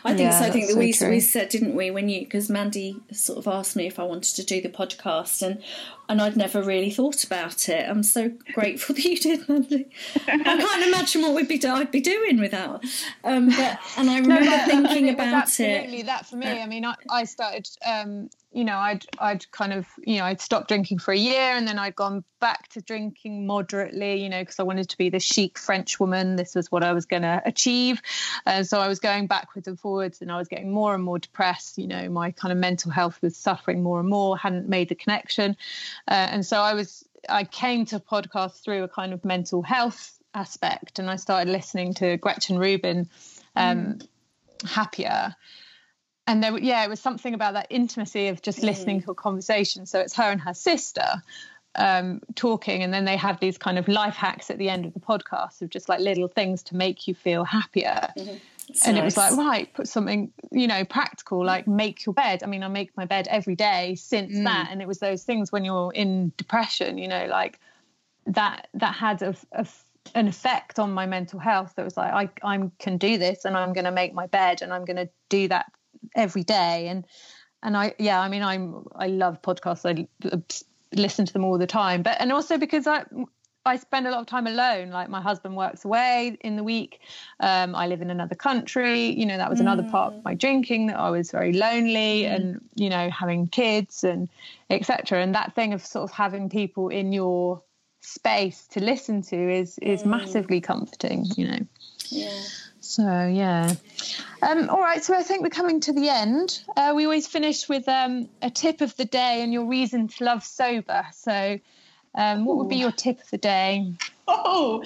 I 0.05 0.09
think 0.09 0.31
yeah, 0.31 0.39
so. 0.39 0.45
I 0.45 0.49
think 0.51 0.67
that 0.67 0.93
so 0.93 1.07
we, 1.07 1.15
we 1.15 1.19
said, 1.19 1.49
didn't 1.49 1.73
we, 1.73 1.89
when 1.89 2.07
you 2.07 2.21
because 2.21 2.47
Mandy 2.47 3.01
sort 3.11 3.39
of 3.39 3.47
asked 3.47 3.75
me 3.75 3.87
if 3.87 3.97
I 3.97 4.03
wanted 4.03 4.35
to 4.35 4.43
do 4.43 4.61
the 4.61 4.69
podcast, 4.69 5.41
and 5.41 5.63
and 6.09 6.21
I'd 6.21 6.37
never 6.37 6.61
really 6.61 6.91
thought 6.91 7.23
about 7.23 7.69
it. 7.69 7.87
I'm 7.89 8.03
so 8.03 8.31
grateful 8.53 8.95
that 8.95 9.03
you 9.03 9.17
did, 9.17 9.47
Mandy. 9.47 9.87
I 10.27 10.37
can't 10.37 10.87
imagine 10.87 11.21
what 11.21 11.33
we'd 11.33 11.47
be 11.47 11.57
do- 11.57 11.69
I'd 11.69 11.91
be 11.91 12.01
doing 12.01 12.39
without. 12.39 12.83
Um, 13.23 13.49
but 13.49 13.79
and 13.97 14.09
I 14.09 14.19
remember 14.19 14.45
no, 14.45 14.65
thinking 14.65 15.09
about 15.09 15.33
absolutely 15.33 15.73
it. 15.73 15.77
Absolutely, 15.77 16.01
that 16.03 16.25
for 16.25 16.35
me. 16.35 16.61
I 16.61 16.67
mean, 16.67 16.85
I, 16.85 16.95
I 17.09 17.23
started 17.23 17.67
um, 17.85 18.29
you 18.53 18.63
know, 18.63 18.77
I'd 18.77 19.05
I'd 19.19 19.49
kind 19.51 19.73
of 19.73 19.87
you 20.05 20.17
know 20.17 20.25
I'd 20.25 20.39
stopped 20.39 20.67
drinking 20.67 20.99
for 20.99 21.11
a 21.11 21.17
year 21.17 21.55
and 21.55 21.67
then 21.67 21.79
I'd 21.79 21.95
gone 21.95 22.23
back 22.39 22.67
to 22.69 22.81
drinking 22.81 23.47
moderately, 23.47 24.21
you 24.21 24.29
know, 24.29 24.41
because 24.41 24.59
I 24.59 24.63
wanted 24.63 24.89
to 24.89 24.97
be 24.97 25.09
the 25.09 25.19
chic 25.19 25.57
French 25.57 25.99
woman. 25.99 26.35
This 26.35 26.55
was 26.55 26.71
what 26.71 26.83
I 26.83 26.93
was 26.93 27.05
going 27.05 27.23
to 27.23 27.41
achieve, 27.45 28.01
and 28.45 28.65
so 28.67 28.79
I 28.79 28.87
was 28.87 28.99
going 28.99 29.27
backwards 29.27 29.67
and 29.67 29.79
forwards, 29.79 30.21
and 30.21 30.31
I 30.31 30.37
was 30.37 30.47
getting 30.47 30.71
more 30.71 30.93
and 30.93 31.03
more 31.03 31.19
depressed. 31.19 31.77
You 31.77 31.87
know, 31.87 32.09
my 32.09 32.31
kind 32.31 32.51
of 32.51 32.57
mental 32.57 32.91
health 32.91 33.19
was 33.21 33.35
suffering 33.35 33.81
more 33.81 33.99
and 33.99 34.09
more. 34.09 34.37
Hadn't 34.37 34.69
made 34.69 34.89
the 34.89 34.95
connection, 34.95 35.57
uh, 36.07 36.13
and 36.13 36.45
so 36.45 36.57
I 36.57 36.73
was 36.73 37.07
I 37.29 37.43
came 37.43 37.85
to 37.87 37.99
podcast 37.99 38.63
through 38.63 38.83
a 38.83 38.87
kind 38.87 39.13
of 39.13 39.23
mental 39.23 39.61
health 39.61 40.17
aspect, 40.33 40.99
and 40.99 41.09
I 41.09 41.15
started 41.15 41.51
listening 41.51 41.93
to 41.95 42.17
Gretchen 42.17 42.57
Rubin. 42.57 43.09
Um, 43.55 43.99
mm. 43.99 44.07
Happier, 44.65 45.35
and 46.27 46.43
there 46.43 46.57
yeah 46.57 46.83
it 46.83 46.89
was 46.89 46.99
something 46.99 47.33
about 47.33 47.53
that 47.53 47.67
intimacy 47.69 48.27
of 48.27 48.41
just 48.41 48.59
mm. 48.59 48.63
listening 48.63 49.01
to 49.01 49.11
a 49.11 49.15
conversation 49.15 49.85
so 49.85 49.99
it's 49.99 50.15
her 50.15 50.31
and 50.31 50.41
her 50.41 50.53
sister 50.53 51.21
um, 51.75 52.21
talking 52.35 52.83
and 52.83 52.93
then 52.93 53.03
they 53.03 53.17
have 53.17 53.39
these 53.39 53.57
kind 53.57 53.79
of 53.79 53.87
life 53.87 54.13
hacks 54.13 54.51
at 54.51 54.59
the 54.59 54.69
end 54.69 54.85
of 54.85 54.93
the 54.93 54.99
podcast 54.99 55.63
of 55.63 55.69
just 55.69 55.89
like 55.89 55.99
little 55.99 56.27
things 56.27 56.61
to 56.63 56.75
make 56.75 57.07
you 57.07 57.15
feel 57.15 57.43
happier 57.43 58.09
mm-hmm. 58.17 58.35
And 58.85 58.95
nice. 58.95 59.01
it 59.01 59.03
was 59.03 59.17
like 59.17 59.37
right 59.37 59.73
put 59.73 59.87
something 59.87 60.31
you 60.51 60.67
know 60.67 60.83
practical 60.85 61.43
like 61.43 61.67
make 61.67 62.05
your 62.05 62.13
bed 62.13 62.41
i 62.43 62.45
mean 62.45 62.63
i 62.63 62.67
make 62.67 62.95
my 62.95 63.05
bed 63.05 63.27
every 63.29 63.55
day 63.55 63.95
since 63.95 64.33
mm. 64.33 64.43
that 64.43 64.69
and 64.71 64.81
it 64.81 64.87
was 64.87 64.99
those 64.99 65.23
things 65.23 65.51
when 65.51 65.65
you're 65.65 65.91
in 65.93 66.31
depression 66.37 66.97
you 66.97 67.07
know 67.07 67.25
like 67.25 67.59
that 68.25 68.67
that 68.73 68.95
had 68.95 69.21
a, 69.21 69.35
a 69.51 69.67
an 70.15 70.27
effect 70.27 70.79
on 70.79 70.91
my 70.91 71.05
mental 71.05 71.39
health 71.39 71.73
that 71.75 71.85
was 71.85 71.97
like 71.97 72.13
I 72.43 72.55
I 72.55 72.69
can 72.79 72.97
do 72.97 73.17
this 73.17 73.45
and 73.45 73.55
I'm 73.55 73.73
going 73.73 73.85
to 73.85 73.91
make 73.91 74.13
my 74.13 74.27
bed 74.27 74.61
and 74.61 74.73
I'm 74.73 74.85
going 74.85 74.97
to 74.97 75.09
do 75.29 75.47
that 75.47 75.71
every 76.15 76.43
day 76.43 76.87
and 76.87 77.05
and 77.61 77.77
I 77.77 77.95
yeah 77.97 78.19
I 78.19 78.29
mean 78.29 78.43
I'm 78.43 78.85
I 78.95 79.07
love 79.07 79.41
podcasts 79.41 79.85
I 79.85 80.07
listen 80.95 81.25
to 81.25 81.33
them 81.33 81.43
all 81.43 81.57
the 81.57 81.67
time 81.67 82.03
but 82.03 82.17
and 82.19 82.31
also 82.31 82.57
because 82.57 82.85
I 82.85 83.05
I 83.65 83.77
spend 83.77 84.07
a 84.07 84.11
lot 84.11 84.19
of 84.19 84.27
time 84.27 84.45
alone. 84.45 84.89
Like 84.89 85.09
my 85.09 85.21
husband 85.21 85.55
works 85.55 85.85
away 85.85 86.37
in 86.41 86.55
the 86.57 86.63
week. 86.63 86.99
Um, 87.39 87.75
I 87.75 87.87
live 87.87 88.01
in 88.01 88.09
another 88.09 88.35
country. 88.35 89.17
You 89.17 89.25
know, 89.25 89.37
that 89.37 89.49
was 89.49 89.59
mm. 89.59 89.63
another 89.63 89.83
part 89.83 90.13
of 90.13 90.23
my 90.23 90.33
drinking 90.33 90.87
that 90.87 90.99
I 90.99 91.09
was 91.09 91.31
very 91.31 91.53
lonely 91.53 92.23
mm. 92.23 92.35
and, 92.35 92.61
you 92.75 92.89
know, 92.89 93.09
having 93.09 93.47
kids 93.47 94.03
and 94.03 94.27
etc. 94.69 95.21
And 95.21 95.35
that 95.35 95.55
thing 95.55 95.73
of 95.73 95.85
sort 95.85 96.09
of 96.09 96.11
having 96.11 96.49
people 96.49 96.89
in 96.89 97.13
your 97.13 97.61
space 98.01 98.67
to 98.67 98.83
listen 98.83 99.21
to 99.21 99.35
is 99.35 99.79
is 99.81 100.03
mm. 100.03 100.07
massively 100.07 100.59
comforting, 100.59 101.25
you 101.37 101.47
know. 101.47 101.59
Yeah. 102.09 102.41
So 102.81 103.27
yeah. 103.27 103.75
Um, 104.41 104.69
all 104.69 104.81
right. 104.81 105.01
So 105.01 105.15
I 105.15 105.23
think 105.23 105.41
we're 105.41 105.49
coming 105.49 105.79
to 105.81 105.93
the 105.93 106.09
end. 106.09 106.61
Uh, 106.75 106.91
we 106.93 107.05
always 107.05 107.27
finish 107.27 107.69
with 107.69 107.87
um, 107.87 108.27
a 108.41 108.49
tip 108.49 108.81
of 108.81 108.95
the 108.97 109.05
day 109.05 109.41
and 109.41 109.53
your 109.53 109.65
reason 109.65 110.09
to 110.09 110.23
love 110.25 110.43
sober. 110.43 111.05
So, 111.13 111.59
um, 112.15 112.45
what 112.45 112.57
would 112.57 112.69
be 112.69 112.77
your 112.77 112.91
tip 112.91 113.21
of 113.21 113.29
the 113.29 113.37
day? 113.37 113.93
Oh, 114.27 114.83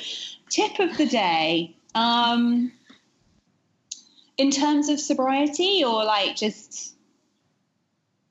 tip 0.49 0.79
of 0.79 0.97
the 0.97 1.05
day. 1.05 1.75
Um, 1.95 2.71
in 4.37 4.51
terms 4.51 4.89
of 4.89 4.99
sobriety, 4.99 5.83
or 5.83 6.03
like 6.03 6.35
just 6.35 6.93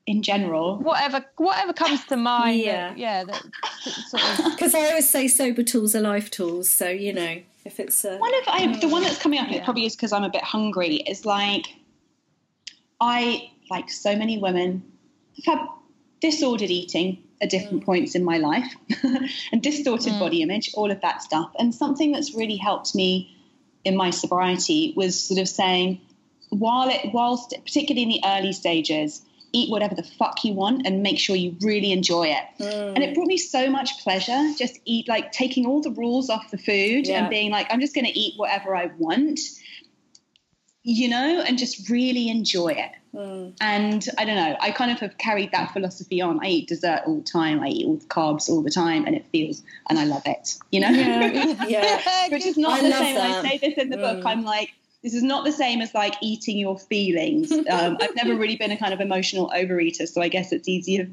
in 0.07 0.21
general 0.21 0.77
whatever 0.77 1.23
whatever 1.35 1.73
comes 1.73 2.03
to 2.05 2.15
mind 2.17 2.61
yeah 2.61 2.89
that, 2.89 2.97
yeah 2.97 3.23
that 3.25 3.43
sort 4.07 4.23
of 4.39 4.51
because 4.51 4.73
i 4.73 4.79
always 4.87 5.07
say 5.07 5.27
sober 5.27 5.61
tools 5.61 5.93
are 5.93 6.01
life 6.01 6.31
tools 6.31 6.69
so 6.69 6.87
you 6.87 7.13
know 7.13 7.37
if 7.65 7.79
it's 7.79 8.05
a, 8.05 8.17
one 8.17 8.33
of 8.35 8.43
I, 8.47 8.77
the 8.79 8.87
one 8.87 9.03
that's 9.03 9.21
coming 9.21 9.39
up 9.39 9.49
yeah. 9.49 9.57
it 9.57 9.65
probably 9.65 9.85
is 9.85 9.95
because 9.95 10.13
i'm 10.13 10.23
a 10.23 10.29
bit 10.29 10.43
hungry 10.43 10.95
is 10.95 11.25
like 11.25 11.67
i 13.01 13.51
like 13.69 13.91
so 13.91 14.15
many 14.15 14.37
women 14.37 14.81
have 15.45 15.59
had 15.59 15.67
disordered 16.19 16.69
eating 16.69 17.23
at 17.41 17.49
different 17.49 17.81
mm. 17.83 17.85
points 17.85 18.15
in 18.15 18.23
my 18.23 18.37
life 18.37 18.73
and 19.51 19.61
distorted 19.61 20.13
mm. 20.13 20.19
body 20.19 20.41
image 20.41 20.71
all 20.73 20.91
of 20.91 21.01
that 21.01 21.21
stuff 21.21 21.51
and 21.59 21.73
something 21.73 22.11
that's 22.11 22.33
really 22.33 22.55
helped 22.55 22.95
me 22.95 23.35
in 23.83 23.95
my 23.95 24.09
sobriety 24.09 24.93
was 24.95 25.19
sort 25.19 25.39
of 25.39 25.47
saying 25.47 26.01
while 26.49 26.89
it 26.89 27.13
whilst 27.13 27.53
particularly 27.63 28.03
in 28.03 28.09
the 28.09 28.21
early 28.25 28.53
stages 28.53 29.21
eat 29.53 29.69
whatever 29.69 29.95
the 29.95 30.03
fuck 30.03 30.43
you 30.43 30.53
want 30.53 30.85
and 30.85 31.01
make 31.01 31.17
sure 31.17 31.35
you 31.35 31.55
really 31.61 31.91
enjoy 31.91 32.27
it. 32.27 32.43
Mm. 32.59 32.95
And 32.95 33.03
it 33.03 33.15
brought 33.15 33.27
me 33.27 33.37
so 33.37 33.69
much 33.69 34.03
pleasure 34.03 34.53
just 34.57 34.79
eat 34.85 35.07
like 35.07 35.31
taking 35.31 35.65
all 35.65 35.81
the 35.81 35.91
rules 35.91 36.29
off 36.29 36.51
the 36.51 36.57
food 36.57 37.07
yeah. 37.07 37.21
and 37.21 37.29
being 37.29 37.51
like, 37.51 37.67
I'm 37.69 37.79
just 37.79 37.95
going 37.95 38.05
to 38.05 38.17
eat 38.19 38.33
whatever 38.37 38.75
I 38.75 38.91
want, 38.97 39.39
you 40.83 41.09
know, 41.09 41.43
and 41.45 41.57
just 41.57 41.89
really 41.89 42.29
enjoy 42.29 42.69
it. 42.69 42.91
Mm. 43.17 43.55
And 43.59 44.05
I 44.17 44.25
don't 44.25 44.35
know, 44.35 44.55
I 44.61 44.71
kind 44.71 44.91
of 44.91 44.99
have 44.99 45.17
carried 45.17 45.51
that 45.51 45.73
philosophy 45.73 46.21
on. 46.21 46.39
I 46.43 46.49
eat 46.49 46.67
dessert 46.67 47.01
all 47.07 47.17
the 47.17 47.23
time, 47.23 47.61
I 47.61 47.69
eat 47.69 47.85
all 47.87 47.97
the 47.97 48.05
carbs 48.05 48.47
all 48.47 48.61
the 48.61 48.69
time, 48.69 49.05
and 49.05 49.15
it 49.15 49.25
feels, 49.31 49.63
and 49.89 49.97
I 49.97 50.05
love 50.05 50.21
it, 50.25 50.57
you 50.71 50.79
know? 50.79 50.89
Yeah. 50.89 51.65
yeah. 51.67 52.27
Which 52.29 52.45
is 52.45 52.57
not 52.57 52.79
I 52.79 52.83
the 52.83 52.91
same. 52.91 53.15
That. 53.15 53.45
I 53.45 53.49
say 53.49 53.57
this 53.57 53.77
in 53.77 53.89
the 53.89 53.97
mm. 53.97 54.01
book, 54.01 54.25
I'm 54.25 54.43
like, 54.43 54.71
this 55.03 55.13
is 55.13 55.23
not 55.23 55.45
the 55.45 55.51
same 55.51 55.81
as 55.81 55.93
like 55.93 56.15
eating 56.21 56.57
your 56.57 56.77
feelings. 56.77 57.51
Um, 57.69 57.97
I've 57.99 58.15
never 58.15 58.35
really 58.35 58.55
been 58.55 58.71
a 58.71 58.77
kind 58.77 58.93
of 58.93 59.01
emotional 59.01 59.49
overeater, 59.49 60.07
so 60.07 60.21
I 60.21 60.29
guess 60.29 60.51
it's 60.51 60.67
easier 60.67 61.09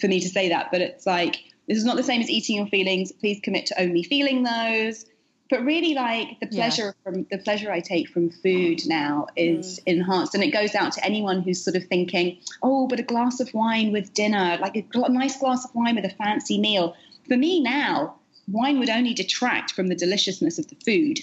for 0.00 0.06
me 0.06 0.20
to 0.20 0.28
say 0.28 0.50
that. 0.50 0.70
But 0.70 0.80
it's 0.80 1.06
like 1.06 1.42
this 1.66 1.76
is 1.76 1.84
not 1.84 1.96
the 1.96 2.02
same 2.02 2.20
as 2.20 2.30
eating 2.30 2.56
your 2.56 2.66
feelings. 2.66 3.10
Please 3.10 3.40
commit 3.42 3.66
to 3.66 3.80
only 3.80 4.02
feeling 4.02 4.44
those. 4.44 5.06
But 5.50 5.64
really, 5.64 5.94
like 5.94 6.40
the 6.40 6.46
pleasure 6.46 6.94
yeah. 6.96 7.02
from 7.02 7.26
the 7.30 7.38
pleasure 7.38 7.72
I 7.72 7.80
take 7.80 8.08
from 8.08 8.30
food 8.30 8.82
now 8.86 9.28
is 9.34 9.80
mm. 9.80 9.82
enhanced, 9.86 10.34
and 10.34 10.44
it 10.44 10.50
goes 10.50 10.74
out 10.74 10.92
to 10.92 11.04
anyone 11.04 11.40
who's 11.40 11.62
sort 11.62 11.76
of 11.76 11.84
thinking, 11.84 12.38
"Oh, 12.62 12.86
but 12.86 13.00
a 13.00 13.02
glass 13.02 13.40
of 13.40 13.52
wine 13.54 13.90
with 13.92 14.12
dinner, 14.12 14.58
like 14.60 14.76
a 14.76 14.82
gl- 14.82 15.08
nice 15.10 15.38
glass 15.38 15.64
of 15.64 15.74
wine 15.74 15.96
with 15.96 16.04
a 16.04 16.10
fancy 16.10 16.58
meal." 16.58 16.96
For 17.28 17.36
me 17.36 17.60
now, 17.60 18.16
wine 18.50 18.78
would 18.78 18.90
only 18.90 19.14
detract 19.14 19.72
from 19.72 19.88
the 19.88 19.94
deliciousness 19.94 20.58
of 20.58 20.66
the 20.68 20.76
food 20.76 21.20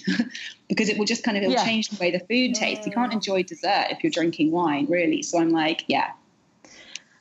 because 0.68 0.88
it 0.88 0.98
will 0.98 1.04
just 1.04 1.22
kind 1.24 1.36
of 1.36 1.42
it'll 1.42 1.54
yeah. 1.54 1.64
change 1.64 1.88
the 1.88 1.96
way 1.96 2.10
the 2.10 2.20
food 2.20 2.54
tastes. 2.54 2.86
You 2.86 2.92
can't 2.92 3.12
enjoy 3.12 3.42
dessert 3.42 3.86
if 3.90 4.02
you're 4.02 4.12
drinking 4.12 4.50
wine, 4.50 4.86
really. 4.88 5.22
So 5.22 5.38
I'm 5.38 5.50
like, 5.50 5.84
yeah. 5.88 6.12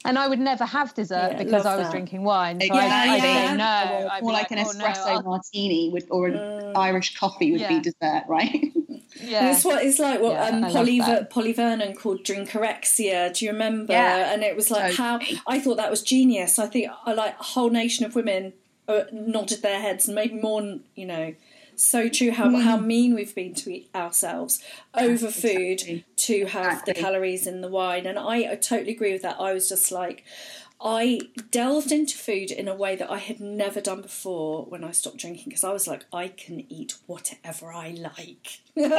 And 0.05 0.19
I 0.19 0.27
would 0.27 0.39
never 0.39 0.65
have 0.65 0.93
dessert 0.93 1.31
yeah, 1.31 1.43
because 1.43 1.65
I 1.65 1.75
was 1.75 1.87
that. 1.87 1.91
drinking 1.91 2.23
wine. 2.23 2.61
So 2.61 2.67
yeah, 2.67 2.73
I, 2.75 3.15
yeah. 3.15 3.21
say 3.21 3.57
no. 3.57 3.93
Or, 3.93 4.29
or 4.29 4.31
like, 4.31 4.51
like, 4.51 4.51
an 4.51 4.59
oh, 4.59 4.69
espresso 4.69 5.15
no, 5.15 5.29
martini 5.29 5.89
would, 5.89 6.05
or 6.09 6.27
an 6.27 6.33
mm. 6.35 6.77
Irish 6.77 7.17
coffee 7.17 7.51
would 7.51 7.67
be 7.67 7.79
dessert, 7.81 8.23
right? 8.27 8.71
Yeah. 9.21 9.53
It's 9.53 9.63
what 9.63 9.83
it's 9.83 9.97
like 9.97 10.19
what 10.19 10.33
yeah, 10.33 10.47
um, 10.47 10.71
Polly, 10.71 11.01
Polly 11.29 11.53
Vernon 11.53 11.95
called 11.95 12.23
drinkorexia. 12.25 13.33
Do 13.33 13.45
you 13.45 13.51
remember? 13.51 13.93
Yeah. 13.93 14.33
And 14.33 14.43
it 14.43 14.57
was 14.57 14.69
like 14.69 14.93
totally. 14.93 15.35
how 15.35 15.41
I 15.47 15.59
thought 15.59 15.77
that 15.77 15.89
was 15.89 16.01
genius. 16.01 16.59
I 16.59 16.67
think 16.67 16.91
I 17.05 17.13
like 17.13 17.39
a 17.39 17.43
whole 17.43 17.69
nation 17.69 18.05
of 18.05 18.13
women 18.13 18.51
uh, 18.87 19.03
nodded 19.11 19.61
their 19.61 19.79
heads 19.79 20.07
and 20.07 20.15
maybe 20.15 20.35
more, 20.35 20.79
you 20.95 21.05
know, 21.05 21.33
so 21.77 22.09
true 22.09 22.31
how 22.31 22.47
mm. 22.47 22.61
how 22.61 22.77
mean 22.77 23.15
we've 23.15 23.35
been 23.35 23.53
to 23.53 23.83
ourselves 23.93 24.61
over 24.93 25.29
food 25.29 26.03
to 26.15 26.45
have 26.45 26.65
exactly. 26.65 26.93
the 26.93 26.99
calories 26.99 27.47
in 27.47 27.61
the 27.61 27.67
wine 27.67 28.05
and 28.05 28.17
I, 28.17 28.51
I, 28.51 28.55
totally 28.55 28.93
agree 28.93 29.13
with 29.13 29.21
that 29.23 29.39
I 29.39 29.53
was 29.53 29.69
just 29.69 29.91
like 29.91 30.23
I 30.87 31.19
delved 31.49 31.91
into 31.91 32.15
food 32.15 32.51
in 32.51 32.67
a 32.67 32.75
way 32.75 32.95
that 32.95 33.09
I 33.09 33.17
had 33.17 33.39
never 33.39 33.81
done 33.81 34.01
before 34.01 34.65
when 34.65 34.83
I 34.83 34.91
stopped 34.91 35.17
drinking 35.17 35.45
because 35.47 35.63
I 35.63 35.73
was 35.73 35.87
like, 35.87 36.05
I 36.13 36.27
can 36.27 36.71
eat 36.71 36.93
whatever 37.07 37.73
I 37.73 37.89
like. 37.89 38.59
Yay! 38.75 38.85
And, 38.85 38.93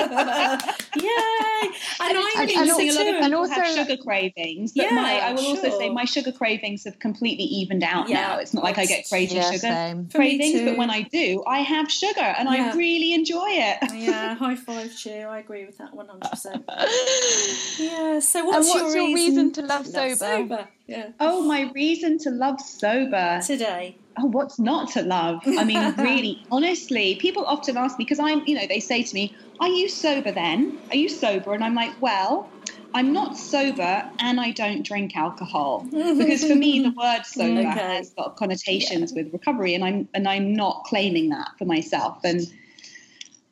I 2.19 2.35
I 2.39 2.47
think 2.47 2.59
think 2.59 2.93
so 2.93 3.03
a 3.03 3.05
lot 3.05 3.15
of 3.15 3.23
And 3.25 3.35
also- 3.35 3.53
have 3.55 3.67
sugar 3.69 3.97
cravings, 4.03 4.73
but 4.73 4.87
Yeah, 4.87 4.95
my, 4.97 5.21
I 5.21 5.33
will 5.33 5.47
also 5.47 5.71
say 5.79 5.89
my 5.89 6.05
sugar 6.05 6.33
cravings 6.33 6.83
have 6.85 6.99
completely 6.99 7.45
evened 7.45 7.85
out 7.85 8.09
Yeah, 8.09 8.21
now. 8.21 8.39
It's 8.39 8.53
not 8.53 8.65
like 8.65 8.79
I 8.79 8.87
get 8.87 9.09
crazy 9.09 9.37
Yeah, 9.37 9.47
sugar 9.53 9.59
same. 9.61 10.09
Cravings, 10.09 10.63
but 10.63 10.77
when 10.77 10.91
I 10.91 11.03
do, 11.03 11.45
I 11.47 11.61
have 11.61 11.89
sugar 11.91 12.21
and 12.21 12.49
Yeah. 12.51 12.73
I 12.73 12.77
really 12.77 13.15
enjoy 13.15 13.47
it. 13.49 13.79
yeah, 13.95 14.35
high 14.35 14.57
five, 14.57 14.95
cheer. 14.97 15.29
I 15.29 15.39
agree 15.39 15.65
with 15.67 15.79
that 15.79 15.93
100%. 15.93 17.79
Yeah, 17.79 18.19
so 18.21 18.45
what's, 18.45 18.69
what's 18.69 18.95
your 18.95 19.15
reason 19.15 19.53
to 19.53 19.63
love 19.63 19.87
sober? 19.87 20.17
sober? 20.17 20.69
Yeah. 20.87 21.09
Oh, 21.19 21.43
my 21.43 21.71
reason 21.75 22.19
to 22.19 22.31
love 22.31 22.61
sober. 22.61 23.41
Today. 23.45 23.99
oh, 24.19 24.27
what's 24.27 24.59
not 24.59 24.91
to 24.93 25.03
love? 25.03 25.41
I 25.47 25.65
mean, 25.65 25.95
really, 25.99 26.47
honestly, 26.51 27.17
people 27.21 27.45
often 27.45 27.77
ask 27.77 27.99
me 27.99 28.05
because 28.05 28.21
I'm, 28.21 28.43
you 28.47 28.55
know, 28.55 28.67
they 28.69 28.81
say 28.81 29.03
to 29.03 29.15
me, 29.15 29.35
"Are 29.61 29.69
you 29.69 29.89
sober 29.89 30.33
then? 30.33 30.81
Are 30.91 30.97
you 30.97 31.09
sober?" 31.09 31.53
And 31.55 31.65
I'm 31.65 31.75
like, 31.75 32.01
"Well, 32.01 32.53
I'm 32.95 33.13
not 33.13 33.37
sober, 33.37 34.05
and 34.21 34.41
I 34.41 34.53
don't 34.53 34.87
drink 34.87 35.17
alcohol 35.17 35.89
because 35.93 36.45
for 36.45 36.55
me, 36.55 36.81
the 36.83 36.91
word 36.97 37.27
sober 37.27 37.61
Okay. 37.61 37.69
has 37.69 38.15
a 38.17 38.21
lot 38.21 38.31
of 38.31 38.37
connotations 38.37 39.13
with 39.15 39.33
recovery, 39.33 39.75
and 39.75 39.85
I'm 39.85 40.09
and 40.15 40.29
I'm 40.29 40.53
not 40.55 40.85
claiming 40.85 41.31
that 41.31 41.49
for 41.59 41.65
myself. 41.65 42.19
And 42.25 42.41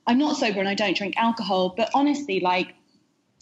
I'm 0.06 0.18
not 0.18 0.36
sober, 0.36 0.60
and 0.60 0.68
I 0.68 0.74
don't 0.74 0.96
drink 0.96 1.14
alcohol. 1.16 1.74
But 1.76 1.90
honestly, 1.94 2.38
like. 2.40 2.74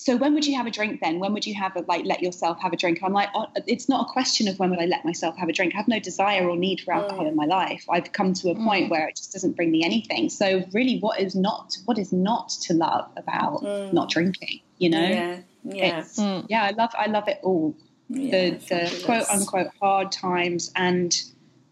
So 0.02 0.16
when 0.16 0.34
would 0.34 0.44
you 0.44 0.56
have 0.56 0.66
a 0.66 0.70
drink 0.70 1.00
then? 1.00 1.20
When 1.20 1.32
would 1.32 1.46
you 1.46 1.54
have 1.54 1.76
a, 1.76 1.82
like 1.82 2.04
let 2.04 2.22
yourself 2.22 2.60
have 2.60 2.72
a 2.72 2.76
drink? 2.76 2.98
I'm 3.04 3.12
like, 3.12 3.28
oh, 3.36 3.46
it's 3.68 3.88
not 3.88 4.08
a 4.08 4.12
question 4.12 4.48
of 4.48 4.58
when 4.58 4.70
would 4.70 4.80
I 4.80 4.86
let 4.86 5.04
myself 5.04 5.36
have 5.36 5.48
a 5.48 5.52
drink. 5.52 5.74
I 5.74 5.76
have 5.76 5.86
no 5.86 6.00
desire 6.00 6.48
or 6.48 6.56
need 6.56 6.80
for 6.80 6.92
alcohol 6.92 7.28
in 7.28 7.36
my 7.36 7.44
life. 7.44 7.84
I've 7.88 8.12
come 8.12 8.32
to 8.34 8.50
a 8.50 8.56
point 8.56 8.90
where 8.90 9.06
it 9.06 9.14
just 9.14 9.32
doesn't 9.32 9.52
bring 9.52 9.70
me 9.70 9.84
anything. 9.84 10.28
So 10.28 10.64
really, 10.72 10.98
what 10.98 11.20
is 11.20 11.36
not 11.36 11.76
what 11.84 11.98
is 11.98 12.12
not 12.12 12.48
to 12.62 12.74
love 12.74 13.08
about 13.16 13.62
not 13.92 14.10
drinking? 14.10 14.60
You 14.78 14.90
know, 14.90 15.08
Yeah. 15.08 15.38
Yeah. 15.62 16.00
it's 16.00 16.18
mm. 16.18 16.46
yeah, 16.48 16.64
I 16.64 16.70
love 16.70 16.90
I 16.98 17.06
love 17.06 17.28
it 17.28 17.38
all. 17.44 17.76
yeah 18.08 18.30
the 18.32 18.56
the 18.56 18.58
fabulous. 18.58 19.04
quote 19.04 19.30
unquote 19.30 19.68
hard 19.80 20.10
times 20.10 20.72
and 20.74 21.14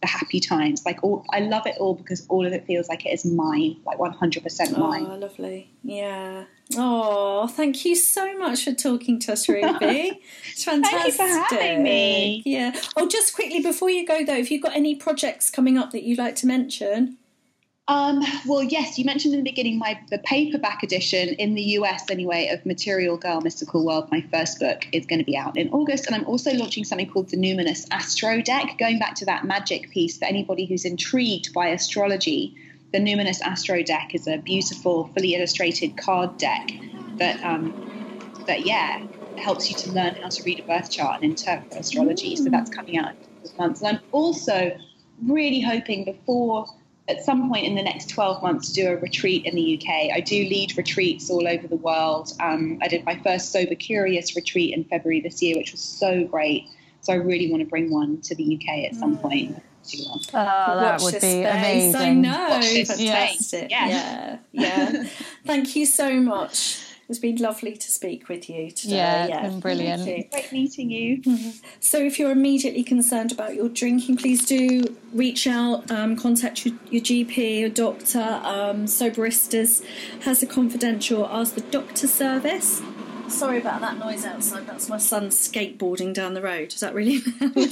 the 0.01 0.07
happy 0.07 0.39
times. 0.39 0.85
Like 0.87 1.03
all, 1.03 1.25
I 1.33 1.41
love 1.41 1.67
it 1.67 1.77
all 1.79 1.95
because 1.95 2.27
all 2.29 2.47
of 2.47 2.53
it 2.53 2.65
feels 2.67 2.89
like 2.89 3.05
it 3.07 3.11
is 3.11 3.25
mine, 3.25 3.77
like 3.85 3.99
100% 3.99 4.79
mine. 4.79 5.07
Oh, 5.07 5.17
lovely. 5.17 5.71
Yeah. 5.83 6.45
Oh, 6.77 7.49
thank 7.49 7.85
you 7.85 7.97
so 7.97 8.39
much 8.39 8.65
for 8.65 8.73
talking 8.73 9.19
to 9.21 9.33
us, 9.33 9.49
Ruby. 9.49 10.21
It's 10.51 10.65
fantastic. 10.65 10.91
thank 10.91 11.07
you 11.07 11.13
for 11.13 11.55
having 11.57 11.83
me. 11.83 12.43
Yeah. 12.45 12.81
Oh, 12.97 13.09
just 13.09 13.35
quickly 13.35 13.61
before 13.61 13.91
you 13.91 14.07
go 14.07 14.25
though, 14.25 14.37
if 14.37 14.51
you've 14.51 14.63
got 14.63 14.77
any 14.77 14.95
projects 14.95 15.51
coming 15.51 15.77
up 15.77 15.91
that 15.91 16.05
you'd 16.05 16.19
like 16.19 16.37
to 16.37 16.47
mention. 16.47 17.19
Um, 17.89 18.23
well, 18.47 18.63
yes, 18.63 19.01
you 19.01 19.05
mentioned 19.05 19.35
in 19.35 19.41
the 19.43 19.51
beginning 19.51 19.77
my 19.77 19.99
the 20.11 20.19
paperback 20.19 20.85
edition 20.85 21.31
in 21.31 21.55
the 21.55 21.63
US 21.63 22.09
anyway 22.09 22.49
of 22.53 22.65
Material 22.65 23.17
Girl 23.17 23.41
Mystical 23.41 23.85
World. 23.85 24.09
My 24.13 24.21
first 24.31 24.61
book 24.61 24.87
is 24.93 25.07
going 25.07 25.19
to 25.19 25.25
be 25.25 25.37
out 25.37 25.57
in 25.57 25.69
August, 25.71 26.07
and 26.07 26.15
I'm 26.15 26.25
also 26.27 26.53
launching 26.53 26.85
something 26.85 27.11
called 27.11 27.31
the 27.31 27.37
Numinous 27.37 27.89
Astro 27.91 28.43
Deck. 28.43 28.79
Going 28.79 29.01
back 29.01 29.17
to 29.17 29.25
that 29.25 29.45
magic 29.45 29.91
piece 29.91 30.19
for 30.19 30.27
anybody 30.27 30.67
who's 30.67 30.85
intrigued 30.85 31.53
by 31.53 31.67
astrology, 31.67 32.55
the 32.93 32.99
Numinous 32.99 33.41
Astro 33.41 33.83
Deck 33.83 34.15
is 34.15 34.27
a 34.27 34.39
beautiful, 34.39 35.11
fully 35.15 35.35
illustrated 35.35 35.97
card 35.97 36.37
deck 36.39 36.71
that 37.19 37.43
um, 37.45 38.43
that 38.47 38.65
yeah 38.65 39.01
helps 39.37 39.71
you 39.71 39.77
to 39.77 39.91
learn 39.91 40.15
how 40.17 40.29
to 40.29 40.43
read 40.45 40.59
a 40.59 40.63
birth 40.63 40.91
chart 40.91 41.23
and 41.23 41.31
interpret 41.31 41.79
astrology. 41.79 42.37
So 42.37 42.51
that's 42.51 42.71
coming 42.71 42.99
out 42.99 43.11
in 43.11 43.13
a 43.13 43.15
couple 43.15 43.51
of 43.51 43.59
months, 43.59 43.83
and 43.83 43.97
I'm 43.97 44.03
also 44.13 44.77
really 45.27 45.61
hoping 45.61 46.05
before 46.05 46.67
at 47.09 47.25
some 47.25 47.49
point 47.49 47.67
in 47.67 47.75
the 47.75 47.83
next 47.83 48.09
12 48.11 48.43
months 48.43 48.69
to 48.69 48.83
do 48.83 48.89
a 48.89 48.97
retreat 48.97 49.45
in 49.45 49.55
the 49.55 49.77
UK. 49.77 50.15
I 50.15 50.21
do 50.21 50.37
lead 50.37 50.77
retreats 50.77 51.29
all 51.29 51.47
over 51.47 51.67
the 51.67 51.77
world. 51.77 52.33
Um, 52.41 52.79
I 52.81 52.89
did 52.89 53.05
my 53.05 53.17
first 53.17 53.53
Sober 53.53 53.75
Curious 53.75 54.37
retreat 54.37 54.73
in 54.75 54.85
February 54.85 55.21
this 55.21 55.43
year, 55.43 55.57
which 55.57 55.73
was 55.73 55.81
so 55.81 56.25
great. 56.25 56.69
So 57.01 57.13
I 57.13 57.17
really 57.17 57.51
want 57.51 57.63
to 57.63 57.69
bring 57.69 57.91
one 57.91 58.21
to 58.23 58.35
the 58.35 58.57
UK 58.57 58.85
at 58.85 58.95
some 58.95 59.19
point. 59.19 59.61
Too 59.91 60.03
long. 60.05 60.21
Oh, 60.29 60.33
that 60.81 61.01
Watch 61.01 61.03
would 61.03 61.15
be 61.15 61.19
space. 61.21 61.47
amazing. 61.55 62.01
I 62.01 62.11
know. 62.15 62.47
Watch 62.51 62.61
this 62.63 62.89
Fantastic. 62.97 63.41
space. 63.47 63.71
Yeah. 63.71 63.89
Yeah. 63.89 64.39
Yeah. 64.53 65.05
Thank 65.45 65.77
you 65.77 65.87
so 65.87 66.15
much. 66.21 66.81
It's 67.09 67.19
been 67.19 67.35
lovely 67.39 67.77
to 67.77 67.91
speak 67.91 68.29
with 68.29 68.49
you 68.49 68.71
today. 68.71 68.95
Yeah, 68.95 69.27
it's 69.27 69.49
been 69.51 69.59
brilliant. 69.59 70.05
thank 70.05 70.17
you. 70.27 70.31
Great 70.31 70.53
meeting 70.53 70.91
you. 70.93 71.23
So, 71.81 71.99
if 71.99 72.21
you're 72.21 72.31
immediately 72.31 72.85
concerned 72.85 73.33
about 73.33 73.57
your 73.57 73.69
drinking, 73.69 74.19
please 74.19 74.47
do 74.47 74.85
reach 75.13 75.49
out, 75.49 75.91
um, 75.91 76.15
contact 76.15 76.65
your, 76.65 76.77
your 76.89 77.03
GP, 77.03 77.59
your 77.61 77.69
doctor. 77.69 78.21
Um, 78.45 78.85
Soberistas 78.85 79.83
has 80.23 80.45
a 80.45 80.47
confidential 80.47 81.27
Ask 81.27 81.57
the 81.57 81.63
Doctor 81.63 82.07
service. 82.07 82.81
Sorry 83.31 83.59
about 83.59 83.81
that 83.81 83.97
noise 83.99 84.27
outside. 84.27 84.67
That's 84.67 84.89
my 84.89 84.99
son 84.99 85.29
skateboarding 85.29 86.13
down 86.13 86.35
the 86.35 86.43
road. 86.43 86.75
Is 86.75 86.81
that 86.81 86.95
really 86.95 87.23
loud? 87.41 87.71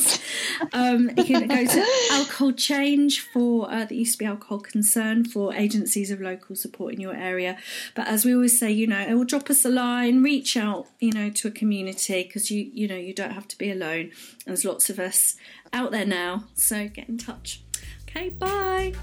um, 0.73 1.11
you 1.17 1.25
can 1.25 1.47
go 1.47 1.67
to 1.67 1.87
Alcohol 2.13 2.53
Change 2.53 3.21
for 3.21 3.71
uh, 3.71 3.85
there 3.85 3.93
used 3.93 4.13
to 4.13 4.19
be 4.19 4.25
Alcohol 4.25 4.61
Concern 4.61 5.25
for 5.25 5.53
agencies 5.55 6.11
of 6.11 6.21
local 6.21 6.57
support 6.57 6.95
in 6.95 7.01
your 7.01 7.15
area. 7.15 7.59
But 7.95 8.07
as 8.07 8.25
we 8.25 8.35
always 8.35 8.59
say, 8.59 8.71
you 8.71 8.87
know, 8.87 9.01
it 9.01 9.15
will 9.15 9.25
drop 9.25 9.51
us 9.51 9.65
a 9.65 9.69
line, 9.69 10.23
reach 10.23 10.57
out, 10.57 10.87
you 11.01 11.13
know, 11.13 11.29
to 11.31 11.49
a 11.49 11.51
community 11.51 12.23
because 12.23 12.51
you 12.51 12.71
you 12.73 12.89
know 12.89 12.97
you 12.97 13.13
don't 13.13 13.33
have 13.33 13.49
to 13.49 13.59
be 13.59 13.71
alone. 13.71 14.13
There's 14.47 14.65
lots 14.65 14.89
of 14.89 14.99
us 14.99 15.37
out 15.73 15.91
there 15.91 16.07
now, 16.07 16.45
so 16.55 16.89
get 16.89 17.09
in 17.09 17.19
touch. 17.19 17.63
Okay, 18.09 18.31
bye. 18.31 18.95